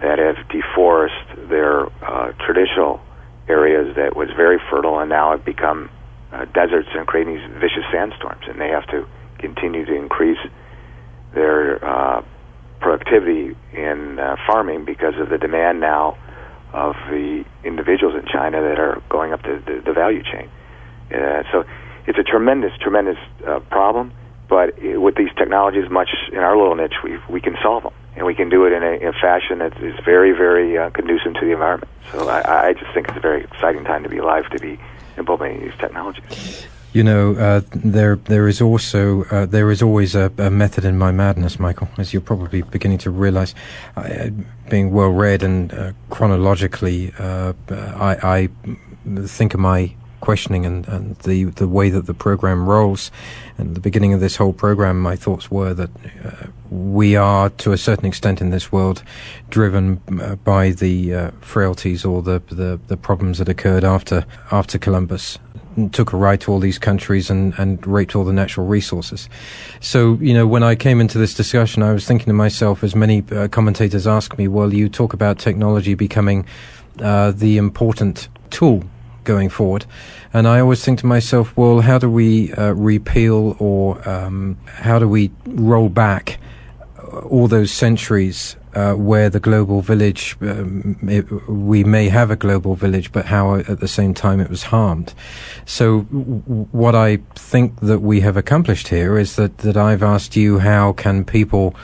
that 0.02 0.20
have 0.20 0.36
deforested 0.50 1.50
their 1.50 1.86
uh, 2.04 2.32
traditional 2.46 3.00
areas 3.48 3.96
that 3.96 4.16
was 4.16 4.30
very 4.36 4.60
fertile 4.70 5.00
and 5.00 5.10
now 5.10 5.32
have 5.32 5.46
become 5.46 5.90
uh, 6.32 6.46
deserts 6.46 6.90
and 6.94 7.08
creating 7.08 7.36
these 7.36 7.50
vicious 7.60 7.86
sandstorms. 7.92 8.44
And 8.48 8.60
they 8.60 8.70
have 8.70 8.86
to 8.88 9.08
continue 9.40 9.86
to 9.86 9.96
increase 9.96 10.40
their 11.34 11.84
uh, 11.84 12.22
productivity 12.80 13.56
in 13.74 14.20
uh, 14.20 14.36
farming 14.46 14.86
because 14.86 15.16
of 15.20 15.30
the 15.30 15.38
demand 15.38 15.80
now 15.80 16.18
of 16.74 16.96
the 17.10 17.46
individuals 17.64 18.16
in 18.16 18.26
China 18.32 18.62
that 18.62 18.80
are 18.80 19.02
going 19.10 19.34
up 19.34 19.42
the, 19.44 19.62
the, 19.66 19.82
the 19.86 19.94
value 19.94 20.24
chain. 20.24 20.50
Uh, 21.12 21.44
so 21.52 21.64
it's 22.06 22.20
a 22.20 22.24
tremendous, 22.24 22.72
tremendous 22.80 23.18
uh, 23.46 23.60
problem. 23.72 24.12
But 24.50 24.76
with 24.82 25.16
these 25.16 25.34
technologies, 25.38 25.90
much 25.90 26.10
in 26.32 26.38
our 26.38 26.56
little 26.56 26.76
niche, 26.76 27.04
we 27.04 27.20
we 27.30 27.42
can 27.42 27.58
solve 27.62 27.84
them, 27.84 27.94
and 28.16 28.26
we 28.26 28.34
can 28.34 28.48
do 28.48 28.66
it 28.66 28.72
in 28.72 28.82
a, 28.82 28.92
in 28.94 29.08
a 29.10 29.14
fashion 29.14 29.60
that 29.60 29.76
is 29.84 29.94
very, 30.06 30.32
very 30.32 30.78
uh, 30.78 30.90
conducive 30.92 31.34
to 31.34 31.46
the 31.46 31.52
environment. 31.52 31.92
So 32.14 32.30
I, 32.30 32.70
I 32.70 32.74
just 32.74 32.94
think 32.94 33.10
it's 33.10 33.18
a 33.18 33.20
very 33.20 33.44
exciting 33.44 33.84
time 33.84 34.04
to 34.04 34.10
be 34.10 34.20
alive 34.20 34.50
to 34.52 34.60
be 34.60 34.80
implementing 35.18 35.64
these 35.64 35.78
technologies. 35.78 36.68
You 36.98 37.04
know, 37.04 37.36
uh, 37.36 37.62
there 37.76 38.16
there 38.16 38.48
is 38.48 38.60
also 38.60 39.24
uh, 39.26 39.46
there 39.46 39.70
is 39.70 39.84
always 39.84 40.16
a, 40.16 40.32
a, 40.40 40.50
method 40.50 40.84
in 40.84 40.98
my 40.98 41.12
madness, 41.12 41.60
Michael, 41.60 41.90
as 42.00 42.12
you're 42.12 42.24
probably 42.24 42.64
beginning 42.64 42.98
to 42.98 43.12
realise. 43.12 43.54
Uh, 43.96 44.32
being 44.68 44.92
well 44.92 45.10
read 45.10 45.44
and 45.44 45.72
uh, 45.72 45.92
chronologically, 46.10 47.14
uh, 47.20 47.54
I, 47.70 48.18
I, 48.24 48.50
think 49.28 49.54
of 49.54 49.60
my 49.60 49.94
questioning 50.22 50.66
and, 50.66 50.88
and 50.88 51.16
the 51.18 51.44
the 51.44 51.68
way 51.68 51.92
that 51.92 52.08
the 52.08 52.16
program 52.16 52.68
rolls. 52.68 53.12
And 53.60 53.76
the 53.76 53.80
beginning 53.80 54.14
of 54.14 54.20
this 54.20 54.38
whole 54.38 54.54
program, 54.54 55.00
my 55.00 55.16
thoughts 55.16 55.52
were 55.52 55.76
that 55.76 55.92
uh, 56.26 56.48
we 56.72 57.16
are, 57.16 57.52
to 57.52 57.74
a 57.74 57.78
certain 57.78 58.08
extent, 58.08 58.42
in 58.42 58.50
this 58.50 58.72
world, 58.72 59.04
driven 59.52 59.98
by 60.44 60.72
the 60.72 61.32
frailties 61.42 62.04
or 62.04 62.24
the, 62.24 62.42
the 62.50 62.80
the 62.88 62.98
problems 62.98 63.38
that 63.38 63.50
occurred 63.50 63.84
after 63.84 64.26
after 64.52 64.80
Columbus 64.80 65.38
took 65.92 66.14
a 66.14 66.18
ride 66.18 66.42
to 66.42 66.52
all 66.52 66.60
these 66.60 66.80
countries 66.80 67.30
and, 67.30 67.54
and 67.58 67.86
raped 67.86 68.16
all 68.16 68.24
the 68.24 68.34
natural 68.34 68.66
resources. 68.66 69.30
So, 69.80 70.16
you 70.16 70.34
know, 70.34 70.48
when 70.48 70.64
I 70.64 70.76
came 70.76 71.00
into 71.00 71.18
this 71.18 71.34
discussion, 71.34 71.84
I 71.84 71.94
was 71.94 72.06
thinking 72.06 72.26
to 72.28 72.34
myself, 72.34 72.84
as 72.84 72.96
many 72.96 73.24
uh, 73.32 73.48
commentators 73.48 74.08
ask 74.08 74.38
me, 74.38 74.48
well, 74.48 74.74
you 74.74 74.90
talk 74.90 75.14
about 75.14 75.38
technology 75.38 75.94
becoming 75.94 76.46
uh, 77.00 77.32
the 77.32 77.58
important 77.58 78.28
tool 78.50 78.84
going 79.24 79.50
forward. 79.50 79.86
And 80.34 80.48
I 80.48 80.60
always 80.60 80.84
think 80.84 81.00
to 81.00 81.06
myself, 81.06 81.56
well, 81.56 81.82
how 81.82 82.00
do 82.00 82.10
we 82.10 82.54
uh, 82.54 82.72
repeal 82.72 83.56
or 83.60 84.08
um, 84.08 84.58
how 84.66 85.00
do 85.00 85.08
we 85.08 85.32
roll 85.46 85.90
back 85.90 86.40
all 87.08 87.48
those 87.48 87.72
centuries 87.72 88.56
uh, 88.74 88.94
where 88.94 89.30
the 89.30 89.40
global 89.40 89.82
village, 89.82 90.36
um, 90.42 90.98
it, 91.04 91.30
we 91.50 91.84
may 91.84 92.10
have 92.10 92.30
a 92.30 92.36
global 92.36 92.76
village, 92.76 93.12
but 93.12 93.26
how 93.26 93.56
at 93.56 93.80
the 93.80 93.88
same 93.88 94.14
time 94.14 94.40
it 94.40 94.50
was 94.50 94.64
harmed. 94.64 95.14
So 95.66 96.02
w- 96.02 96.42
what 96.72 96.94
I 96.94 97.18
think 97.34 97.80
that 97.80 98.00
we 98.00 98.22
have 98.22 98.38
accomplished 98.38 98.90
here 98.90 99.18
is 99.18 99.36
that, 99.36 99.60
that 99.60 99.78
I've 99.78 100.04
asked 100.04 100.36
you 100.36 100.60
how 100.60 100.94
can 100.94 101.26
people 101.26 101.76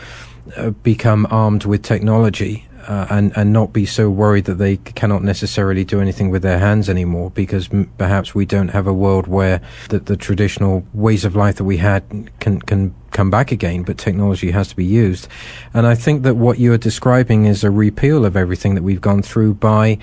uh, 0.56 0.70
become 0.70 1.26
armed 1.32 1.66
with 1.66 1.82
technology 1.82 2.68
uh, 2.88 3.08
and 3.10 3.36
and 3.36 3.54
not 3.54 3.74
be 3.74 3.86
so 3.86 4.10
worried 4.10 4.46
that 4.46 4.56
they 4.56 4.78
cannot 4.78 5.24
necessarily 5.24 5.84
do 5.84 6.00
anything 6.00 6.30
with 6.30 6.42
their 6.42 6.60
hands 6.60 6.90
anymore 6.90 7.32
because 7.32 7.72
m- 7.72 7.92
perhaps 7.98 8.36
we 8.36 8.46
don't 8.46 8.70
have 8.70 8.88
a 8.88 8.94
world 8.94 9.28
where 9.28 9.62
the, 9.90 10.00
the 10.00 10.18
traditional 10.18 10.86
ways 10.94 11.26
of 11.26 11.36
life 11.36 11.56
that 11.56 11.64
we 11.64 11.78
had 11.78 12.04
can 12.40 12.60
can 12.62 12.94
come 13.12 13.30
back 13.30 13.52
again, 13.52 13.84
but 13.84 13.98
technology 13.98 14.52
has 14.52 14.70
to 14.70 14.76
be 14.76 14.86
used. 14.86 15.28
And 15.74 15.86
I 15.86 15.96
think 15.96 16.24
that 16.24 16.36
what 16.36 16.60
you 16.60 16.74
are 16.74 16.78
describing 16.78 17.46
is 17.46 17.64
a 17.64 17.72
repeal 17.72 18.26
of 18.26 18.36
everything 18.36 18.76
that 18.76 18.82
we've 18.82 19.02
gone 19.02 19.22
through 19.22 19.54
by 19.56 20.00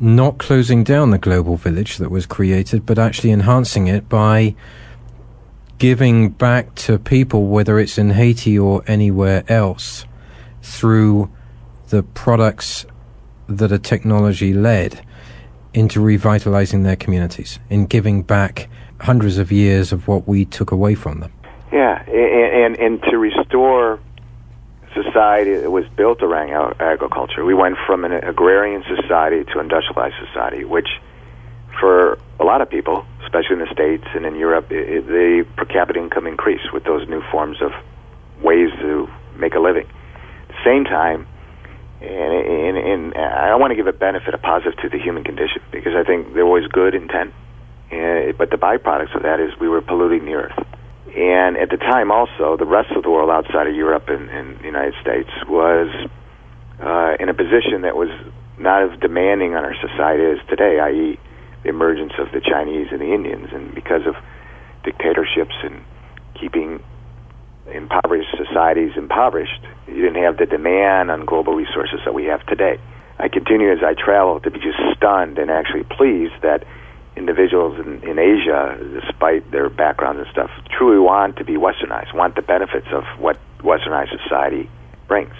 not 0.00 0.38
closing 0.38 0.82
down 0.82 1.10
the 1.10 1.18
global 1.18 1.56
village 1.56 1.98
that 1.98 2.10
was 2.10 2.26
created, 2.26 2.84
but 2.84 2.98
actually 2.98 3.30
enhancing 3.30 3.86
it 3.86 4.08
by 4.08 4.54
giving 5.78 6.30
back 6.30 6.74
to 6.74 6.98
people, 6.98 7.46
whether 7.46 7.78
it's 7.78 7.98
in 7.98 8.10
Haiti 8.10 8.58
or 8.58 8.82
anywhere 8.86 9.44
else, 9.48 10.06
through 10.62 11.30
the 11.88 12.02
products 12.02 12.86
that 13.48 13.72
are 13.72 13.78
technology 13.78 14.52
led 14.52 15.04
into 15.72 16.00
revitalizing 16.00 16.82
their 16.84 16.96
communities, 16.96 17.58
in 17.68 17.86
giving 17.86 18.22
back 18.22 18.68
hundreds 19.00 19.38
of 19.38 19.50
years 19.50 19.92
of 19.92 20.06
what 20.08 20.26
we 20.26 20.44
took 20.44 20.70
away 20.70 20.94
from 20.94 21.20
them. 21.20 21.32
Yeah, 21.72 22.02
and, 22.06 22.76
and, 22.76 22.78
and 22.78 23.02
to 23.10 23.18
restore 23.18 23.98
society 24.94 25.56
that 25.56 25.70
was 25.70 25.84
built 25.96 26.22
around 26.22 26.80
agriculture. 26.80 27.44
We 27.44 27.54
went 27.54 27.76
from 27.86 28.04
an 28.04 28.12
agrarian 28.12 28.84
society 28.84 29.44
to 29.52 29.58
industrialized 29.58 30.14
society, 30.26 30.64
which 30.64 30.88
for 31.80 32.18
a 32.38 32.44
lot 32.44 32.60
of 32.60 32.70
people, 32.70 33.04
especially 33.24 33.54
in 33.54 33.58
the 33.58 33.72
States 33.72 34.04
and 34.14 34.24
in 34.24 34.36
Europe, 34.36 34.70
it, 34.70 35.06
the 35.06 35.44
per 35.56 35.64
capita 35.64 35.98
income 35.98 36.26
increased 36.26 36.72
with 36.72 36.84
those 36.84 37.08
new 37.08 37.22
forms 37.32 37.60
of 37.60 37.72
ways 38.42 38.70
to 38.80 39.08
make 39.36 39.54
a 39.54 39.60
living. 39.60 39.86
At 40.48 40.48
the 40.48 40.64
same 40.64 40.84
time, 40.84 41.26
and, 42.04 42.76
and, 42.76 43.14
and 43.14 43.16
I 43.16 43.54
want 43.56 43.70
to 43.70 43.76
give 43.76 43.86
a 43.86 43.92
benefit, 43.92 44.34
a 44.34 44.38
positive 44.38 44.76
to 44.82 44.88
the 44.88 44.98
human 44.98 45.24
condition, 45.24 45.62
because 45.70 45.94
I 45.96 46.04
think 46.04 46.34
there 46.34 46.46
was 46.46 46.66
good 46.70 46.94
intent, 46.94 47.32
and, 47.90 48.36
but 48.36 48.50
the 48.50 48.56
byproducts 48.56 49.14
of 49.14 49.22
that 49.22 49.40
is 49.40 49.50
we 49.60 49.68
were 49.68 49.80
polluting 49.80 50.24
the 50.26 50.34
earth. 50.34 50.58
And 51.16 51.56
at 51.56 51.70
the 51.70 51.76
time, 51.76 52.10
also, 52.10 52.56
the 52.56 52.66
rest 52.66 52.90
of 52.96 53.04
the 53.04 53.10
world 53.10 53.30
outside 53.30 53.68
of 53.68 53.74
Europe 53.74 54.08
and, 54.08 54.28
and 54.30 54.58
the 54.58 54.64
United 54.64 54.94
States 55.00 55.30
was 55.48 55.88
uh, 56.80 57.14
in 57.20 57.28
a 57.28 57.34
position 57.34 57.82
that 57.82 57.94
was 57.94 58.10
not 58.58 58.82
as 58.82 58.98
demanding 59.00 59.54
on 59.54 59.64
our 59.64 59.74
society 59.80 60.24
as 60.24 60.44
today, 60.48 60.80
i.e., 60.80 61.18
the 61.62 61.68
emergence 61.68 62.12
of 62.18 62.30
the 62.32 62.40
Chinese 62.40 62.88
and 62.90 63.00
the 63.00 63.14
Indians, 63.14 63.48
and 63.52 63.74
because 63.74 64.06
of 64.06 64.14
dictatorships 64.82 65.54
and 65.62 65.82
keeping 66.38 66.82
impoverished 67.74 68.30
societies 68.36 68.92
impoverished, 68.96 69.60
you 69.86 70.00
didn't 70.00 70.22
have 70.22 70.38
the 70.38 70.46
demand 70.46 71.10
on 71.10 71.24
global 71.24 71.54
resources 71.54 72.00
that 72.04 72.14
we 72.14 72.24
have 72.24 72.44
today. 72.46 72.78
I 73.18 73.28
continue 73.28 73.70
as 73.72 73.82
I 73.82 73.94
travel 73.94 74.40
to 74.40 74.50
be 74.50 74.58
just 74.60 74.78
stunned 74.96 75.38
and 75.38 75.50
actually 75.50 75.84
pleased 75.84 76.34
that 76.42 76.64
individuals 77.16 77.78
in, 77.78 78.02
in 78.02 78.18
Asia, 78.18 78.76
despite 79.02 79.50
their 79.50 79.68
backgrounds 79.68 80.20
and 80.20 80.28
stuff, 80.30 80.50
truly 80.70 80.98
want 80.98 81.36
to 81.36 81.44
be 81.44 81.54
westernized, 81.54 82.14
want 82.14 82.34
the 82.34 82.42
benefits 82.42 82.88
of 82.92 83.04
what 83.18 83.38
westernized 83.60 84.10
society 84.22 84.68
brings 85.06 85.34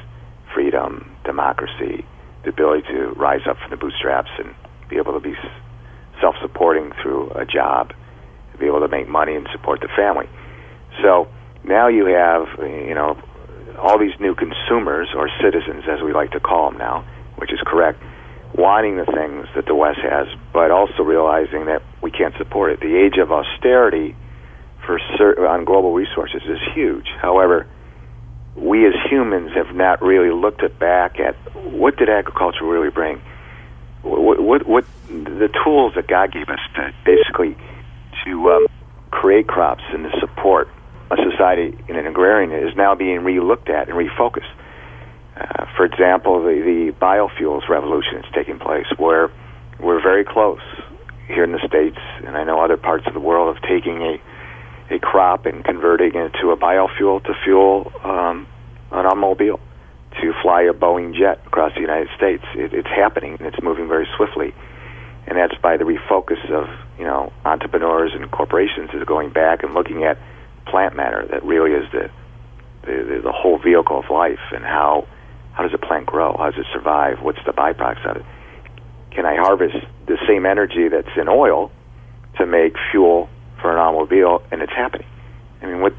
freedom, 0.52 1.10
democracy, 1.24 2.04
the 2.44 2.50
ability 2.50 2.82
to 2.88 3.08
rise 3.16 3.40
up 3.48 3.58
from 3.58 3.70
the 3.70 3.76
bootstraps 3.76 4.30
and 4.38 4.54
be 4.88 4.96
able 4.96 5.12
to 5.12 5.20
be 5.20 5.34
self 6.20 6.36
supporting 6.40 6.92
through 7.02 7.30
a 7.30 7.44
job, 7.44 7.92
be 8.58 8.66
able 8.66 8.80
to 8.80 8.88
make 8.88 9.08
money 9.08 9.34
and 9.34 9.48
support 9.50 9.80
the 9.80 9.88
family. 9.96 10.28
So, 11.02 11.28
now 11.64 11.88
you 11.88 12.06
have, 12.06 12.46
you 12.58 12.94
know, 12.94 13.18
all 13.78 13.98
these 13.98 14.18
new 14.20 14.34
consumers 14.34 15.08
or 15.14 15.28
citizens, 15.42 15.84
as 15.88 16.00
we 16.02 16.12
like 16.12 16.32
to 16.32 16.40
call 16.40 16.70
them 16.70 16.78
now, 16.78 17.04
which 17.36 17.52
is 17.52 17.58
correct, 17.66 18.02
wanting 18.54 18.96
the 18.96 19.06
things 19.06 19.48
that 19.54 19.66
the 19.66 19.74
West 19.74 19.98
has, 20.00 20.28
but 20.52 20.70
also 20.70 21.02
realizing 21.02 21.66
that 21.66 21.82
we 22.02 22.10
can't 22.10 22.34
support 22.36 22.72
it. 22.72 22.80
The 22.80 22.96
age 22.96 23.18
of 23.18 23.32
austerity 23.32 24.14
for 24.86 24.98
on 25.48 25.64
global 25.64 25.92
resources 25.92 26.42
is 26.44 26.58
huge. 26.74 27.08
However, 27.20 27.66
we 28.54 28.86
as 28.86 28.94
humans 29.10 29.52
have 29.54 29.74
not 29.74 30.02
really 30.02 30.30
looked 30.30 30.62
at 30.62 30.78
back 30.78 31.18
at 31.18 31.34
what 31.72 31.96
did 31.96 32.08
agriculture 32.08 32.64
really 32.64 32.90
bring. 32.90 33.20
What, 34.02 34.40
what, 34.40 34.66
what 34.66 34.84
the 35.08 35.48
tools 35.64 35.94
that 35.96 36.06
God 36.06 36.32
gave 36.32 36.48
us 36.48 36.60
to 36.76 36.92
basically 37.04 37.56
to 38.24 38.50
um, 38.52 38.66
create 39.10 39.46
crops 39.46 39.82
and 39.92 40.04
to 40.04 40.20
support 40.20 40.68
a 41.10 41.16
society 41.30 41.76
in 41.88 41.96
an 41.96 42.06
agrarian 42.06 42.52
is 42.52 42.74
now 42.76 42.94
being 42.94 43.24
re-looked 43.24 43.68
at 43.68 43.88
and 43.88 43.96
refocused. 43.96 44.50
Uh, 45.36 45.66
for 45.76 45.84
example, 45.84 46.42
the, 46.42 46.60
the 46.62 46.94
biofuels 47.00 47.68
revolution 47.68 48.18
is 48.18 48.24
taking 48.34 48.58
place, 48.58 48.86
where 48.96 49.30
we're 49.80 50.00
very 50.00 50.24
close 50.24 50.62
here 51.26 51.44
in 51.44 51.52
the 51.52 51.58
states, 51.66 51.98
and 52.24 52.36
I 52.36 52.44
know 52.44 52.60
other 52.60 52.76
parts 52.76 53.06
of 53.06 53.14
the 53.14 53.20
world 53.20 53.54
of 53.56 53.62
taking 53.62 54.02
a 54.02 54.20
a 54.90 54.98
crop 54.98 55.46
and 55.46 55.64
converting 55.64 56.14
it 56.14 56.32
to 56.40 56.50
a 56.50 56.56
biofuel 56.56 57.24
to 57.24 57.32
fuel 57.42 57.90
um, 58.04 58.46
an 58.92 59.06
automobile, 59.06 59.58
to 60.20 60.32
fly 60.42 60.62
a 60.62 60.74
Boeing 60.74 61.14
jet 61.14 61.40
across 61.46 61.72
the 61.74 61.80
United 61.80 62.08
States. 62.16 62.44
It, 62.54 62.74
it's 62.74 62.88
happening, 62.88 63.36
and 63.38 63.46
it's 63.46 63.62
moving 63.62 63.88
very 63.88 64.06
swiftly, 64.16 64.54
and 65.26 65.38
that's 65.38 65.56
by 65.62 65.76
the 65.76 65.84
refocus 65.84 66.50
of 66.50 66.68
you 66.98 67.04
know 67.04 67.32
entrepreneurs 67.44 68.12
and 68.14 68.30
corporations 68.30 68.90
is 68.92 69.04
going 69.04 69.30
back 69.30 69.62
and 69.62 69.74
looking 69.74 70.04
at 70.04 70.18
plant 70.66 70.96
matter 70.96 71.26
that 71.30 71.44
really 71.44 71.72
is 71.72 71.90
the, 71.92 72.10
the 72.82 73.20
the 73.22 73.32
whole 73.32 73.58
vehicle 73.58 73.98
of 73.98 74.10
life 74.10 74.40
and 74.52 74.64
how 74.64 75.06
how 75.54 75.62
does 75.62 75.72
a 75.72 75.78
plant 75.78 76.06
grow? 76.06 76.36
How 76.36 76.50
does 76.50 76.58
it 76.58 76.66
survive? 76.72 77.22
What's 77.22 77.38
the 77.46 77.52
byproducts 77.52 78.04
of 78.10 78.16
it? 78.16 78.24
Can 79.12 79.24
I 79.24 79.36
harvest 79.36 79.76
the 80.06 80.18
same 80.26 80.44
energy 80.46 80.88
that's 80.88 81.16
in 81.16 81.28
oil 81.28 81.70
to 82.38 82.46
make 82.46 82.74
fuel 82.90 83.28
for 83.60 83.70
an 83.70 83.78
automobile? 83.78 84.42
And 84.50 84.60
it's 84.62 84.72
happening. 84.72 85.06
I 85.62 85.66
mean, 85.66 85.80
what 85.80 85.94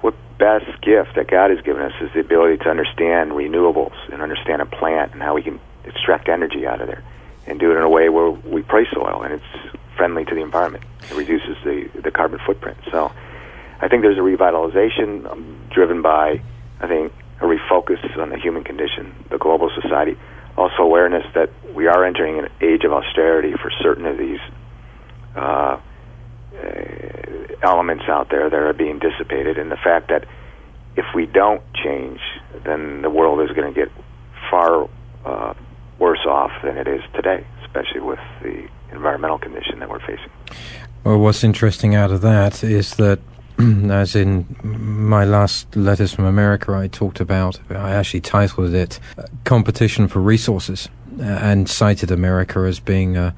what 0.00 0.14
best 0.38 0.80
gift 0.80 1.16
that 1.16 1.28
God 1.28 1.50
has 1.50 1.60
given 1.60 1.82
us 1.82 1.92
is 2.00 2.10
the 2.14 2.20
ability 2.20 2.58
to 2.64 2.70
understand 2.70 3.32
renewables 3.32 3.94
and 4.10 4.22
understand 4.22 4.62
a 4.62 4.66
plant 4.66 5.12
and 5.12 5.22
how 5.22 5.34
we 5.34 5.42
can 5.42 5.60
extract 5.84 6.28
energy 6.28 6.66
out 6.66 6.80
of 6.80 6.86
there 6.86 7.04
and 7.46 7.60
do 7.60 7.70
it 7.70 7.76
in 7.76 7.82
a 7.82 7.88
way 7.88 8.08
where 8.08 8.30
we 8.30 8.62
price 8.62 8.88
oil 8.96 9.22
and 9.22 9.34
it's 9.34 9.76
friendly 9.96 10.24
to 10.24 10.34
the 10.34 10.40
environment. 10.40 10.84
It 11.10 11.14
reduces 11.14 11.56
the 11.62 11.90
the 12.00 12.10
carbon 12.10 12.40
footprint. 12.46 12.78
So 12.90 13.12
I 13.80 13.88
think 13.88 14.02
there's 14.02 14.18
a 14.18 14.20
revitalization 14.20 15.30
um, 15.30 15.60
driven 15.70 16.02
by, 16.02 16.40
I 16.80 16.86
think, 16.86 17.12
a 17.40 17.44
refocus 17.44 18.16
on 18.18 18.30
the 18.30 18.38
human 18.38 18.64
condition, 18.64 19.14
the 19.30 19.38
global 19.38 19.70
society. 19.80 20.16
Also, 20.56 20.82
awareness 20.82 21.24
that 21.34 21.50
we 21.74 21.88
are 21.88 22.04
entering 22.04 22.38
an 22.38 22.48
age 22.60 22.84
of 22.84 22.92
austerity 22.92 23.52
for 23.60 23.70
certain 23.82 24.06
of 24.06 24.16
these 24.16 24.38
uh, 25.34 25.78
elements 27.62 28.04
out 28.08 28.30
there 28.30 28.48
that 28.48 28.56
are 28.56 28.72
being 28.72 28.98
dissipated, 29.00 29.58
and 29.58 29.70
the 29.70 29.76
fact 29.76 30.08
that 30.08 30.24
if 30.96 31.04
we 31.14 31.26
don't 31.26 31.62
change, 31.74 32.20
then 32.64 33.02
the 33.02 33.10
world 33.10 33.40
is 33.40 33.54
going 33.56 33.72
to 33.72 33.78
get 33.78 33.90
far 34.50 34.88
uh, 35.24 35.54
worse 35.98 36.24
off 36.26 36.52
than 36.62 36.76
it 36.76 36.86
is 36.86 37.02
today, 37.14 37.44
especially 37.64 38.00
with 38.00 38.20
the 38.42 38.68
environmental 38.92 39.38
condition 39.38 39.80
that 39.80 39.88
we're 39.90 40.00
facing. 40.00 40.30
Well, 41.02 41.18
what's 41.18 41.42
interesting 41.42 41.94
out 41.94 42.12
of 42.12 42.20
that 42.20 42.62
is 42.62 42.94
that, 42.96 43.18
as 43.90 44.16
in 44.16 44.56
my 44.62 45.24
last 45.24 45.76
letters 45.76 46.12
from 46.12 46.24
America, 46.24 46.72
I 46.72 46.88
talked 46.88 47.20
about, 47.20 47.60
I 47.70 47.92
actually 47.92 48.20
titled 48.20 48.74
it 48.74 48.98
uh, 49.16 49.24
Competition 49.44 50.08
for 50.08 50.20
Resources 50.20 50.88
uh, 51.20 51.22
and 51.22 51.68
cited 51.68 52.10
America 52.10 52.60
as 52.60 52.80
being 52.80 53.16
uh, 53.16 53.32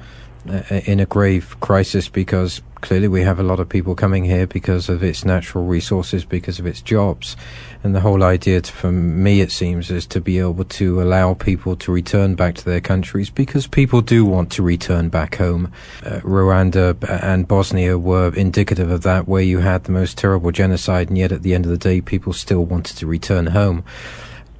in 0.87 1.01
a 1.01 1.07
grave 1.07 1.57
crisis 1.61 2.09
because 2.09 2.63
clearly 2.81 3.09
we 3.09 3.23
have 3.23 3.41
a 3.41 3.43
lot 3.43 3.59
of 3.59 3.69
people 3.69 3.95
coming 3.95 4.25
here 4.25 4.47
because 4.47 4.89
of 4.89 5.03
its 5.03 5.25
natural 5.25 5.65
resources, 5.65 6.25
because 6.25 6.59
of 6.59 6.67
its 6.67 6.81
jobs. 6.81 7.37
And 7.83 7.95
the 7.95 8.01
whole 8.01 8.23
idea, 8.23 8.61
to, 8.61 8.73
for 8.73 8.93
me, 8.93 9.41
it 9.41 9.51
seems, 9.51 9.91
is 9.91 10.07
to 10.07 10.21
be 10.21 10.39
able 10.39 10.65
to 10.65 11.03
allow 11.03 11.35
people 11.35 11.77
to 11.77 11.93
return 11.93 12.35
back 12.35 12.55
to 12.57 12.65
their 12.65 12.81
countries 12.81 13.31
because 13.31 13.67
people 13.67 14.01
do 14.01 14.25
want 14.25 14.51
to 14.53 14.63
return 14.63 15.09
back 15.09 15.37
home. 15.37 15.73
Uh, 16.05 16.21
Rwanda 16.21 16.97
and 17.23 17.49
Bosnia 17.49 17.99
were 17.99 18.35
indicative 18.35 18.91
of 18.91 19.03
that, 19.03 19.27
where 19.27 19.43
you 19.43 19.59
had 19.59 19.85
the 19.85 19.93
most 19.93 20.19
terrible 20.19 20.51
genocide, 20.51 21.09
and 21.09 21.19
yet 21.19 21.33
at 21.33 21.43
the 21.43 21.55
end 21.55 21.65
of 21.65 21.71
the 21.71 21.79
day, 21.79 22.01
people 22.01 22.33
still 22.33 22.65
wanted 22.65 22.97
to 22.99 23.07
return 23.07 23.49
home. 23.49 23.85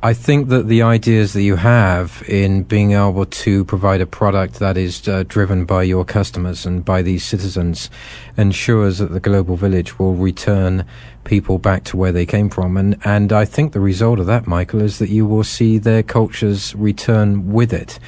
I 0.07 0.15
think 0.15 0.51
that 0.51 0.69
the 0.69 0.83
ideas 0.83 1.33
that 1.33 1.43
you 1.43 1.57
have 1.57 2.23
in 2.29 2.63
being 2.63 2.93
able 2.93 3.27
to 3.27 3.65
provide 3.65 4.01
a 4.01 4.07
product 4.07 4.61
that 4.61 4.77
is 4.77 5.09
uh, 5.09 5.25
driven 5.27 5.65
by 5.65 5.83
your 5.83 6.05
customers 6.05 6.65
and 6.65 6.85
by 6.85 7.03
these 7.03 7.25
citizens 7.25 7.91
ensures 8.37 8.99
that 8.99 9.11
the 9.11 9.19
global 9.19 9.57
village 9.57 9.99
will 9.99 10.15
return 10.15 10.85
people 11.25 11.59
back 11.59 11.83
to 11.87 11.97
where 11.97 12.13
they 12.13 12.25
came 12.25 12.49
from. 12.51 12.77
And, 12.77 13.01
and 13.05 13.33
I 13.33 13.45
think 13.45 13.73
the 13.73 13.81
result 13.81 14.21
of 14.21 14.27
that, 14.27 14.47
Michael, 14.47 14.81
is 14.81 15.01
that 15.01 15.09
you 15.09 15.27
will 15.27 15.43
see 15.43 15.77
their 15.77 16.05
cultures 16.05 16.73
return 16.77 17.53
with 17.53 17.73
it, 17.73 17.99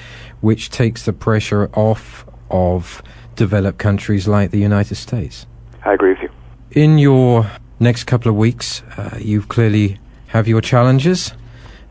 which 0.40 0.70
takes 0.70 1.04
the 1.04 1.12
pressure 1.12 1.68
off 1.72 2.24
of 2.48 3.02
developed 3.34 3.78
countries 3.78 4.28
like 4.28 4.52
the 4.52 4.60
United 4.60 4.94
States. 4.94 5.48
I 5.84 5.94
agree 5.94 6.10
with 6.10 6.22
you. 6.22 6.30
In 6.80 6.98
your 6.98 7.50
next 7.80 8.04
couple 8.04 8.30
of 8.30 8.36
weeks, 8.36 8.84
uh, 8.96 9.18
you 9.20 9.42
clearly 9.42 9.98
have 10.28 10.46
your 10.46 10.60
challenges 10.60 11.32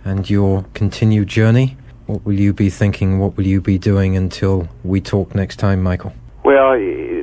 and 0.08 0.30
your 0.30 0.66
continued 0.74 1.28
journey? 1.28 1.78
What 2.06 2.26
will 2.26 2.40
you 2.40 2.54
be 2.54 2.70
thinking? 2.70 3.20
What 3.20 3.36
will 3.36 3.46
you 3.46 3.60
be 3.60 3.78
doing 3.78 4.16
until 4.16 4.70
we 4.84 5.02
talk 5.02 5.36
next 5.36 5.58
time, 5.58 5.84
Michael? 5.84 6.14
Well, 6.44 6.78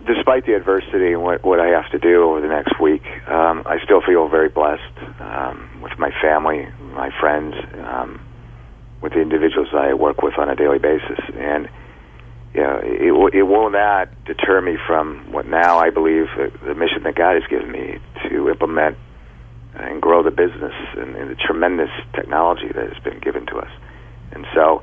despite 0.06 0.44
the 0.44 0.54
adversity 0.54 1.12
and 1.12 1.22
what, 1.22 1.42
what 1.42 1.58
I 1.58 1.68
have 1.68 1.90
to 1.92 1.98
do 1.98 2.24
over 2.24 2.42
the 2.42 2.48
next 2.48 2.78
week, 2.78 3.02
um, 3.26 3.62
I 3.64 3.78
still 3.82 4.02
feel 4.02 4.28
very 4.28 4.50
blessed 4.50 4.98
um, 5.20 5.80
with 5.80 5.98
my 5.98 6.10
family, 6.20 6.68
my 6.92 7.10
friends, 7.18 7.54
um, 7.86 8.20
with 9.00 9.14
the 9.14 9.20
individuals 9.20 9.68
I 9.72 9.94
work 9.94 10.20
with 10.20 10.38
on 10.38 10.50
a 10.50 10.56
daily 10.56 10.78
basis. 10.78 11.18
And 11.34 11.70
you 12.52 12.60
know, 12.60 12.80
it, 12.82 13.34
it 13.34 13.42
will 13.42 13.70
not 13.70 14.08
deter 14.26 14.60
me 14.60 14.76
from 14.86 15.32
what 15.32 15.46
now 15.46 15.78
I 15.78 15.90
believe 15.90 16.26
the 16.62 16.74
mission 16.74 17.02
that 17.04 17.14
God 17.14 17.34
has 17.34 17.48
given 17.48 17.72
me 17.72 17.98
to 18.28 18.48
implement 18.48 18.96
and 19.74 20.00
grow 20.00 20.22
the 20.22 20.30
business 20.30 20.74
and, 20.96 21.16
and 21.16 21.30
the 21.30 21.34
tremendous 21.34 21.90
technology 22.14 22.68
that 22.68 22.92
has 22.92 23.02
been 23.02 23.18
given 23.20 23.46
to 23.46 23.56
us. 23.58 23.70
And 24.32 24.46
so, 24.54 24.82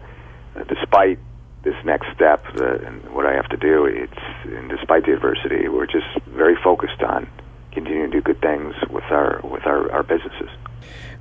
uh, 0.55 0.63
despite 0.63 1.19
this 1.63 1.75
next 1.85 2.07
step 2.13 2.43
the, 2.55 2.85
and 2.85 3.13
what 3.13 3.25
I 3.25 3.33
have 3.33 3.47
to 3.49 3.57
do, 3.57 3.85
it's 3.85 4.13
and 4.45 4.69
despite 4.69 5.05
the 5.05 5.13
adversity, 5.13 5.67
we're 5.67 5.85
just 5.85 6.07
very 6.27 6.55
focused 6.63 7.01
on 7.03 7.27
continuing 7.71 8.11
to 8.11 8.17
do 8.17 8.21
good 8.21 8.41
things 8.41 8.75
with 8.89 9.05
our 9.05 9.39
with 9.43 9.65
our, 9.65 9.91
our 9.91 10.03
businesses. 10.03 10.49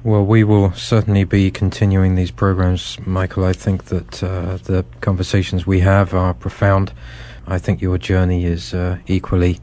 Well, 0.02 0.24
we 0.24 0.44
will 0.44 0.72
certainly 0.72 1.24
be 1.24 1.50
continuing 1.50 2.14
these 2.14 2.30
programs, 2.30 2.98
Michael. 3.06 3.44
I 3.44 3.52
think 3.52 3.84
that 3.84 4.22
uh, 4.22 4.56
the 4.56 4.86
conversations 5.02 5.66
we 5.66 5.80
have 5.80 6.14
are 6.14 6.32
profound. 6.32 6.94
I 7.46 7.58
think 7.58 7.82
your 7.82 7.98
journey 7.98 8.46
is 8.46 8.72
uh, 8.72 8.98
equally 9.06 9.60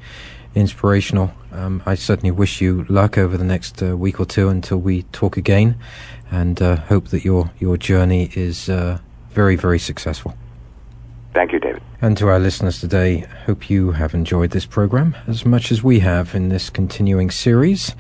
inspirational. 0.54 1.32
Um, 1.52 1.82
I 1.86 1.96
certainly 1.96 2.32
wish 2.32 2.62
you 2.62 2.86
luck 2.90 3.18
over 3.18 3.38
the 3.38 3.44
next 3.44 3.82
uh, 3.82 3.98
week 3.98 4.20
or 4.20 4.26
two 4.26 4.50
until 4.50 4.78
we 4.78 5.04
talk 5.04 5.38
again, 5.38 5.78
and 6.32 6.62
uh, 6.62 6.76
hope 6.76 7.08
that 7.10 7.24
your 7.24 7.52
your 7.60 7.78
journey 7.78 8.30
is 8.36 8.70
uh, 8.70 9.00
very 9.30 9.56
very 9.56 9.80
successful. 9.80 10.36
Thank 11.34 11.52
you, 11.54 11.60
David. 11.60 11.84
And 12.02 12.18
to 12.18 12.28
our 12.30 12.40
listeners 12.40 12.80
today, 12.80 13.20
hope 13.46 13.70
you 13.70 13.92
have 13.92 14.14
enjoyed 14.14 14.52
this 14.52 14.66
program 14.66 15.16
as 15.28 15.46
much 15.46 15.72
as 15.72 15.84
we 15.84 16.00
have 16.00 16.34
in 16.34 16.50
this 16.50 16.70
continuing 16.70 17.30
series. 17.30 17.94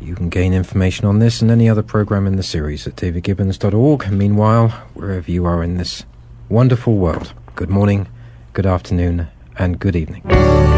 You 0.00 0.14
can 0.14 0.28
gain 0.28 0.52
information 0.54 1.04
on 1.06 1.18
this 1.18 1.42
and 1.42 1.50
any 1.50 1.68
other 1.68 1.82
program 1.82 2.26
in 2.26 2.36
the 2.36 2.42
series 2.44 2.86
at 2.86 2.94
davidgibbons.org. 2.94 4.12
Meanwhile, 4.12 4.68
wherever 4.94 5.28
you 5.30 5.44
are 5.44 5.64
in 5.64 5.76
this 5.76 6.04
wonderful 6.48 6.96
world, 6.96 7.32
good 7.56 7.70
morning, 7.70 8.06
good 8.52 8.66
afternoon, 8.66 9.26
and 9.58 9.80
good 9.80 9.96
evening. 9.96 10.77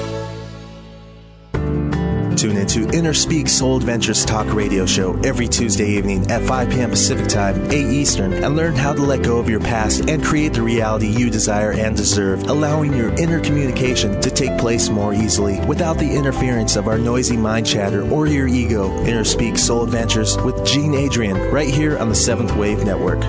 Tune 2.41 2.57
into 2.57 2.89
Inner 2.89 3.13
Speak 3.13 3.47
Soul 3.47 3.77
Adventures 3.77 4.25
Talk 4.25 4.51
radio 4.51 4.83
show 4.87 5.15
every 5.19 5.47
Tuesday 5.47 5.87
evening 5.89 6.31
at 6.31 6.41
5 6.41 6.71
p.m. 6.71 6.89
Pacific 6.89 7.27
Time, 7.27 7.69
8 7.69 7.73
Eastern, 7.73 8.33
and 8.33 8.55
learn 8.55 8.73
how 8.73 8.93
to 8.93 9.01
let 9.03 9.21
go 9.21 9.37
of 9.37 9.47
your 9.47 9.59
past 9.59 10.09
and 10.09 10.23
create 10.23 10.51
the 10.51 10.63
reality 10.63 11.05
you 11.05 11.29
desire 11.29 11.73
and 11.73 11.95
deserve, 11.95 12.49
allowing 12.49 12.95
your 12.95 13.13
inner 13.19 13.39
communication 13.41 14.19
to 14.21 14.31
take 14.31 14.57
place 14.57 14.89
more 14.89 15.13
easily 15.13 15.63
without 15.67 15.99
the 15.99 16.11
interference 16.15 16.75
of 16.77 16.87
our 16.87 16.97
noisy 16.97 17.37
mind 17.37 17.67
chatter 17.67 18.11
or 18.11 18.25
your 18.25 18.47
ego. 18.47 18.91
Inner 19.05 19.23
Speak 19.23 19.55
Soul 19.55 19.83
Adventures 19.83 20.35
with 20.37 20.65
Jean 20.65 20.95
Adrienne, 20.95 21.53
right 21.53 21.71
here 21.71 21.95
on 21.99 22.09
the 22.09 22.15
Seventh 22.15 22.55
Wave 22.55 22.83
Network. 22.83 23.21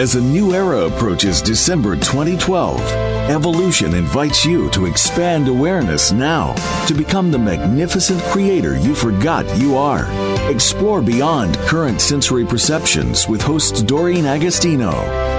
As 0.00 0.14
a 0.14 0.20
new 0.22 0.54
era 0.54 0.86
approaches 0.86 1.42
December 1.42 1.94
2012, 1.94 2.80
Evolution 3.28 3.94
invites 3.94 4.46
you 4.46 4.70
to 4.70 4.86
expand 4.86 5.46
awareness 5.46 6.10
now 6.10 6.54
to 6.86 6.94
become 6.94 7.30
the 7.30 7.38
magnificent 7.38 8.18
creator 8.32 8.78
you 8.78 8.94
forgot 8.94 9.44
you 9.58 9.76
are. 9.76 10.06
Explore 10.50 11.02
beyond 11.02 11.54
current 11.68 12.00
sensory 12.00 12.46
perceptions 12.46 13.28
with 13.28 13.42
host 13.42 13.86
Doreen 13.86 14.24
Agostino 14.24 14.92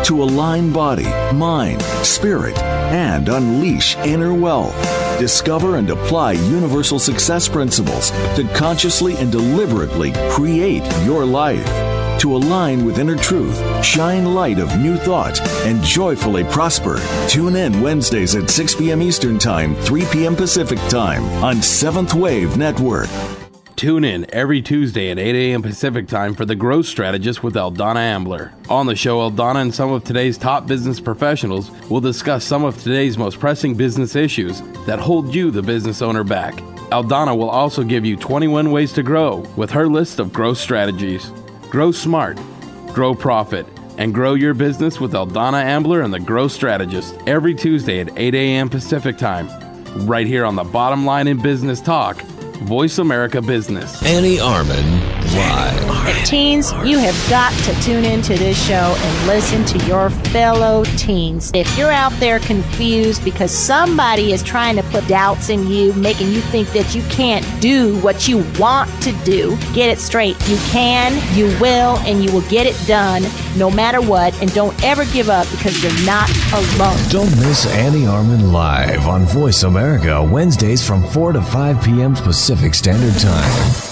to 0.04 0.22
align 0.22 0.72
body, 0.72 1.10
mind, 1.34 1.82
spirit, 2.06 2.56
and 2.60 3.30
unleash 3.30 3.98
inner 4.06 4.36
wealth. 4.36 4.78
Discover 5.18 5.78
and 5.78 5.90
apply 5.90 6.34
universal 6.34 7.00
success 7.00 7.50
principles 7.50 8.12
to 8.36 8.48
consciously 8.54 9.16
and 9.18 9.32
deliberately 9.32 10.12
create 10.30 10.86
your 11.04 11.26
life 11.26 11.91
to 12.22 12.36
align 12.36 12.86
with 12.86 13.00
inner 13.00 13.16
truth, 13.16 13.60
shine 13.84 14.34
light 14.36 14.60
of 14.60 14.78
new 14.78 14.96
thought, 14.96 15.42
and 15.66 15.82
joyfully 15.84 16.44
prosper. 16.44 17.02
Tune 17.28 17.56
in 17.56 17.82
Wednesdays 17.82 18.36
at 18.36 18.50
6 18.50 18.76
p.m. 18.76 19.02
Eastern 19.02 19.40
Time, 19.40 19.74
3 19.76 20.06
p.m. 20.06 20.36
Pacific 20.36 20.78
Time 20.88 21.24
on 21.44 21.62
Seventh 21.64 22.14
Wave 22.14 22.58
Network. 22.58 23.10
Tune 23.76 24.04
in 24.04 24.32
every 24.32 24.62
Tuesday 24.62 25.10
at 25.10 25.18
8 25.18 25.34
a.m. 25.34 25.64
Pacific 25.64 26.08
Time 26.08 26.36
for 26.36 26.46
The 26.46 26.54
Growth 26.54 26.86
Strategist 26.86 27.42
with 27.42 27.56
Eldonna 27.56 27.96
Ambler. 27.96 28.54
On 28.70 28.86
the 28.86 28.96
show, 28.96 29.28
Eldonna 29.28 29.64
and 29.64 29.74
some 29.74 29.92
of 29.92 30.04
today's 30.04 30.38
top 30.38 30.68
business 30.68 31.00
professionals 31.00 31.72
will 31.90 32.02
discuss 32.02 32.46
some 32.46 32.64
of 32.64 32.78
today's 32.78 33.18
most 33.18 33.40
pressing 33.40 33.74
business 33.74 34.16
issues 34.16 34.62
that 34.86 35.00
hold 35.00 35.34
you, 35.34 35.50
the 35.50 35.64
business 35.64 36.04
owner, 36.04 36.24
back. 36.24 36.54
Eldonna 36.92 37.36
will 37.36 37.50
also 37.50 37.84
give 37.84 38.06
you 38.06 38.16
21 38.16 38.70
ways 38.70 38.94
to 38.94 39.02
grow 39.02 39.38
with 39.56 39.72
her 39.72 39.88
list 39.88 40.20
of 40.20 40.32
growth 40.32 40.60
strategies. 40.60 41.32
Grow 41.72 41.94
smart, 41.94 42.38
grow 42.94 43.16
profit, 43.16 43.66
and 43.98 44.14
grow 44.14 44.34
your 44.34 44.54
business 44.54 45.00
with 45.00 45.14
Eldonna 45.14 45.64
Ambler 45.64 46.02
and 46.02 46.14
the 46.14 46.20
Growth 46.20 46.52
Strategist 46.52 47.18
every 47.26 47.56
Tuesday 47.56 48.02
at 48.02 48.10
8 48.20 48.36
a.m. 48.36 48.70
Pacific 48.70 49.18
Time, 49.18 49.48
right 50.06 50.28
here 50.28 50.44
on 50.44 50.58
the 50.58 50.66
bottom 50.66 51.06
line 51.06 51.30
in 51.30 51.42
business 51.42 51.80
talk, 51.80 52.22
Voice 52.64 52.98
America 52.98 53.42
Business. 53.42 54.04
Annie 54.04 54.36
Arman 54.36 55.21
Teens, 56.26 56.72
you 56.86 56.98
have 56.98 57.30
got 57.30 57.52
to 57.64 57.74
tune 57.82 58.06
into 58.06 58.36
this 58.36 58.58
show 58.68 58.96
and 58.98 59.28
listen 59.28 59.66
to 59.66 59.86
your 59.86 60.10
fellow 60.10 60.84
teens. 60.98 61.52
If 61.54 61.78
you're 61.78 61.92
out 61.92 62.14
there 62.20 62.40
confused 62.40 63.24
because 63.24 63.52
somebody 63.52 64.32
is 64.32 64.44
trying 64.44 64.76
to 64.78 64.84
put 64.84 65.08
doubts 65.08 65.50
in 65.50 65.68
you, 65.68 65.94
making 65.94 66.32
you 66.32 66.42
think 66.42 66.70
that 66.70 66.96
you 66.96 67.02
can't 67.04 67.46
do 67.62 67.98
what 68.00 68.28
you 68.28 68.46
want 68.60 68.90
to 69.04 69.12
do, 69.24 69.58
get 69.74 69.90
it 69.90 70.00
straight. 70.00 70.38
You 70.48 70.58
can, 70.70 71.14
you 71.36 71.46
will, 71.60 71.98
and 72.00 72.24
you 72.24 72.32
will 72.32 72.48
get 72.50 72.66
it 72.66 72.76
done 72.88 73.24
no 73.58 73.70
matter 73.70 74.02
what. 74.02 74.40
And 74.42 74.54
don't 74.54 74.82
ever 74.84 75.06
give 75.06 75.30
up 75.30 75.50
because 75.52 75.82
you're 75.84 76.06
not 76.06 76.30
alone. 76.54 76.98
Don't 77.10 77.32
miss 77.38 77.66
Annie 77.76 78.06
Arman 78.06 78.52
Live 78.52 79.08
on 79.08 79.26
Voice 79.26 79.64
America, 79.64 80.24
Wednesdays 80.24 80.86
from 80.86 81.04
4 81.04 81.34
to 81.34 81.42
5 81.42 81.84
p.m. 81.84 82.16
Pacific 82.16 82.74
Standard 82.74 83.20
Time. 83.20 83.91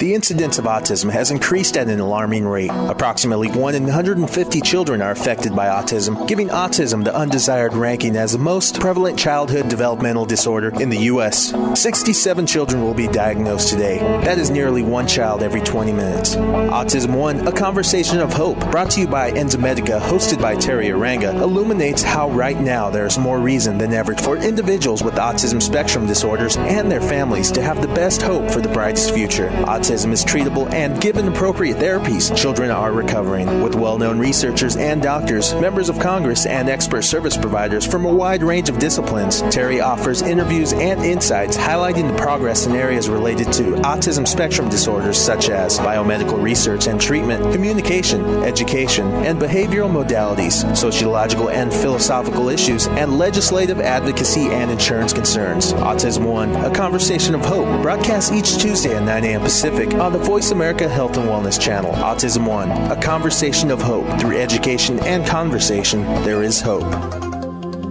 The 0.00 0.14
incidence 0.14 0.56
of 0.56 0.64
autism 0.64 1.12
has 1.12 1.30
increased 1.30 1.76
at 1.76 1.88
an 1.88 2.00
alarming 2.00 2.46
rate. 2.46 2.70
Approximately 2.72 3.50
1 3.50 3.74
in 3.74 3.84
150 3.84 4.60
children 4.62 5.02
are 5.02 5.10
affected 5.10 5.54
by 5.54 5.66
autism, 5.66 6.26
giving 6.26 6.48
autism 6.48 7.04
the 7.04 7.14
undesired 7.14 7.74
ranking 7.74 8.16
as 8.16 8.32
the 8.32 8.38
most 8.38 8.80
prevalent 8.80 9.18
childhood 9.18 9.68
developmental 9.68 10.24
disorder 10.24 10.70
in 10.80 10.88
the 10.88 11.00
U.S. 11.12 11.52
67 11.78 12.46
children 12.46 12.82
will 12.82 12.94
be 12.94 13.08
diagnosed 13.08 13.68
today. 13.68 13.98
That 14.24 14.38
is 14.38 14.48
nearly 14.48 14.82
one 14.82 15.06
child 15.06 15.42
every 15.42 15.60
20 15.60 15.92
minutes. 15.92 16.34
Autism 16.34 17.14
One, 17.14 17.46
a 17.46 17.52
conversation 17.52 18.20
of 18.20 18.32
hope, 18.32 18.58
brought 18.70 18.92
to 18.92 19.00
you 19.00 19.06
by 19.06 19.32
Enzymedica, 19.32 20.00
hosted 20.00 20.40
by 20.40 20.56
Teri 20.56 20.86
Arranga, 20.86 21.38
illuminates 21.42 22.02
how 22.02 22.30
right 22.30 22.58
now 22.58 22.88
there 22.88 23.04
is 23.04 23.18
more 23.18 23.38
reason 23.38 23.76
than 23.76 23.92
ever 23.92 24.14
for 24.14 24.38
individuals 24.38 25.02
with 25.02 25.16
autism 25.16 25.60
spectrum 25.60 26.06
disorders 26.06 26.56
and 26.56 26.90
their 26.90 27.02
families 27.02 27.52
to 27.52 27.60
have 27.60 27.82
the 27.82 27.88
best 27.88 28.22
hope 28.22 28.50
for 28.50 28.62
the 28.62 28.68
brightest 28.70 29.12
future. 29.12 29.50
Autism 29.50 29.89
autism 29.90 30.12
is 30.12 30.24
treatable 30.24 30.72
and 30.72 31.00
given 31.00 31.26
appropriate 31.26 31.76
therapies, 31.76 32.34
children 32.36 32.70
are 32.70 32.92
recovering. 32.92 33.60
With 33.60 33.74
well 33.74 33.98
known 33.98 34.20
researchers 34.20 34.76
and 34.76 35.02
doctors, 35.02 35.52
members 35.54 35.88
of 35.88 35.98
Congress, 35.98 36.46
and 36.46 36.68
expert 36.68 37.02
service 37.02 37.36
providers 37.36 37.84
from 37.84 38.04
a 38.04 38.14
wide 38.14 38.44
range 38.44 38.68
of 38.68 38.78
disciplines, 38.78 39.42
Teri 39.42 39.82
offers 39.82 40.22
interviews 40.22 40.72
and 40.72 41.04
insights 41.04 41.56
highlighting 41.56 42.08
the 42.08 42.16
progress 42.16 42.66
in 42.66 42.76
areas 42.76 43.08
related 43.08 43.52
to 43.54 43.72
autism 43.82 44.28
spectrum 44.28 44.68
disorders 44.68 45.18
such 45.18 45.50
as 45.50 45.80
biomedical 45.80 46.40
research 46.40 46.86
and 46.86 47.00
treatment, 47.00 47.52
communication, 47.52 48.24
education, 48.44 49.08
and 49.24 49.40
behavioral 49.40 49.90
modalities, 49.90 50.76
sociological 50.76 51.50
and 51.50 51.72
philosophical 51.72 52.48
issues, 52.48 52.86
and 52.86 53.18
legislative 53.18 53.80
advocacy 53.80 54.46
and 54.50 54.70
insurance 54.70 55.12
concerns. 55.12 55.72
Autism 55.72 56.26
One, 56.26 56.54
a 56.54 56.72
conversation 56.72 57.34
of 57.34 57.40
hope, 57.44 57.82
broadcast 57.82 58.32
each 58.32 58.56
Tuesday 58.58 58.94
at 58.94 59.02
9 59.02 59.24
a.m. 59.24 59.40
Pacific 59.40 59.79
on 59.88 60.12
the 60.12 60.18
Voice 60.18 60.50
America 60.50 60.86
Health 60.86 61.16
and 61.16 61.26
Wellness 61.26 61.58
channel. 61.58 61.92
Autism 61.92 62.46
One, 62.46 62.70
a 62.70 63.00
conversation 63.00 63.70
of 63.70 63.80
hope. 63.80 64.20
Through 64.20 64.36
education 64.36 65.00
and 65.00 65.26
conversation, 65.26 66.02
there 66.22 66.42
is 66.42 66.60
hope. 66.60 67.29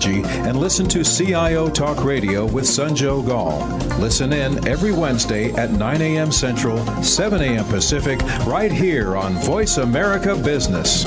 technology 0.00 0.48
and 0.48 0.58
listen 0.58 0.88
to 0.88 1.04
CIO 1.04 1.68
Talk 1.68 2.04
Radio 2.04 2.46
with 2.46 2.64
Sanjog 2.64 3.28
Aul. 3.28 3.66
Listen 3.98 4.32
in 4.32 4.66
every 4.66 4.92
Wednesday 4.92 5.52
at 5.52 5.70
9 5.70 6.00
a.m. 6.00 6.32
Central, 6.32 6.84
7 7.02 7.40
a.m. 7.40 7.64
Pacific, 7.66 8.20
right 8.46 8.72
here 8.72 9.16
on 9.16 9.34
Voice 9.34 9.76
America 9.78 10.34
Business. 10.36 11.06